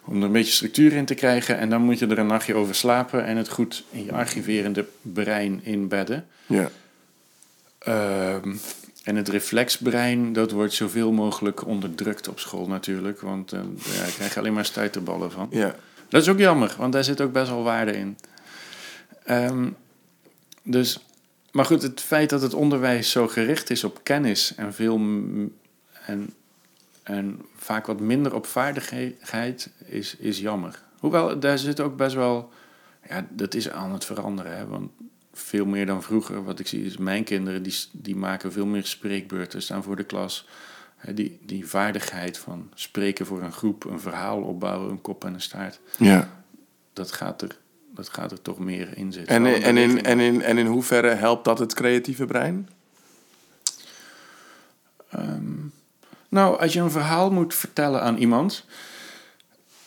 Om 0.06 0.18
er 0.18 0.24
een 0.24 0.32
beetje 0.32 0.54
structuur 0.54 0.94
in 0.94 1.06
te 1.06 1.14
krijgen. 1.14 1.58
En 1.58 1.70
dan 1.70 1.82
moet 1.82 2.00
je 2.00 2.08
er 2.08 2.20
een 2.20 2.28
nachtje 2.28 2.56
over 2.56 2.76
slapen. 2.76 3.26
En 3.26 3.38
het 3.38 3.50
goed 3.50 3.84
in 3.92 4.06
je 4.06 4.12
archiverende 4.12 4.86
brein 5.02 5.60
inbedden. 5.64 6.26
ja. 6.48 6.70
Ehm, 7.82 8.56
en 9.04 9.16
het 9.16 9.30
reflexbrein, 9.30 10.34
dat 10.34 10.52
wordt 10.52 10.74
zoveel 10.74 11.12
mogelijk 11.12 11.66
onderdrukt 11.66 12.28
op 12.28 12.40
school 12.40 12.68
natuurlijk. 12.68 13.22
Want 13.22 13.52
eh, 13.52 13.60
ja, 13.76 14.02
daar 14.02 14.12
krijg 14.12 14.34
je 14.34 14.40
alleen 14.40 14.54
maar 14.54 14.66
stuiterballen 14.66 15.32
van. 15.32 15.48
ja. 15.52 15.76
Dat 16.10 16.22
is 16.22 16.30
ook 16.30 16.40
jammer, 16.40 16.76
want 16.78 16.94
daar 16.94 17.04
zit 17.04 17.22
ook 17.22 17.32
best 17.32 17.50
wel 17.50 17.64
waarde 17.64 17.92
in. 17.92 18.18
Ehm, 19.24 19.70
dus, 20.64 21.06
maar 21.52 21.66
goed, 21.66 21.82
het 21.82 22.02
feit 22.02 22.30
dat 22.30 22.42
het 22.42 22.54
onderwijs 22.54 23.12
zo 23.12 23.28
gericht 23.28 23.70
is 23.70 23.84
op 23.84 24.00
kennis 24.04 24.56
en 24.56 24.74
veel 24.74 24.96
en, 26.06 26.34
en 27.04 27.42
vaak 27.56 27.86
wat 27.86 28.00
minder 28.00 28.36
op 28.36 28.46
vaardigheid 28.46 29.70
is, 29.86 30.16
is 30.16 30.40
jammer. 30.40 30.82
Hoewel, 31.00 31.40
daar 31.40 31.58
zit 31.58 31.80
ook 31.80 31.98
best 31.98 32.16
wel, 32.16 32.50
ja, 33.10 33.28
dat 33.30 33.54
is 33.54 33.70
aan 33.70 33.92
het 33.92 34.06
veranderen. 34.06 34.58
Hè? 34.58 34.68
Want 34.68 34.92
veel 35.34 35.66
meer 35.66 35.86
dan 35.86 36.04
vroeger, 36.04 36.44
wat 36.44 36.60
ik 36.60 36.68
zie, 36.68 36.86
is 36.86 36.98
mijn 36.98 37.24
kinderen 37.24 37.64
die, 37.64 37.76
die 37.92 38.16
maken 38.16 38.52
veel 38.52 38.66
meer 38.66 38.86
spreekbeurten, 38.86 39.62
staan 39.62 39.84
voor 39.84 39.96
de 39.96 40.04
klas. 40.04 40.48
Hè, 40.98 41.14
Die, 41.14 41.40
die 41.46 41.68
vaardigheid 41.68 42.38
van 42.38 42.72
spreken 42.76 43.26
voor 43.26 43.42
een 43.42 43.52
groep, 43.52 43.84
een 43.86 44.00
verhaal 44.00 44.42
opbouwen, 44.42 44.90
een 44.92 45.02
kop 45.02 45.26
en 45.26 45.34
een 45.34 45.42
staart. 45.42 45.80
Ja. 45.98 46.44
Dat 46.94 47.12
gaat 47.12 47.42
er, 47.42 47.58
dat 47.96 48.10
gaat 48.10 48.32
er 48.32 48.42
toch 48.42 48.60
meer 48.60 48.98
in 48.98 49.12
zitten. 49.12 49.36
En, 49.36 49.46
in- 49.46 49.62
en, 49.64 49.78
in, 49.78 50.04
en, 50.04 50.20
in, 50.20 50.42
en 50.42 50.58
in 50.58 50.66
hoeverre 50.66 51.10
helpt 51.14 51.46
dat 51.46 51.60
het 51.60 51.74
creatieve 51.74 52.26
brein? 52.26 52.70
Ehm, 55.10 55.54
nou, 56.30 56.60
als 56.60 56.74
je 56.74 56.80
een 56.80 56.92
verhaal 56.92 57.32
moet 57.32 57.54
vertellen 57.56 58.02
aan 58.02 58.18
iemand, 58.18 58.66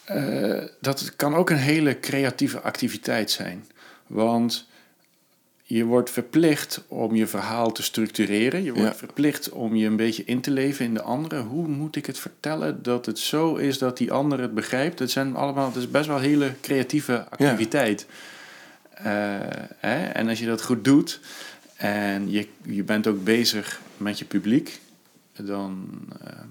eh, 0.05 0.63
dat 0.81 1.17
kan 1.17 1.35
ook 1.35 1.51
een 1.51 1.57
hele 1.57 2.01
creatieve 2.01 2.61
activiteit 2.61 3.31
zijn. 3.31 3.67
Want 4.07 4.69
je 5.67 5.85
wordt 5.85 6.11
verplicht 6.11 6.85
om 6.89 7.15
je 7.15 7.27
verhaal 7.27 7.73
te 7.73 7.83
structureren. 7.83 8.63
Je 8.63 8.73
wordt 8.73 8.89
Ja. 8.89 8.95
verplicht 8.95 9.51
om 9.51 9.75
je 9.77 9.87
een 9.87 9.97
beetje 9.97 10.23
in 10.25 10.41
te 10.41 10.51
leven 10.51 10.85
in 10.85 10.95
de 10.95 11.03
andere. 11.03 11.41
Hoe 11.41 11.69
moet 11.69 11.97
ik 11.97 12.07
het 12.07 12.19
vertellen 12.19 12.83
dat 12.83 13.07
het 13.07 13.19
zo 13.19 13.55
is 13.55 13.79
dat 13.79 13.97
die 13.97 14.13
ander 14.13 14.41
het 14.41 14.55
begrijpt? 14.55 14.99
Het 14.99 15.11
zijn 15.11 15.37
allemaal, 15.37 15.67
het 15.67 15.77
is 15.77 15.91
best 15.91 16.07
wel 16.07 16.17
een 16.17 16.23
hele 16.23 16.53
creatieve 16.61 17.25
activiteit. 17.31 18.07
Eh, 18.95 19.05
hè? 19.79 20.05
En 20.05 20.29
als 20.29 20.39
je 20.39 20.47
dat 20.47 20.63
goed 20.63 20.85
doet 20.85 21.21
en 21.77 22.31
je, 22.31 22.47
je 22.63 22.83
bent 22.83 23.07
ook 23.07 23.25
bezig 23.25 23.81
met 23.97 24.19
je 24.19 24.25
publiek, 24.25 24.81
dan. 25.37 25.89
ehm, 26.25 26.47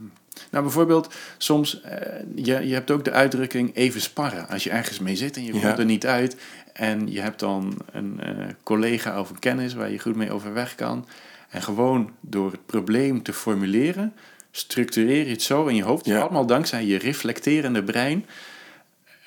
nou, 0.52 0.64
bijvoorbeeld, 0.64 1.14
soms, 1.38 1.82
eh, 1.82 2.20
je, 2.36 2.68
je 2.68 2.74
hebt 2.74 2.92
ook 2.92 3.06
de 3.06 3.12
uitdrukking 3.12 3.76
even 3.76 4.02
sparren. 4.02 4.48
Als 4.50 4.64
je 4.64 4.70
ergens 4.70 5.00
mee 5.00 5.16
zit 5.16 5.36
en 5.36 5.44
je 5.44 5.52
komt 5.52 5.64
er 5.80 5.86
niet 5.86 6.06
uit. 6.06 6.36
En 6.74 7.12
je 7.12 7.22
hebt 7.22 7.40
dan 7.40 7.78
een 7.92 8.20
eh, 8.20 8.32
collega 8.64 9.20
of 9.20 9.30
een 9.30 9.40
kennis 9.40 9.74
waar 9.74 9.92
je 9.92 10.00
goed 10.00 10.16
mee 10.16 10.32
overweg 10.32 10.76
kan. 10.76 11.08
En 11.50 11.62
gewoon 11.62 12.12
door 12.20 12.52
het 12.52 12.66
probleem 12.66 13.24
te 13.24 13.34
formuleren, 13.34 14.14
structureer 14.52 15.26
je 15.26 15.32
het 15.32 15.42
zo 15.42 15.66
in 15.66 15.76
je 15.76 15.84
hoofd. 15.84 16.06
Ja. 16.06 16.20
Allemaal 16.20 16.46
dankzij 16.46 16.86
je 16.86 16.98
reflecterende 16.98 17.84
brein. 17.84 18.26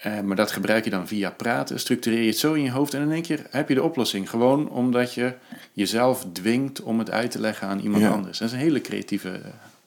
Eh, 0.02 0.20
maar 0.20 0.36
dat 0.36 0.50
gebruik 0.52 0.84
je 0.84 0.90
dan 0.90 1.06
via 1.08 1.30
praten. 1.30 1.80
Structureer 1.80 2.20
je 2.20 2.26
het 2.28 2.38
zo 2.38 2.52
in 2.52 2.62
je 2.62 2.70
hoofd 2.70 2.94
en 2.94 3.02
in 3.02 3.12
één 3.12 3.22
keer 3.22 3.46
heb 3.50 3.68
je 3.68 3.74
de 3.74 3.82
oplossing. 3.82 4.30
Gewoon 4.30 4.68
omdat 4.68 5.14
je 5.14 5.32
jezelf 5.72 6.26
dwingt 6.32 6.82
om 6.82 6.98
het 6.98 7.10
uit 7.10 7.30
te 7.30 7.40
leggen 7.40 7.68
aan 7.68 7.78
iemand 7.80 8.02
Ja. 8.02 8.10
anders. 8.10 8.38
Dat 8.38 8.48
is 8.48 8.54
een 8.54 8.60
hele 8.60 8.80
creatieve. 8.80 9.30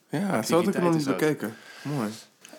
eh, 0.10 0.20
Ja, 0.22 0.42
zo 0.42 0.56
had 0.64 0.76
ik 0.76 0.82
nog 0.82 0.96
niet 0.96 1.06
bekeken. 1.06 1.54
Mooi. 1.82 2.10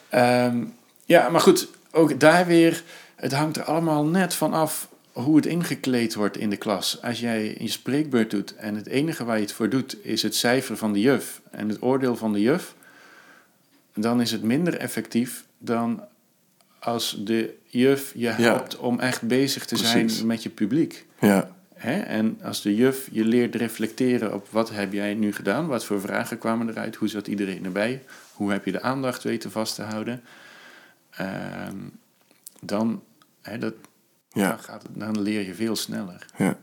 Ehm, 0.09 0.65
ja, 1.05 1.29
maar 1.29 1.41
goed, 1.41 1.69
ook 1.91 2.21
daar 2.21 2.47
weer. 2.47 2.83
Het 3.21 3.33
hangt 3.33 3.57
er 3.57 3.63
allemaal 3.63 4.05
net 4.05 4.35
van 4.35 4.53
af 4.53 4.89
hoe 5.13 5.37
het 5.37 5.47
ingekleed 5.47 6.15
wordt 6.15 6.37
in 6.37 6.51
de 6.51 6.57
klas. 6.57 7.03
Als 7.03 7.21
jij 7.21 7.57
je 7.59 7.69
spreekbeurt 7.69 8.31
doet 8.31 8.55
en 8.55 8.75
het 8.75 8.87
enige 8.87 9.25
waar 9.25 9.37
je 9.37 9.43
het 9.43 9.53
voor 9.53 9.69
doet 9.69 9.97
is 10.05 10.23
het 10.23 10.35
cijfer 10.35 10.77
van 10.77 10.93
de 10.93 11.01
juf 11.01 11.41
en 11.51 11.69
het 11.69 11.83
oordeel 11.83 12.17
van 12.17 12.33
de 12.33 12.41
juf, 12.41 12.75
dan 13.95 14.21
is 14.21 14.31
het 14.33 14.43
minder 14.43 14.77
effectief 14.77 15.45
dan 15.59 16.05
als 16.79 17.17
de 17.25 17.55
juf 17.67 18.13
je 18.15 18.29
helpt 18.29 18.77
om 18.77 19.01
echt 19.01 19.23
bezig 19.23 19.65
te 19.65 19.75
Precies. 19.75 20.17
zijn 20.17 20.27
met 20.27 20.43
je 20.43 20.51
publiek. 20.51 21.07
Ja, 21.21 21.51
Hè? 21.75 22.01
En 22.01 22.39
als 22.43 22.63
de 22.63 22.75
juf 22.75 23.09
je 23.13 23.25
leert 23.25 23.55
reflecteren 23.55 24.35
op 24.35 24.47
wat 24.51 24.71
heb 24.71 24.93
jij 24.93 25.15
nu 25.15 25.33
gedaan, 25.33 25.67
wat 25.67 25.85
voor 25.85 26.01
vragen 26.01 26.39
kwamen 26.39 26.69
eruit, 26.69 26.97
hoe 26.97 27.09
zat 27.09 27.27
iedereen 27.27 27.65
erbij, 27.65 28.03
hoe 28.33 28.51
heb 28.53 28.65
je 28.65 28.73
de 28.73 28.83
aandacht 28.83 29.23
weten 29.23 29.51
vast 29.51 29.75
te 29.75 29.83
houden, 29.83 30.23
Ehm, 31.11 31.77
dan, 32.61 33.03
dat, 33.43 33.75
ja. 34.29 34.49
dan, 34.49 34.59
gaat 34.59 34.83
het, 34.83 34.93
dan 34.95 35.21
leer 35.21 35.47
je 35.47 35.55
veel 35.55 35.77
sneller. 35.77 36.27
Ja. 36.37 36.59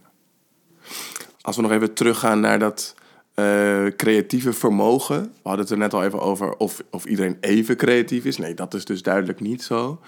Als 1.42 1.56
we 1.56 1.62
nog 1.62 1.72
even 1.72 1.94
teruggaan 1.94 2.40
naar 2.40 2.60
dat 2.60 2.96
eh, 3.38 3.86
creatieve 3.96 4.54
vermogen. 4.54 5.22
We 5.22 5.30
hadden 5.44 5.62
het 5.62 5.70
er 5.70 5.78
net 5.78 5.94
al 5.94 6.04
even 6.04 6.20
over 6.20 6.56
of, 6.56 6.84
of 6.92 7.06
iedereen 7.06 7.38
even 7.40 7.78
creatief 7.78 8.26
is. 8.26 8.38
Nee, 8.38 8.54
dat 8.54 8.74
is 8.74 8.86
dus 8.86 9.02
duidelijk 9.02 9.40
niet 9.40 9.64
zo. 9.64 10.02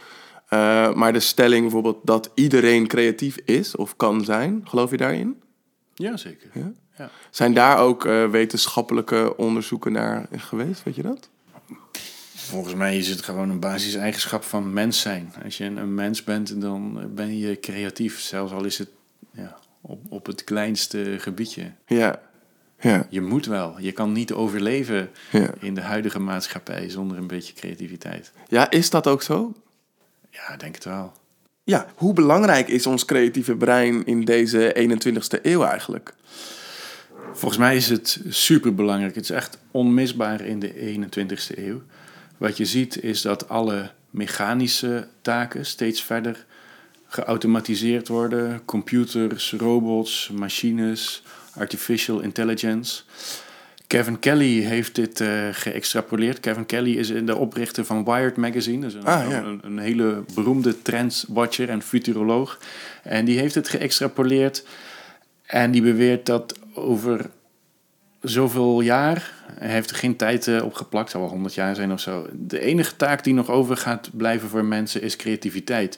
Eh, 0.47 0.93
maar 0.93 1.13
de 1.13 1.19
stelling 1.19 1.61
bijvoorbeeld 1.61 1.99
dat 2.03 2.31
iedereen 2.33 2.87
creatief 2.87 3.37
is 3.45 3.75
of 3.75 3.95
kan 3.95 4.23
zijn, 4.23 4.61
geloof 4.63 4.91
je 4.91 4.97
daarin? 4.97 5.41
Ja, 5.93 6.17
zeker. 6.17 6.49
Ja? 6.53 6.71
Ja. 6.97 7.09
Zijn 7.29 7.53
daar 7.53 7.77
ook 7.77 8.05
eh, 8.05 8.29
wetenschappelijke 8.29 9.37
onderzoeken 9.37 9.91
naar 9.91 10.27
geweest, 10.31 10.83
weet 10.83 10.95
je 10.95 11.01
dat? 11.01 11.29
Volgens 12.49 12.73
mij 12.73 12.97
is 12.97 13.07
het 13.07 13.21
gewoon 13.21 13.49
een 13.49 13.59
basiseigenschap 13.59 14.43
van 14.43 14.73
mens 14.73 15.01
zijn. 15.01 15.33
Als 15.43 15.57
je 15.57 15.65
een, 15.65 15.93
mens 15.93 16.23
bent, 16.23 16.61
dan 16.61 17.09
ben 17.15 17.37
je 17.37 17.59
creatief. 17.59 18.19
Zelfs 18.19 18.51
al 18.51 18.63
is 18.63 18.77
het 18.77 18.89
ja, 19.31 19.57
op, 19.81 20.01
op 20.09 20.25
het 20.25 20.43
kleinste 20.43 21.15
gebiedje. 21.19 21.71
Ja, 21.85 22.21
ja, 22.79 23.07
Je 23.09 23.21
moet 23.21 23.45
wel. 23.45 23.79
Je 23.79 23.91
kan 23.91 24.11
niet 24.11 24.33
overleven 24.33 25.09
ja. 25.31 25.49
in 25.59 25.73
de 25.73 25.81
huidige 25.81 26.19
maatschappij 26.19 26.89
zonder 26.89 27.17
een 27.17 27.27
beetje 27.27 27.53
creativiteit. 27.53 28.31
Ja, 28.47 28.69
is 28.69 28.89
dat 28.89 29.07
ook 29.07 29.21
zo? 29.21 29.53
Ja, 30.29 30.57
denk 30.57 30.75
het 30.75 30.83
wel. 30.83 31.11
Ja, 31.63 31.87
hoe 31.95 32.13
belangrijk 32.13 32.67
is 32.67 32.85
ons 32.87 33.05
creatieve 33.05 33.55
brein 33.55 34.05
in 34.05 34.25
deze 34.25 34.89
21ste 34.89 35.41
eeuw 35.41 35.63
eigenlijk? 35.63 36.13
Volgens 37.33 37.59
mij 37.59 37.75
is 37.75 37.89
het 37.89 38.21
superbelangrijk. 38.29 39.15
Het 39.15 39.23
is 39.23 39.29
echt 39.29 39.57
onmisbaar 39.71 40.41
in 40.41 40.59
de 40.59 40.97
21ste 40.97 41.57
eeuw. 41.57 41.81
Wat 42.39 42.57
je 42.57 42.65
ziet 42.65 43.03
is 43.03 43.21
dat 43.21 43.49
alle 43.49 43.91
mechanische 44.09 45.07
taken 45.21 45.65
steeds 45.65 46.03
verder 46.03 46.45
geautomatiseerd 47.07 48.07
worden. 48.07 48.61
Computers, 48.65 49.53
robots, 49.57 50.29
machines, 50.33 51.23
artificial 51.57 52.19
intelligence. 52.19 53.01
Kevin 53.87 54.19
Kelly 54.19 54.61
heeft 54.61 54.95
dit 54.95 55.21
eh, 55.21 55.47
geëxtrapoleerd. 55.51 56.39
Kevin 56.39 56.65
Kelly 56.65 56.97
is 56.97 57.07
de 57.07 57.35
oprichter 57.35 57.85
van 57.85 58.03
Wired 58.03 58.35
Magazine. 58.35 58.85
Is 58.85 58.93
een, 58.93 59.05
Ah, 59.05 59.29
ja. 59.29 59.43
een, 59.43 59.59
een 59.63 59.77
hele 59.77 60.23
beroemde 60.33 60.81
trendwatcher 60.81 61.69
en 61.69 61.81
futuroloog. 61.81 62.59
En 63.03 63.25
die 63.25 63.39
heeft 63.39 63.55
het 63.55 63.69
geëxtrapoleerd. 63.69 64.63
En 65.45 65.71
die 65.71 65.81
beweert 65.81 66.25
dat 66.25 66.59
over 66.73 67.29
zoveel 68.21 68.81
jaar, 68.81 69.33
hij 69.53 69.69
heeft 69.69 69.89
er 69.89 69.95
geen 69.95 70.15
tijd 70.15 70.47
eh, 70.47 70.63
op 70.63 70.73
geplakt, 70.73 71.11
zal 71.11 71.21
wel 71.21 71.29
100 71.29 71.53
jaar 71.53 71.75
zijn 71.75 71.91
of 71.91 71.99
zo. 71.99 72.27
De 72.33 72.59
enige 72.59 72.95
taak 72.95 73.23
die 73.23 73.33
nog 73.33 73.49
over 73.49 73.77
gaat 73.77 74.09
blijven 74.13 74.49
voor 74.49 74.65
mensen 74.65 75.01
is 75.01 75.15
creativiteit. 75.15 75.97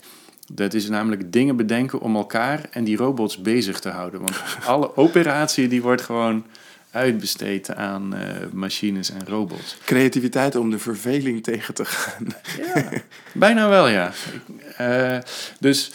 Dat 0.54 0.74
is 0.74 0.90
namelijk 0.90 1.32
dingen 1.32 1.56
bedenken 1.56 2.00
om 2.00 2.16
elkaar 2.16 2.62
en 2.72 2.84
die 2.84 2.98
robots 2.98 3.42
bezig 3.42 3.80
te 3.80 3.90
houden. 3.90 4.22
Want 4.22 4.44
alle 4.66 4.98
operatie 4.98 5.68
die 5.68 5.82
wordt 5.82 6.02
gewoon 6.02 6.46
uitbesteed 6.92 7.76
aan 7.76 8.16
eh, 8.16 8.22
machines 8.52 9.12
en 9.12 9.28
robots. 9.28 9.78
Creativiteit 9.86 10.56
om 10.56 10.70
de 10.70 10.80
verveling 10.80 11.44
tegen 11.44 11.74
te 11.74 11.86
gaan. 11.86 12.28
Ja, 12.74 12.90
bijna 13.34 13.70
wel, 13.70 13.88
ja. 13.88 14.12
Ik, 14.34 14.76
eh, 14.78 15.18
dus 15.60 15.92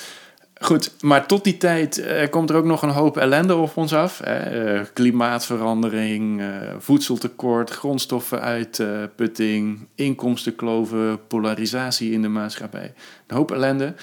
goed, 0.67 0.95
maar 1.01 1.27
tot 1.27 1.45
die 1.45 1.57
tijd 1.57 1.99
eh, 1.99 2.31
komt 2.31 2.51
er 2.51 2.57
ook 2.57 2.65
nog 2.65 2.83
een 2.83 2.89
hoop 2.89 3.17
ellende 3.17 3.55
op 3.55 3.77
ons 3.77 3.95
af. 3.95 4.21
Eh, 4.21 4.81
klimaatverandering, 4.93 6.41
eh, 6.41 6.47
voedseltekort, 6.79 7.71
grondstoffenuitputting, 7.71 9.87
inkomstenkloven, 9.95 11.27
polarisatie 11.27 12.13
in 12.13 12.23
de 12.23 12.29
maatschappij. 12.29 12.95
Een 13.27 13.37
hoop 13.37 13.51
ellende. 13.51 13.95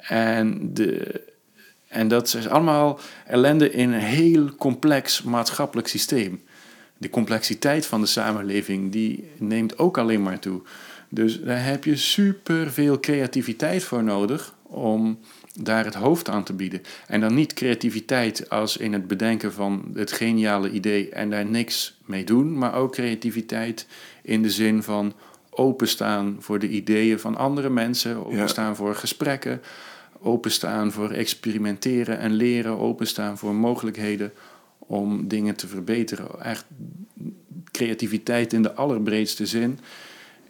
En, 0.00 0.74
de, 0.74 1.20
en 1.88 2.08
dat 2.08 2.34
is 2.34 2.48
allemaal 2.48 2.98
ellende 3.26 3.70
in 3.70 3.92
een 3.92 4.00
heel 4.00 4.54
complex 4.54 5.22
maatschappelijk 5.22 5.88
systeem. 5.88 6.42
De 6.98 7.10
complexiteit 7.10 7.86
van 7.86 8.00
de 8.00 8.06
samenleving 8.06 8.92
die 8.92 9.30
neemt 9.38 9.78
ook 9.78 9.98
alleen 9.98 10.22
maar 10.22 10.38
toe. 10.38 10.60
Dus 11.08 11.40
daar 11.40 11.64
heb 11.64 11.84
je 11.84 11.96
super 11.96 12.72
veel 12.72 13.00
creativiteit 13.00 13.84
voor 13.84 14.04
nodig 14.04 14.54
om 14.62 15.18
daar 15.62 15.84
het 15.84 15.94
hoofd 15.94 16.28
aan 16.28 16.44
te 16.44 16.52
bieden. 16.52 16.82
En 17.06 17.20
dan 17.20 17.34
niet 17.34 17.54
creativiteit 17.54 18.50
als 18.50 18.76
in 18.76 18.92
het 18.92 19.06
bedenken 19.06 19.52
van 19.52 19.90
het 19.94 20.12
geniale 20.12 20.70
idee 20.70 21.08
en 21.08 21.30
daar 21.30 21.46
niks 21.46 21.98
mee 22.04 22.24
doen, 22.24 22.58
maar 22.58 22.74
ook 22.74 22.92
creativiteit 22.92 23.86
in 24.22 24.42
de 24.42 24.50
zin 24.50 24.82
van 24.82 25.12
openstaan 25.50 26.36
voor 26.38 26.58
de 26.58 26.68
ideeën 26.68 27.18
van 27.18 27.36
andere 27.36 27.70
mensen, 27.70 28.26
openstaan 28.26 28.76
voor 28.76 28.94
gesprekken, 28.94 29.62
openstaan 30.18 30.92
voor 30.92 31.10
experimenteren 31.10 32.18
en 32.18 32.32
leren, 32.32 32.78
openstaan 32.78 33.38
voor 33.38 33.54
mogelijkheden 33.54 34.32
om 34.78 35.28
dingen 35.28 35.56
te 35.56 35.68
verbeteren. 35.68 36.42
Echt 36.42 36.64
creativiteit 37.70 38.52
in 38.52 38.62
de 38.62 38.74
allerbreedste 38.74 39.46
zin 39.46 39.78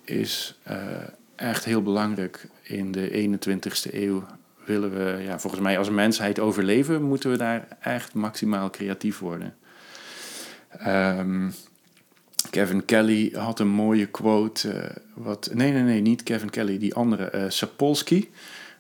is 0.05 0.59
eh, 0.63 0.77
echt 1.37 1.65
heel 1.65 1.83
belangrijk 1.83 2.49
in 2.63 2.93
de 2.93 3.39
21ste 3.39 3.95
eeuw. 3.95 4.25
Willen 4.71 4.91
we, 4.95 5.23
ja, 5.23 5.39
volgens 5.39 5.63
mij 5.63 5.79
als 5.79 5.91
mensheid 5.91 6.39
overleven, 6.41 7.03
moeten 7.03 7.31
we 7.31 7.37
daar 7.37 7.69
echt 7.81 8.15
maximaal 8.15 8.71
creatief 8.71 9.19
worden. 9.19 9.55
Ehm, 10.69 11.51
Kevin 12.51 12.85
Kelly 12.85 13.31
had 13.35 13.59
een 13.61 13.69
mooie 13.69 14.07
quote. 14.07 14.71
eh, 14.73 14.97
wat, 15.15 15.51
nee, 15.53 15.73
nee, 15.73 15.83
nee, 15.83 16.01
niet 16.01 16.23
Kevin 16.23 16.51
Kelly, 16.51 16.79
die 16.79 16.95
andere. 16.95 17.25
eh, 17.25 17.45
Sapolsky. 17.49 18.29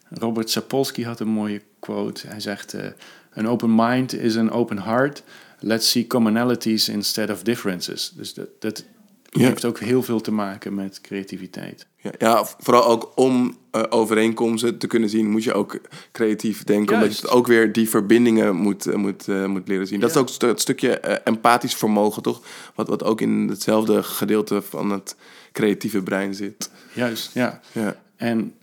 Robert 0.09 0.51
Sapolsky 0.51 1.03
had 1.05 1.21
een 1.21 1.29
mooie 1.29 1.63
quote. 1.81 2.27
Hij 2.27 2.41
zegt: 2.41 2.75
eh, 2.75 2.87
An 3.35 3.49
open 3.49 3.75
mind 3.75 4.13
is 4.15 4.37
an 4.37 4.51
open 4.51 4.79
heart. 4.83 5.23
Let's 5.59 5.91
see 5.91 6.07
commonalities 6.07 6.89
instead 6.89 7.31
of 7.31 7.43
differences. 7.43 8.13
Dus 8.17 8.35
dat, 8.35 8.49
dat 8.59 8.85
Ja. 9.31 9.47
heeft 9.47 9.65
ook 9.65 9.79
heel 9.79 10.03
veel 10.03 10.21
te 10.21 10.33
maken 10.33 10.75
met 10.75 11.01
creativiteit. 11.01 11.87
Ja, 12.03 12.11
ja, 12.19 12.45
vooral 12.59 12.87
ook 12.87 13.13
om 13.15 13.59
eh, 13.71 13.83
overeenkomsten 13.89 14.79
te 14.79 14.87
kunnen 14.87 15.09
zien, 15.09 15.31
moet 15.31 15.45
je 15.45 15.53
ook 15.53 15.81
creatief 16.13 16.65
denken. 16.65 16.95
Omdat 16.97 17.19
je 17.19 17.29
ook 17.29 17.47
weer 17.47 17.73
die 17.73 17.89
verbindingen 17.89 18.57
moet, 18.57 18.87
eh, 18.87 18.95
moet, 18.95 19.29
eh, 19.29 19.47
moet 19.47 19.69
leren 19.69 19.87
zien. 19.87 20.01
Dat 20.01 20.11
is 20.11 20.17
ook 20.17 20.29
stu- 20.29 20.47
het 20.47 20.61
stukje 20.61 20.99
empathisch 21.01 21.75
vermogen, 21.75 22.23
toch? 22.23 22.43
Wat, 22.75 22.89
wat 22.89 23.05
ook 23.05 23.21
in 23.21 23.47
hetzelfde 23.49 24.03
gedeelte 24.03 24.63
van 24.63 24.91
het 24.91 25.17
creatieve 25.53 26.03
brein 26.03 26.35
zit. 26.35 26.71
Juist, 26.93 27.35
ja. 27.35 27.61
Ja, 27.73 27.97
En 28.17 28.55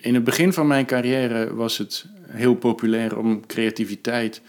in 0.00 0.14
het 0.14 0.24
begin 0.24 0.52
van 0.52 0.66
mijn 0.66 0.86
carrière 0.86 1.54
was 1.54 1.78
het 1.78 2.06
heel 2.28 2.54
populair 2.54 3.18
om 3.18 3.46
creativiteit 3.46 4.40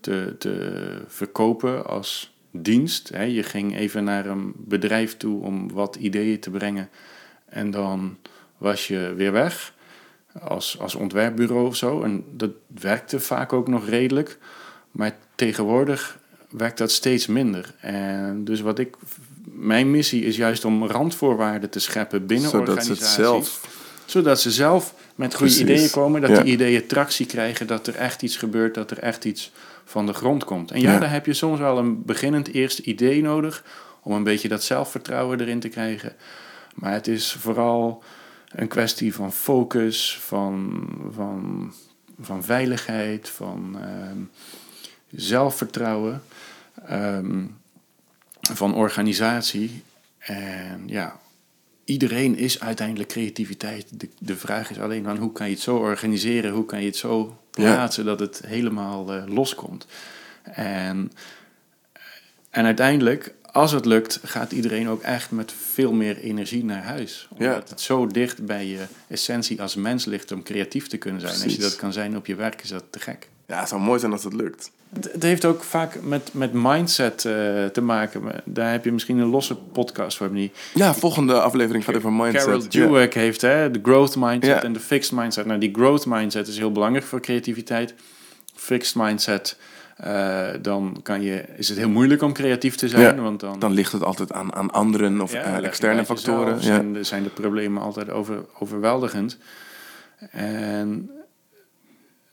te, 0.00 0.34
te 0.38 1.02
verkopen 1.08 1.86
als 1.86 2.34
dienst. 2.50 3.08
Hè. 3.08 3.22
Je 3.22 3.42
ging 3.42 3.76
even 3.76 4.04
naar 4.04 4.26
een 4.26 4.52
bedrijf 4.56 5.16
toe 5.16 5.42
om 5.42 5.72
wat 5.72 5.96
ideeën 5.96 6.40
te 6.40 6.50
brengen. 6.50 6.88
En 7.54 7.70
dan 7.70 8.16
was 8.58 8.86
je 8.88 9.12
weer 9.16 9.32
weg 9.32 9.72
als, 10.40 10.78
als 10.80 10.94
ontwerpbureau 10.94 11.66
of 11.66 11.76
zo. 11.76 12.02
En 12.02 12.24
dat 12.30 12.50
werkte 12.80 13.20
vaak 13.20 13.52
ook 13.52 13.68
nog 13.68 13.88
redelijk. 13.88 14.38
Maar 14.90 15.16
tegenwoordig 15.34 16.18
werkt 16.50 16.78
dat 16.78 16.92
steeds 16.92 17.26
minder. 17.26 17.74
En 17.80 18.44
dus 18.44 18.60
wat 18.60 18.78
ik... 18.78 18.96
Mijn 19.44 19.90
missie 19.90 20.24
is 20.24 20.36
juist 20.36 20.64
om 20.64 20.86
randvoorwaarden 20.86 21.70
te 21.70 21.78
scheppen 21.78 22.26
binnen 22.26 22.50
zodat 22.50 22.66
ze 22.66 22.72
organisaties 22.72 23.06
het 23.16 23.24
zelf... 23.24 23.68
zodat 24.04 24.40
ze 24.40 24.50
zelf 24.50 24.94
met 25.14 25.34
goede 25.34 25.52
Precies. 25.52 25.70
ideeën 25.70 25.90
komen, 25.90 26.20
dat 26.20 26.30
Ja. 26.30 26.42
die 26.42 26.52
ideeën 26.52 26.86
tractie 26.86 27.26
krijgen, 27.26 27.66
dat 27.66 27.86
er 27.86 27.94
echt 27.94 28.22
iets 28.22 28.36
gebeurt, 28.36 28.74
dat 28.74 28.90
er 28.90 28.98
echt 28.98 29.24
iets 29.24 29.52
van 29.84 30.06
de 30.06 30.12
grond 30.12 30.44
komt. 30.44 30.70
En 30.70 30.80
ja, 30.80 30.92
Ja. 30.92 30.98
daar 30.98 31.10
heb 31.10 31.26
je 31.26 31.34
soms 31.34 31.58
wel 31.58 31.78
een 31.78 32.02
beginnend 32.04 32.52
eerste 32.52 32.82
idee 32.82 33.22
nodig 33.22 33.64
om 34.02 34.12
een 34.12 34.22
beetje 34.24 34.48
dat 34.48 34.62
zelfvertrouwen 34.62 35.40
erin 35.40 35.60
te 35.60 35.68
krijgen. 35.68 36.12
Maar 36.74 36.92
het 36.92 37.06
is 37.06 37.32
vooral 37.32 38.02
een 38.48 38.68
kwestie 38.68 39.14
van 39.14 39.32
focus, 39.32 40.18
van, 40.20 40.86
van, 41.10 41.72
van 42.20 42.44
veiligheid, 42.44 43.28
van 43.28 43.76
ehm, 43.80 44.18
zelfvertrouwen, 45.10 46.22
ehm, 46.86 47.44
van 48.40 48.74
organisatie. 48.74 49.82
En 50.18 50.82
ja, 50.86 51.20
iedereen 51.84 52.36
is 52.36 52.60
uiteindelijk 52.60 53.08
creativiteit. 53.08 54.00
De, 54.00 54.08
de 54.18 54.36
vraag 54.36 54.70
is 54.70 54.80
alleen 54.80 55.04
van 55.04 55.16
hoe 55.16 55.32
kan 55.32 55.46
je 55.46 55.52
het 55.52 55.62
zo 55.62 55.76
organiseren, 55.76 56.52
hoe 56.52 56.66
kan 56.66 56.80
je 56.80 56.86
het 56.86 56.96
zo 56.96 57.38
plaatsen 57.50 58.04
dat 58.04 58.20
het 58.20 58.42
helemaal 58.46 59.12
eh, 59.12 59.22
loskomt. 59.26 59.86
En, 60.42 61.12
en 62.50 62.64
uiteindelijk, 62.64 63.34
als 63.54 63.72
het 63.72 63.84
lukt, 63.84 64.20
gaat 64.24 64.52
iedereen 64.52 64.88
ook 64.88 65.02
echt 65.02 65.30
met 65.30 65.52
veel 65.72 65.92
meer 65.92 66.18
energie 66.18 66.64
naar 66.64 66.82
huis. 66.82 67.28
Omdat 67.30 67.46
Ja. 67.48 67.62
het 67.68 67.80
zo 67.80 68.06
dicht 68.06 68.46
bij 68.46 68.66
je 68.66 68.78
essentie 69.08 69.62
als 69.62 69.74
mens 69.74 70.04
ligt 70.04 70.32
om 70.32 70.42
creatief 70.42 70.86
te 70.86 70.96
kunnen 70.96 71.20
zijn. 71.20 71.42
Als 71.42 71.54
je 71.54 71.60
dat 71.60 71.76
kan 71.76 71.92
zijn 71.92 72.16
op 72.16 72.26
je 72.26 72.34
werk, 72.34 72.62
is 72.62 72.68
dat 72.68 72.84
te 72.90 72.98
gek. 72.98 73.28
Ja, 73.46 73.58
het 73.60 73.68
zou 73.68 73.80
mooi 73.80 74.00
zijn 74.00 74.12
als 74.12 74.24
het 74.24 74.32
lukt. 74.32 74.70
Het 75.10 75.22
heeft 75.22 75.44
ook 75.44 75.62
vaak 75.62 76.02
met, 76.02 76.30
met 76.32 76.52
mindset 76.52 77.24
eh, 77.24 77.32
te 77.64 77.80
maken. 77.80 78.22
Daar 78.44 78.70
heb 78.70 78.84
je 78.84 78.92
misschien 78.92 79.18
een 79.18 79.28
losse 79.28 79.54
podcast 79.54 80.16
voor. 80.16 80.32
Die 80.32 80.52
Ja, 80.74 80.94
volgende 80.94 81.40
aflevering 81.40 81.84
gaat 81.84 81.96
over 81.96 82.12
mindset. 82.12 82.44
Carol 82.44 82.62
Ja. 82.70 82.86
Dweck 82.88 83.14
heeft 83.14 83.40
hè, 83.40 83.70
de 83.70 83.80
growth 83.82 84.16
mindset 84.16 84.54
Ja. 84.56 84.62
en 84.62 84.72
de 84.72 84.80
fixed 84.80 85.12
mindset. 85.12 85.46
Nou, 85.46 85.60
die 85.60 85.70
growth 85.74 86.06
mindset 86.06 86.48
is 86.48 86.58
heel 86.58 86.72
belangrijk 86.72 87.06
voor 87.06 87.20
creativiteit. 87.20 87.94
Fixed 88.54 88.94
mindset, 88.94 89.56
eh, 89.96 90.48
dan 90.62 91.00
kan 91.02 91.22
je, 91.22 91.44
is 91.56 91.68
het 91.68 91.78
heel 91.78 91.88
moeilijk 91.88 92.22
om 92.22 92.32
creatief 92.32 92.74
te 92.74 92.88
zijn. 92.88 93.16
Ja, 93.16 93.22
want 93.22 93.40
dan, 93.40 93.58
Dan 93.58 93.72
ligt 93.72 93.92
het 93.92 94.02
altijd 94.02 94.32
aan, 94.32 94.54
aan 94.54 94.70
anderen 94.70 95.20
of 95.20 95.32
ja, 95.32 95.42
eh, 95.42 95.64
externe 95.66 96.00
jezelf, 96.00 96.18
factoren. 96.18 96.54
Ja. 96.54 96.60
Zijn, 96.60 97.04
zijn 97.04 97.22
de 97.22 97.28
problemen 97.28 97.82
altijd 97.82 98.10
over, 98.10 98.44
overweldigend. 98.58 99.38
En 100.30 101.10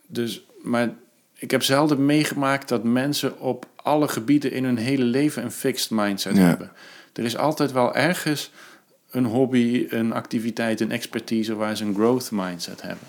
dus, 0.08 0.46
maar 0.62 0.90
ik 1.38 1.52
heb 1.52 1.64
zelden 1.64 2.06
meegemaakt 2.06 2.68
dat 2.68 2.84
mensen 2.84 3.40
op 3.40 3.66
alle 3.76 4.08
gebieden 4.08 4.52
in 4.52 4.64
hun 4.64 4.78
hele 4.78 5.04
leven 5.04 5.44
een 5.44 5.52
fixed 5.52 5.90
mindset 5.90 6.38
hebben. 6.38 6.72
Er 7.14 7.24
is 7.24 7.38
altijd 7.38 7.72
wel 7.72 7.96
ergens 7.96 8.52
een 9.12 9.26
hobby, 9.26 9.86
een 9.90 10.14
activiteit, 10.14 10.80
een 10.80 10.92
expertise 10.92 11.56
waar 11.56 11.78
ze 11.78 11.86
een 11.86 11.94
growth 11.94 12.32
mindset 12.32 12.82
hebben. 12.82 13.08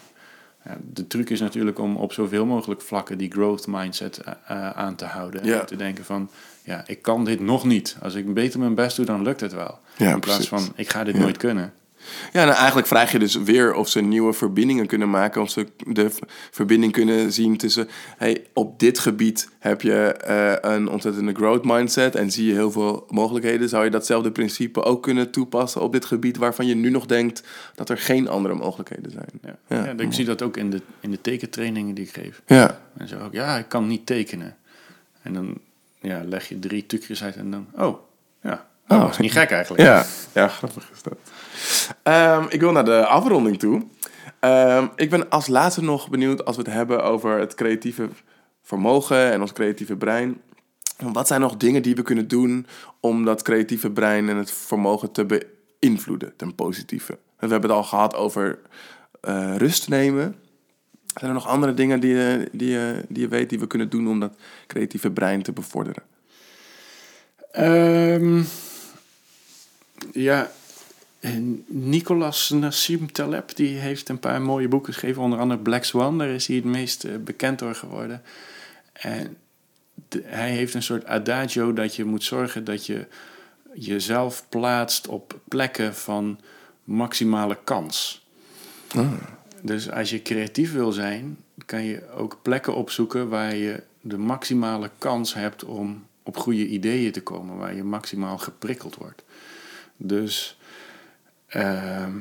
De 0.93 1.07
truc 1.07 1.31
is 1.31 1.41
natuurlijk 1.41 1.79
om 1.79 1.97
op 1.97 2.13
zoveel 2.13 2.47
mogelijk 2.47 2.81
vlakken 2.83 3.19
die 3.19 3.31
growth 3.33 3.67
mindset 3.67 4.19
eh, 4.19 4.33
eh, 4.47 4.71
aan 4.71 4.95
te 4.95 5.05
houden. 5.05 5.45
Ja. 5.45 5.61
En 5.61 5.67
te 5.67 5.77
denken 5.77 6.05
van, 6.05 6.31
ja, 6.65 6.83
ik 6.87 7.03
kan 7.03 7.25
dit 7.25 7.41
nog 7.41 7.65
niet. 7.65 7.97
Als 8.03 8.15
ik 8.15 8.35
beter 8.35 8.59
mijn 8.59 8.75
best 8.75 8.97
doe, 8.97 9.05
dan 9.07 9.23
lukt 9.23 9.41
het 9.41 9.53
wel. 9.53 9.79
Ja, 9.97 10.13
In 10.13 10.21
plaats 10.21 10.47
precies. 10.49 10.67
van, 10.67 10.73
ik 10.77 10.89
ga 10.91 11.05
dit 11.05 11.15
Ja. 11.15 11.21
nooit 11.21 11.37
kunnen. 11.37 11.73
Ja, 12.33 12.45
nou 12.45 12.57
eigenlijk 12.57 12.87
vraag 12.87 13.13
je 13.13 13.19
dus 13.19 13.35
weer 13.35 13.75
of 13.75 13.89
ze 13.89 14.01
nieuwe 14.01 14.33
verbindingen 14.33 14.87
kunnen 14.87 15.11
maken. 15.11 15.43
Of 15.43 15.51
ze 15.51 15.67
de 15.87 16.11
verbinding 16.51 16.93
kunnen 16.93 17.33
zien 17.33 17.57
tussen... 17.57 17.89
Hey, 18.17 18.47
op 18.53 18.79
dit 18.79 18.99
gebied 18.99 19.49
heb 19.59 19.83
je 19.83 20.13
eh, 20.13 20.73
een 20.73 20.89
ontzettende 20.89 21.35
growth 21.35 21.65
mindset... 21.65 22.15
en 22.15 22.31
zie 22.31 22.47
je 22.47 22.53
heel 22.53 22.71
veel 22.71 23.07
mogelijkheden. 23.09 23.69
Zou 23.69 23.85
je 23.85 23.91
datzelfde 23.91 24.31
principe 24.31 24.83
ook 24.83 25.03
kunnen 25.03 25.31
toepassen 25.31 25.81
op 25.81 25.93
dit 25.93 26.05
gebied... 26.05 26.37
waarvan 26.37 26.67
je 26.67 26.75
nu 26.75 26.91
nog 26.91 27.07
denkt 27.07 27.43
dat 27.75 27.89
er 27.89 27.99
geen 27.99 28.29
andere 28.29 28.55
mogelijkheden 28.55 29.11
zijn? 29.11 29.29
Ja. 29.43 29.59
Ja. 29.77 29.85
Ja, 29.85 29.93
ik 29.97 30.13
zie 30.13 30.25
dat 30.25 30.43
ook 30.43 30.57
in 30.57 30.71
de, 30.71 30.81
in 31.01 31.11
de 31.11 31.21
tekentrainingen 31.21 31.95
die 31.95 32.05
ik 32.05 32.13
geef. 32.13 32.43
Ja, 32.47 32.81
En 32.97 33.09
zo 33.09 33.19
ook, 33.19 33.33
ja, 33.33 33.59
ik 33.59 33.69
kan 33.69 33.87
niet 33.87 34.07
tekenen. 34.07 34.57
En 35.23 35.35
dan 35.35 35.59
ja, 36.01 36.23
leg 36.25 36.49
je 36.49 36.59
drie 36.59 36.87
trucjes 36.87 37.23
uit 37.23 37.37
en 37.37 37.51
dan, 37.51 37.67
oh, 37.77 37.99
ja, 38.43 38.67
oh, 38.89 39.01
dat 39.01 39.11
is 39.11 39.19
niet 39.19 39.33
gek 39.33 39.51
eigenlijk. 39.51 39.83
ja. 39.83 40.05
ja 40.33 40.49
grappig 40.49 40.91
is 40.93 41.03
dat. 41.03 41.17
Ehm, 42.03 42.45
ik 42.49 42.61
wil 42.61 42.73
naar 42.73 42.85
de 42.85 43.07
afronding 43.07 43.59
toe. 43.59 43.87
Ehm, 44.41 44.87
ik 44.97 45.11
ben 45.11 45.29
als 45.29 45.47
laatste 45.47 45.83
nog 45.83 46.09
benieuwd 46.09 46.45
als 46.45 46.57
we 46.57 46.63
het 46.63 46.73
hebben 46.73 47.05
over 47.05 47.39
het 47.39 47.55
creatieve 47.55 48.09
vermogen 48.63 49.33
en 49.33 49.41
ons 49.41 49.53
creatieve 49.53 49.97
brein. 49.97 50.41
Wat 51.13 51.27
zijn 51.27 51.41
nog 51.41 51.57
dingen 51.57 51.83
die 51.83 51.95
we 51.95 52.03
kunnen 52.03 52.29
doen 52.29 52.67
om 53.01 53.25
dat 53.25 53.43
creatieve 53.43 53.91
brein 53.91 54.29
en 54.29 54.37
het 54.37 54.51
vermogen 54.53 55.13
te 55.13 55.27
beïnvloeden 55.81 56.37
ten 56.37 56.55
positieve? 56.55 57.13
We 57.13 57.47
hebben 57.49 57.71
het 57.71 57.79
al 57.79 57.85
gehad 57.85 58.15
over 58.15 58.59
eh, 59.21 59.57
rust 59.57 59.89
nemen. 59.89 60.37
Zijn 61.15 61.31
er 61.31 61.37
nog 61.37 61.47
andere 61.49 61.75
dingen 61.75 62.01
die, 62.01 62.15
je- 62.15 62.49
die, 62.53 62.71
je- 62.71 63.05
die 63.09 63.23
je 63.23 63.29
weet 63.29 63.49
die 63.51 63.59
we 63.59 63.67
kunnen 63.67 63.89
doen 63.91 64.09
om 64.09 64.21
dat 64.21 64.33
creatieve 64.67 65.11
brein 65.11 65.43
te 65.43 65.53
bevorderen? 65.53 66.03
Ehm, 67.51 68.43
ja, 70.13 70.51
en 71.21 71.65
Nicolas 71.67 72.51
Nassim 72.51 73.13
Taleb 73.13 73.57
die 73.57 73.77
heeft 73.79 74.09
een 74.09 74.19
paar 74.19 74.43
mooie 74.43 74.69
boeken 74.69 74.93
geschreven. 74.93 75.23
Onder 75.23 75.39
andere 75.39 75.61
Black 75.61 75.85
Swan, 75.85 76.19
daar 76.19 76.29
is 76.29 76.47
hij 76.47 76.57
het 76.57 76.65
meest 76.65 77.05
eh, 77.05 77.17
bekend 77.17 77.59
door 77.59 77.75
geworden. 77.75 78.23
En 78.93 79.37
de- 80.09 80.23
hij 80.25 80.51
heeft 80.51 80.75
een 80.75 80.83
soort 80.83 81.05
adagio 81.05 81.73
dat 81.73 81.95
je 81.97 82.05
moet 82.05 82.25
zorgen 82.25 82.65
dat 82.65 82.87
je 82.87 83.07
jezelf 83.75 84.45
plaatst 84.49 85.09
op 85.09 85.41
plekken 85.49 85.95
van 85.95 86.41
maximale 86.85 87.59
kans. 87.65 88.27
Dus 89.63 89.91
als 89.91 90.11
je 90.11 90.23
creatief 90.23 90.73
wil 90.73 90.93
zijn, 90.93 91.37
kan 91.67 91.83
je 91.85 92.11
ook 92.17 92.39
plekken 92.43 92.75
opzoeken 92.75 93.29
waar 93.29 93.55
je 93.55 93.83
de 94.01 94.19
maximale 94.19 94.91
kans 94.99 95.35
hebt 95.35 95.65
om 95.65 96.07
op 96.23 96.37
goede 96.37 96.67
ideeën 96.67 97.13
te 97.13 97.23
komen, 97.23 97.57
waar 97.57 97.75
je 97.75 97.85
maximaal 97.85 98.39
geprikkeld 98.39 98.97
wordt. 98.97 99.23
Dus 100.03 100.59
ehm, 101.47 102.17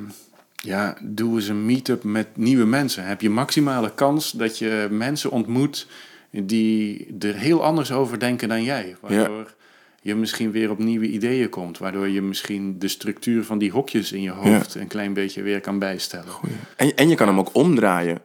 ja, 0.55 0.97
doe 1.01 1.35
eens 1.35 1.47
een 1.47 1.65
meet-up 1.65 2.03
met 2.03 2.27
nieuwe 2.37 2.65
mensen. 2.65 3.05
Heb 3.05 3.21
je 3.21 3.29
maximale 3.29 3.93
kans 3.93 4.31
dat 4.31 4.57
je 4.57 4.87
mensen 4.91 5.31
ontmoet 5.31 5.87
die 6.31 7.07
er 7.19 7.35
heel 7.35 7.63
anders 7.63 7.91
over 7.91 8.19
denken 8.19 8.49
dan 8.49 8.63
jij. 8.63 8.95
Waardoor 8.99 9.53
je 10.01 10.15
misschien 10.15 10.51
weer 10.51 10.69
op 10.69 10.77
nieuwe 10.77 11.07
ideeën 11.07 11.49
komt. 11.49 11.77
Waardoor 11.77 12.07
je 12.07 12.21
misschien 12.21 12.79
de 12.79 12.87
structuur 12.87 13.43
van 13.43 13.57
die 13.57 13.71
hokjes 13.71 14.11
in 14.11 14.21
je 14.21 14.31
hoofd 14.31 14.75
een 14.75 14.87
klein 14.87 15.13
beetje 15.13 15.41
weer 15.41 15.61
kan 15.61 15.79
bijstellen. 15.79 16.33
En, 16.75 16.95
en 16.95 17.09
je 17.09 17.15
kan 17.15 17.27
hem 17.27 17.39
ook 17.39 17.55
omdraaien. 17.55 18.19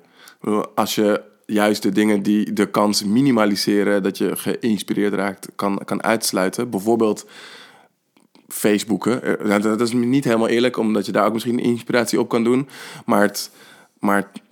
Als 0.74 0.94
je 0.94 1.22
juist 1.46 1.82
de 1.82 1.92
dingen 1.92 2.22
die 2.22 2.52
de 2.52 2.70
kans 2.70 3.04
minimaliseren 3.04 4.02
dat 4.02 4.18
je 4.18 4.36
geïnspireerd 4.36 5.12
raakt, 5.12 5.48
kan, 5.54 5.80
kan 5.84 6.02
uitsluiten. 6.02 6.70
Bijvoorbeeld 6.70 7.26
Facebooken. 8.48 9.22
Eh, 9.22 9.46
nou, 9.46 9.60
Dat 9.60 9.80
is 9.80 9.92
niet 9.92 10.24
helemaal 10.24 10.48
eerlijk, 10.48 10.76
omdat 10.76 11.06
je 11.06 11.12
daar 11.12 11.26
ook 11.26 11.32
misschien 11.32 11.58
inspiratie 11.58 12.20
op 12.20 12.28
kan 12.28 12.44
doen. 12.44 12.68
Maar 13.04 13.22
het, 13.22 13.50
maar 13.98 14.16
het 14.16 14.42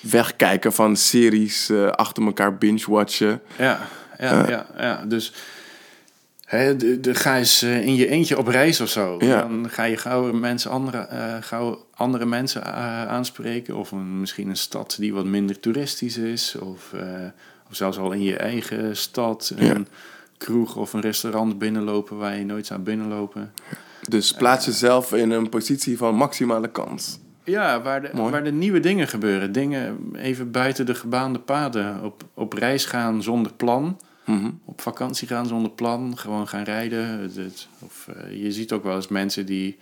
wegkijken 0.00 0.72
van 0.72 0.96
series 0.96 1.70
eh, 1.70 1.86
achter 1.86 2.24
elkaar 2.24 2.58
binge-watchen. 2.58 3.40
Ja, 3.58 3.88
ja, 4.18 4.48
ja, 4.48 4.66
ja. 4.78 5.04
Dus 5.04 5.32
hè, 6.44 6.76
de, 6.76 7.00
de, 7.00 7.14
ga 7.14 7.38
eens 7.38 7.62
eh, 7.62 7.86
in 7.86 7.94
je 7.94 8.08
eentje 8.08 8.38
op 8.38 8.46
reis 8.46 8.80
of 8.80 8.88
zo. 8.88 9.16
Ja. 9.18 9.40
Dan 9.40 9.70
ga 9.70 9.84
je 9.84 9.96
gauw, 9.96 10.32
mensen 10.32 10.70
andere, 10.70 10.98
eh, 10.98 11.36
gauw 11.40 11.86
andere 11.94 12.26
mensen 12.26 12.64
eh, 12.64 13.06
aanspreken. 13.06 13.76
Of 13.76 13.90
een, 13.90 14.20
misschien 14.20 14.48
een 14.48 14.56
stad 14.56 14.96
die 14.98 15.14
wat 15.14 15.24
minder 15.24 15.60
toeristisch 15.60 16.16
is. 16.16 16.56
Of, 16.60 16.92
eh, 16.92 17.02
of 17.68 17.76
zelfs 17.76 17.98
al 17.98 18.12
in 18.12 18.22
je 18.22 18.36
eigen 18.36 18.96
stad. 18.96 19.52
Ja. 19.56 19.76
Kroeg 20.40 20.76
of 20.76 20.92
een 20.92 21.00
restaurant 21.00 21.58
binnenlopen 21.58 22.16
waar 22.16 22.36
je 22.38 22.44
nooit 22.44 22.66
zou 22.66 22.80
binnenlopen. 22.80 23.52
Dus 24.08 24.32
plaats 24.32 24.66
jezelf 24.66 25.12
in 25.12 25.30
een 25.30 25.48
positie 25.48 25.96
van 25.96 26.14
maximale 26.14 26.68
kans. 26.70 27.18
Ja, 27.44 27.82
waar 27.82 28.02
de, 28.02 28.10
Mooi. 28.14 28.30
waar 28.30 28.44
de 28.44 28.52
nieuwe 28.52 28.80
dingen 28.80 29.08
gebeuren. 29.08 29.52
Dingen 29.52 29.98
even 30.14 30.50
buiten 30.50 30.86
de 30.86 30.94
gebaande 30.94 31.38
paden. 31.38 32.02
Op, 32.04 32.24
op 32.34 32.52
reis 32.52 32.84
gaan 32.84 33.22
zonder 33.22 33.52
plan. 33.52 34.00
Mhm. 34.24 34.50
Op 34.64 34.80
vakantie 34.80 35.28
gaan 35.28 35.46
zonder 35.46 35.70
plan. 35.70 36.18
Gewoon 36.18 36.48
gaan 36.48 36.62
rijden. 36.62 37.06
Het- 37.06 37.68
of, 37.78 38.08
eh, 38.08 38.42
je 38.42 38.52
ziet 38.52 38.72
ook 38.72 38.82
wel 38.84 38.96
eens 38.96 39.08
mensen 39.08 39.46
die 39.46 39.78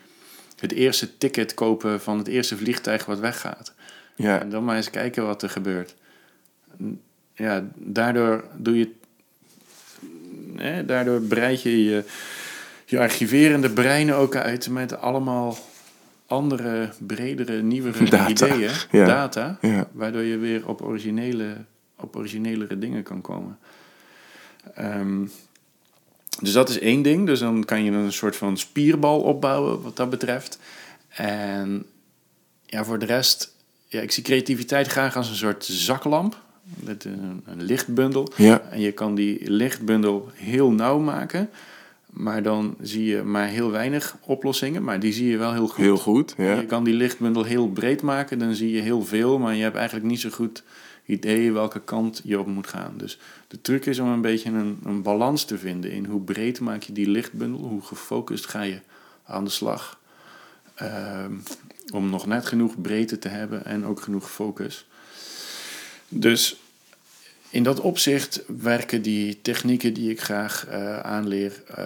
het 0.61 0.73
eerste 0.73 1.19
ticket 1.19 1.55
kopen 1.55 2.01
van 2.01 2.19
het 2.19 2.27
eerste 2.29 2.57
vliegtuig 2.57 3.05
wat 3.05 3.19
weggaat. 3.19 3.75
Ja, 4.17 4.41
En 4.41 4.51
dan 4.51 4.65
maar 4.65 4.77
eens 4.77 4.91
kijken 4.91 5.27
wat 5.27 5.43
er 5.43 5.51
gebeurt. 5.51 5.95
Ja, 7.35 7.65
daardoor 7.77 8.45
doe 8.57 8.79
je. 8.79 8.91
Hè, 10.59 10.85
daardoor 10.85 11.21
breid 11.21 11.63
je, 11.63 11.85
je 11.85 12.05
je 12.89 12.99
archiverende 12.99 13.71
brein 13.71 14.13
ook 14.13 14.37
uit 14.37 14.69
met 14.69 15.01
allemaal 15.01 15.59
andere, 16.27 16.91
bredere, 16.99 17.63
nieuwere 17.63 18.05
Data, 18.05 18.29
ideeën, 18.29 18.71
ja. 18.91 19.07
data, 19.07 19.59
ja. 19.61 19.89
waardoor 19.93 20.23
je 20.23 20.37
weer 20.37 20.69
op, 20.69 20.83
originele, 20.83 21.57
op 21.97 22.17
originelere 22.17 22.79
dingen 22.79 23.03
kan 23.03 23.21
komen. 23.21 23.59
Ehm, 24.75 25.27
dus 26.41 26.53
dat 26.53 26.69
is 26.69 26.79
één 26.79 27.03
ding. 27.03 27.27
Dus 27.27 27.39
dan 27.39 27.65
kan 27.65 27.85
je 27.85 27.91
een 27.91 28.13
soort 28.13 28.37
van 28.37 28.57
spierbal 28.57 29.21
opbouwen 29.21 29.83
wat 29.83 29.97
dat 29.97 30.11
betreft. 30.11 30.59
En 31.09 31.87
ja, 32.67 32.85
voor 32.85 32.99
de 32.99 33.07
rest, 33.07 33.55
ja, 33.87 34.01
ik 34.01 34.11
zie 34.11 34.23
creativiteit 34.23 34.87
graag 34.87 35.17
als 35.17 35.29
een 35.29 35.37
soort 35.37 35.65
zaklamp. 35.65 36.43
Met 36.77 37.05
een, 37.05 37.43
een 37.45 37.63
lichtbundel. 37.63 38.33
ja. 38.37 38.61
En 38.61 38.81
je 38.81 38.93
kan 38.93 39.15
die 39.15 39.51
lichtbundel 39.51 40.29
heel 40.35 40.71
nauw 40.71 40.99
maken. 40.99 41.51
Maar 42.11 42.43
dan 42.43 42.77
zie 42.81 43.05
je 43.05 43.23
maar 43.23 43.47
heel 43.47 43.71
weinig 43.71 44.17
oplossingen. 44.21 44.85
Maar 44.85 45.01
die 45.01 45.13
zie 45.13 45.29
je 45.29 45.37
wel 45.37 45.53
heel 45.53 45.69
goed. 45.69 45.77
Heel 45.85 45.97
goed. 45.99 46.35
Je 46.37 46.43
Ja. 46.43 46.63
kan 46.63 46.85
die 46.85 46.95
lichtbundel 46.95 47.45
heel 47.45 47.69
breed 47.69 48.03
maken. 48.03 48.39
Dan 48.39 48.55
zie 48.55 48.71
je 48.71 48.81
heel 48.81 49.03
veel. 49.05 49.39
Maar 49.39 49.55
je 49.55 49.63
hebt 49.63 49.77
eigenlijk 49.77 50.07
niet 50.07 50.21
zo 50.21 50.31
goed 50.31 50.63
idee 51.05 51.53
welke 51.53 51.81
kant 51.81 52.21
je 52.25 52.39
op 52.39 52.47
moet 52.47 52.67
gaan. 52.67 52.95
Dus 52.97 53.19
de 53.49 53.61
truc 53.61 53.87
is 53.87 53.99
om 53.99 54.09
een 54.09 54.21
beetje 54.21 54.51
een, 54.51 54.79
een 54.85 55.03
balans 55.03 55.45
te 55.45 55.59
vinden. 55.59 55.91
In 55.91 56.05
hoe 56.05 56.21
breed 56.21 56.61
maak 56.61 56.83
je 56.83 56.93
die 56.93 57.09
lichtbundel. 57.09 57.61
Hoe 57.61 57.83
gefocust 57.83 58.47
ga 58.47 58.63
je 58.63 58.81
aan 59.25 59.45
de 59.45 59.51
slag. 59.51 60.01
Ehm, 60.75 61.33
om 61.93 62.11
nog 62.11 62.27
net 62.27 62.47
genoeg 62.47 62.81
breedte 62.81 63.19
te 63.19 63.29
hebben. 63.29 63.65
En 63.65 63.85
ook 63.87 64.01
genoeg 64.01 64.31
focus. 64.31 64.88
Dus 66.09 66.57
in 67.51 67.63
dat 67.63 67.81
opzicht 67.81 68.43
werken 68.47 69.03
die 69.03 69.41
technieken 69.43 69.95
die 69.95 70.11
ik 70.11 70.21
graag 70.21 70.67
eh, 70.67 70.99
aanleer 70.99 71.63
eh, 71.75 71.85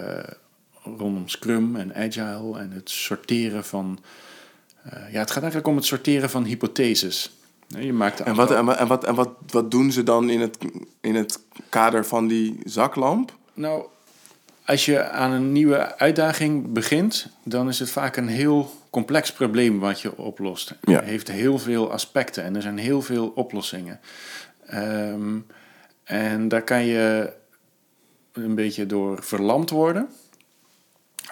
rondom 0.83 1.27
Scrum 1.27 1.75
en 1.75 1.95
Agile 1.95 2.59
en 2.59 2.71
het 2.71 2.89
sorteren 2.89 3.63
van. 3.65 3.99
eh, 4.83 5.11
ja, 5.11 5.19
het 5.19 5.31
gaat 5.31 5.41
eigenlijk 5.41 5.67
om 5.67 5.75
het 5.75 5.85
sorteren 5.85 6.29
van 6.29 6.43
hypotheses. 6.43 7.31
Je 7.67 7.93
maakt 7.93 8.19
En, 8.19 8.35
wat, 8.35 8.51
en, 8.51 8.65
wat, 8.65 8.77
en, 8.77 8.87
wat, 8.87 9.03
en 9.03 9.15
wat, 9.15 9.29
wat 9.47 9.71
doen 9.71 9.91
ze 9.91 10.03
dan 10.03 10.29
in 10.29 10.41
het, 10.41 10.57
in 11.01 11.15
het 11.15 11.39
kader 11.69 12.05
van 12.05 12.27
die 12.27 12.59
zaklamp? 12.63 13.37
Nou, 13.53 13.83
als 14.65 14.85
je 14.85 15.09
aan 15.09 15.31
een 15.31 15.51
nieuwe 15.51 15.97
uitdaging 15.97 16.71
begint, 16.73 17.27
dan 17.43 17.67
is 17.69 17.79
het 17.79 17.89
vaak 17.89 18.17
een 18.17 18.27
heel 18.27 18.82
complex 18.93 19.31
probleem 19.31 19.79
wat 19.79 20.01
je 20.01 20.17
oplost. 20.17 20.75
Ja. 20.81 21.01
Heeft 21.01 21.31
heel 21.31 21.59
veel 21.59 21.91
aspecten 21.91 22.43
en 22.43 22.55
er 22.55 22.61
zijn 22.61 22.77
heel 22.77 23.01
veel 23.01 23.27
oplossingen. 23.27 23.99
Ehm, 24.65 25.39
en 26.03 26.47
daar 26.47 26.63
kan 26.63 26.85
je 26.85 27.33
een 28.33 28.55
beetje 28.55 28.85
door 28.85 29.23
verlamd 29.23 29.69
worden. 29.69 30.09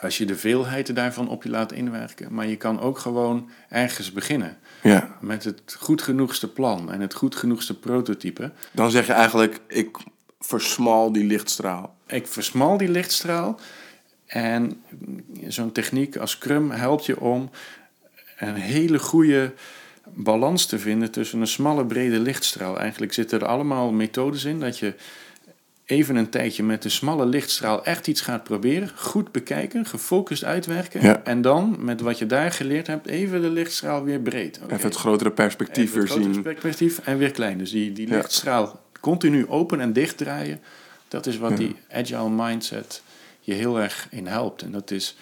Als 0.01 0.17
je 0.17 0.25
de 0.25 0.35
veelheid 0.35 0.95
daarvan 0.95 1.29
op 1.29 1.43
je 1.43 1.49
laat 1.49 1.71
inwerken. 1.71 2.33
Maar 2.33 2.47
je 2.47 2.57
kan 2.57 2.79
ook 2.79 2.97
gewoon 2.97 3.49
ergens 3.69 4.11
beginnen. 4.11 4.57
Ja. 4.83 5.17
Met 5.19 5.43
het 5.43 5.75
goed 5.79 6.01
genoegste 6.01 6.51
plan 6.51 6.91
en 6.91 7.01
het 7.01 7.13
goed 7.13 7.35
genoegste 7.35 7.79
prototype. 7.79 8.51
Dan 8.71 8.91
zeg 8.91 9.07
je 9.07 9.13
eigenlijk, 9.13 9.59
ik 9.67 9.97
versmal 10.39 11.11
die 11.11 11.25
lichtstraal. 11.25 11.95
Ik 12.07 12.27
versmal 12.27 12.77
die 12.77 12.89
lichtstraal. 12.89 13.59
En 14.31 14.81
zo'n 15.47 15.71
techniek 15.71 16.17
als 16.17 16.31
Scrum 16.31 16.69
helpt 16.71 17.05
je 17.05 17.19
om 17.19 17.49
een 18.37 18.55
hele 18.55 18.99
goede 18.99 19.53
balans 20.13 20.65
te 20.65 20.79
vinden 20.79 21.11
tussen 21.11 21.41
een 21.41 21.47
smalle, 21.47 21.85
brede 21.85 22.19
lichtstraal. 22.19 22.79
Eigenlijk 22.79 23.13
zitten 23.13 23.39
er 23.39 23.45
allemaal 23.47 23.91
methodes 23.91 24.43
in 24.45 24.59
dat 24.59 24.79
je 24.79 24.93
even 25.85 26.15
een 26.15 26.29
tijdje 26.29 26.63
met 26.63 26.81
de 26.81 26.89
smalle 26.89 27.25
lichtstraal 27.25 27.85
echt 27.85 28.07
iets 28.07 28.21
gaat 28.21 28.43
proberen. 28.43 28.91
Goed 28.95 29.31
bekijken, 29.31 29.85
gefocust 29.85 30.43
uitwerken. 30.43 31.01
Ja. 31.01 31.21
En 31.23 31.41
dan, 31.41 31.75
met 31.79 32.01
wat 32.01 32.17
je 32.19 32.25
daar 32.25 32.51
geleerd 32.51 32.87
hebt, 32.87 33.07
even 33.07 33.41
de 33.41 33.49
lichtstraal 33.49 34.03
weer 34.03 34.19
breed. 34.19 34.59
Even 34.63 34.81
het 34.81 34.95
grotere 34.95 35.31
perspectief 35.31 35.83
Even 35.83 35.99
het 35.99 36.07
weer 36.09 36.17
grotere 36.17 36.33
zien. 36.33 36.43
perspectief 36.43 36.99
en 36.99 37.17
weer 37.17 37.31
klein. 37.31 37.57
Dus 37.57 37.71
die, 37.71 37.91
die 37.93 38.07
Ja. 38.07 38.15
lichtstraal 38.15 38.81
continu 38.99 39.47
open 39.47 39.79
en 39.79 39.93
dicht 39.93 40.17
draaien. 40.17 40.59
Dat 41.07 41.25
is 41.25 41.37
wat 41.37 41.51
Ja. 41.51 41.57
die 41.57 41.75
agile 41.91 42.29
mindset 42.29 43.01
je 43.41 43.53
heel 43.53 43.79
erg 43.79 44.07
in 44.11 44.27
helpt. 44.27 44.61
En 44.61 44.71
dat 44.71 44.91
is 44.91 45.15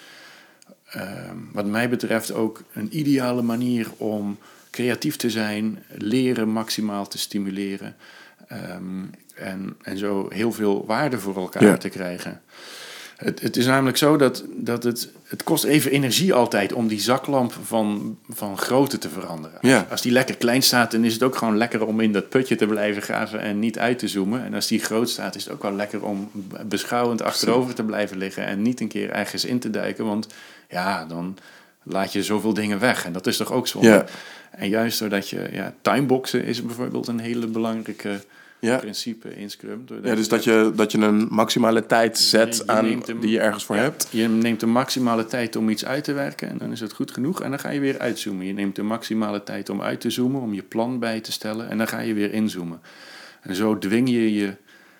ehm, 0.90 1.36
wat 1.52 1.66
mij 1.66 1.88
betreft 1.88 2.32
ook 2.32 2.62
een 2.72 2.98
ideale 2.98 3.42
manier 3.42 3.88
om 3.96 4.38
creatief 4.70 5.16
te 5.16 5.30
zijn, 5.30 5.82
leren 5.88 6.48
maximaal 6.48 7.08
te 7.08 7.18
stimuleren. 7.18 7.96
ehm, 8.48 9.04
en, 9.34 9.76
en 9.82 9.98
zo 9.98 10.26
heel 10.30 10.52
veel 10.52 10.86
waarde 10.86 11.18
voor 11.18 11.36
elkaar 11.36 11.62
Ja. 11.62 11.76
te 11.76 11.88
krijgen. 11.88 12.42
Het, 13.24 13.40
het 13.40 13.56
is 13.56 13.66
namelijk 13.66 13.96
zo 13.96 14.16
dat, 14.16 14.44
dat 14.56 14.82
het, 14.82 15.08
het 15.24 15.42
kost 15.42 15.64
even 15.64 15.90
energie 15.90 16.34
altijd 16.34 16.72
om 16.72 16.88
die 16.88 17.00
zaklamp 17.00 17.52
van, 17.64 18.18
van 18.28 18.58
grootte 18.58 18.98
te 18.98 19.08
veranderen. 19.08 19.58
Ja. 19.60 19.86
Als 19.90 20.02
die 20.02 20.12
lekker 20.12 20.36
klein 20.36 20.62
staat, 20.62 20.90
dan 20.90 21.04
is 21.04 21.12
het 21.12 21.22
ook 21.22 21.36
gewoon 21.36 21.56
lekker 21.56 21.86
om 21.86 22.00
in 22.00 22.12
dat 22.12 22.28
putje 22.28 22.56
te 22.56 22.66
blijven 22.66 23.02
graven 23.02 23.40
en 23.40 23.58
niet 23.58 23.78
uit 23.78 23.98
te 23.98 24.08
zoomen. 24.08 24.44
En 24.44 24.54
als 24.54 24.66
die 24.66 24.80
groot 24.80 25.08
staat, 25.08 25.34
is 25.34 25.44
het 25.44 25.52
ook 25.52 25.62
wel 25.62 25.72
lekker 25.72 26.04
om 26.04 26.30
beschouwend 26.66 27.22
achterover 27.22 27.74
te 27.74 27.84
blijven 27.84 28.18
liggen 28.18 28.46
en 28.46 28.62
niet 28.62 28.80
een 28.80 28.88
keer 28.88 29.10
ergens 29.10 29.44
in 29.44 29.58
te 29.58 29.70
duiken. 29.70 30.04
Want 30.04 30.26
ja, 30.68 31.04
dan 31.04 31.36
laat 31.82 32.12
je 32.12 32.22
zoveel 32.22 32.54
dingen 32.54 32.78
weg. 32.78 33.04
En 33.04 33.12
dat 33.12 33.26
is 33.26 33.36
toch 33.36 33.52
ook 33.52 33.68
zonde. 33.68 33.88
Ja. 33.88 34.04
En 34.50 34.68
juist 34.68 34.98
doordat 34.98 35.28
je, 35.28 35.48
ja, 35.52 35.74
timeboxen 35.82 36.44
is 36.44 36.64
bijvoorbeeld 36.64 37.08
een 37.08 37.20
hele 37.20 37.46
belangrijke 37.46 38.20
Ja. 38.60 38.76
principe 38.78 39.34
in 39.36 39.50
Scrum. 39.50 39.84
Ja, 40.02 40.14
dus 40.14 40.28
dat 40.28 40.44
je, 40.44 40.72
dat 40.74 40.92
je 40.92 40.98
een 40.98 41.26
maximale 41.30 41.86
tijd 41.86 42.18
zet 42.18 42.56
je 42.56 42.66
aan 42.66 43.02
die 43.20 43.30
je 43.30 43.40
ergens 43.40 43.64
voor 43.64 43.76
Ja, 43.76 43.82
hebt. 43.82 44.08
Je 44.10 44.28
neemt 44.28 44.60
de 44.60 44.66
maximale 44.66 45.26
tijd 45.26 45.56
om 45.56 45.68
iets 45.68 45.84
uit 45.84 46.04
te 46.04 46.12
werken 46.12 46.48
en 46.48 46.58
dan 46.58 46.72
is 46.72 46.80
het 46.80 46.92
goed 46.92 47.10
genoeg. 47.10 47.42
En 47.42 47.50
dan 47.50 47.58
ga 47.58 47.70
je 47.70 47.80
weer 47.80 47.98
uitzoomen. 47.98 48.46
Je 48.46 48.52
neemt 48.52 48.76
de 48.76 48.82
maximale 48.82 49.42
tijd 49.42 49.68
om 49.68 49.82
uit 49.82 50.00
te 50.00 50.10
zoomen, 50.10 50.40
om 50.40 50.54
je 50.54 50.62
plan 50.62 50.98
bij 50.98 51.20
te 51.20 51.32
stellen. 51.32 51.68
En 51.68 51.78
dan 51.78 51.88
ga 51.88 52.00
je 52.00 52.14
weer 52.14 52.32
inzoomen. 52.32 52.80
En 53.40 53.54
zo 53.54 53.78
dwing 53.78 54.08
je 54.10 54.34
je 54.34 54.54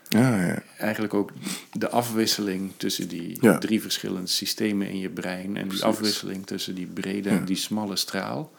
Ja, 0.08 0.44
ja. 0.46 0.62
eigenlijk 0.78 1.14
ook 1.14 1.30
de 1.72 1.88
afwisseling 1.90 2.72
tussen 2.76 3.08
die 3.08 3.38
Ja. 3.40 3.58
drie 3.58 3.80
verschillende 3.82 4.26
systemen 4.28 4.88
in 4.88 4.98
je 4.98 5.08
brein. 5.10 5.46
En 5.46 5.52
die 5.54 5.64
Precies. 5.64 5.82
afwisseling 5.82 6.46
tussen 6.46 6.74
die 6.74 6.86
brede 6.86 7.28
en 7.28 7.44
die 7.44 7.56
smalle 7.56 7.96
straal. 7.96 8.52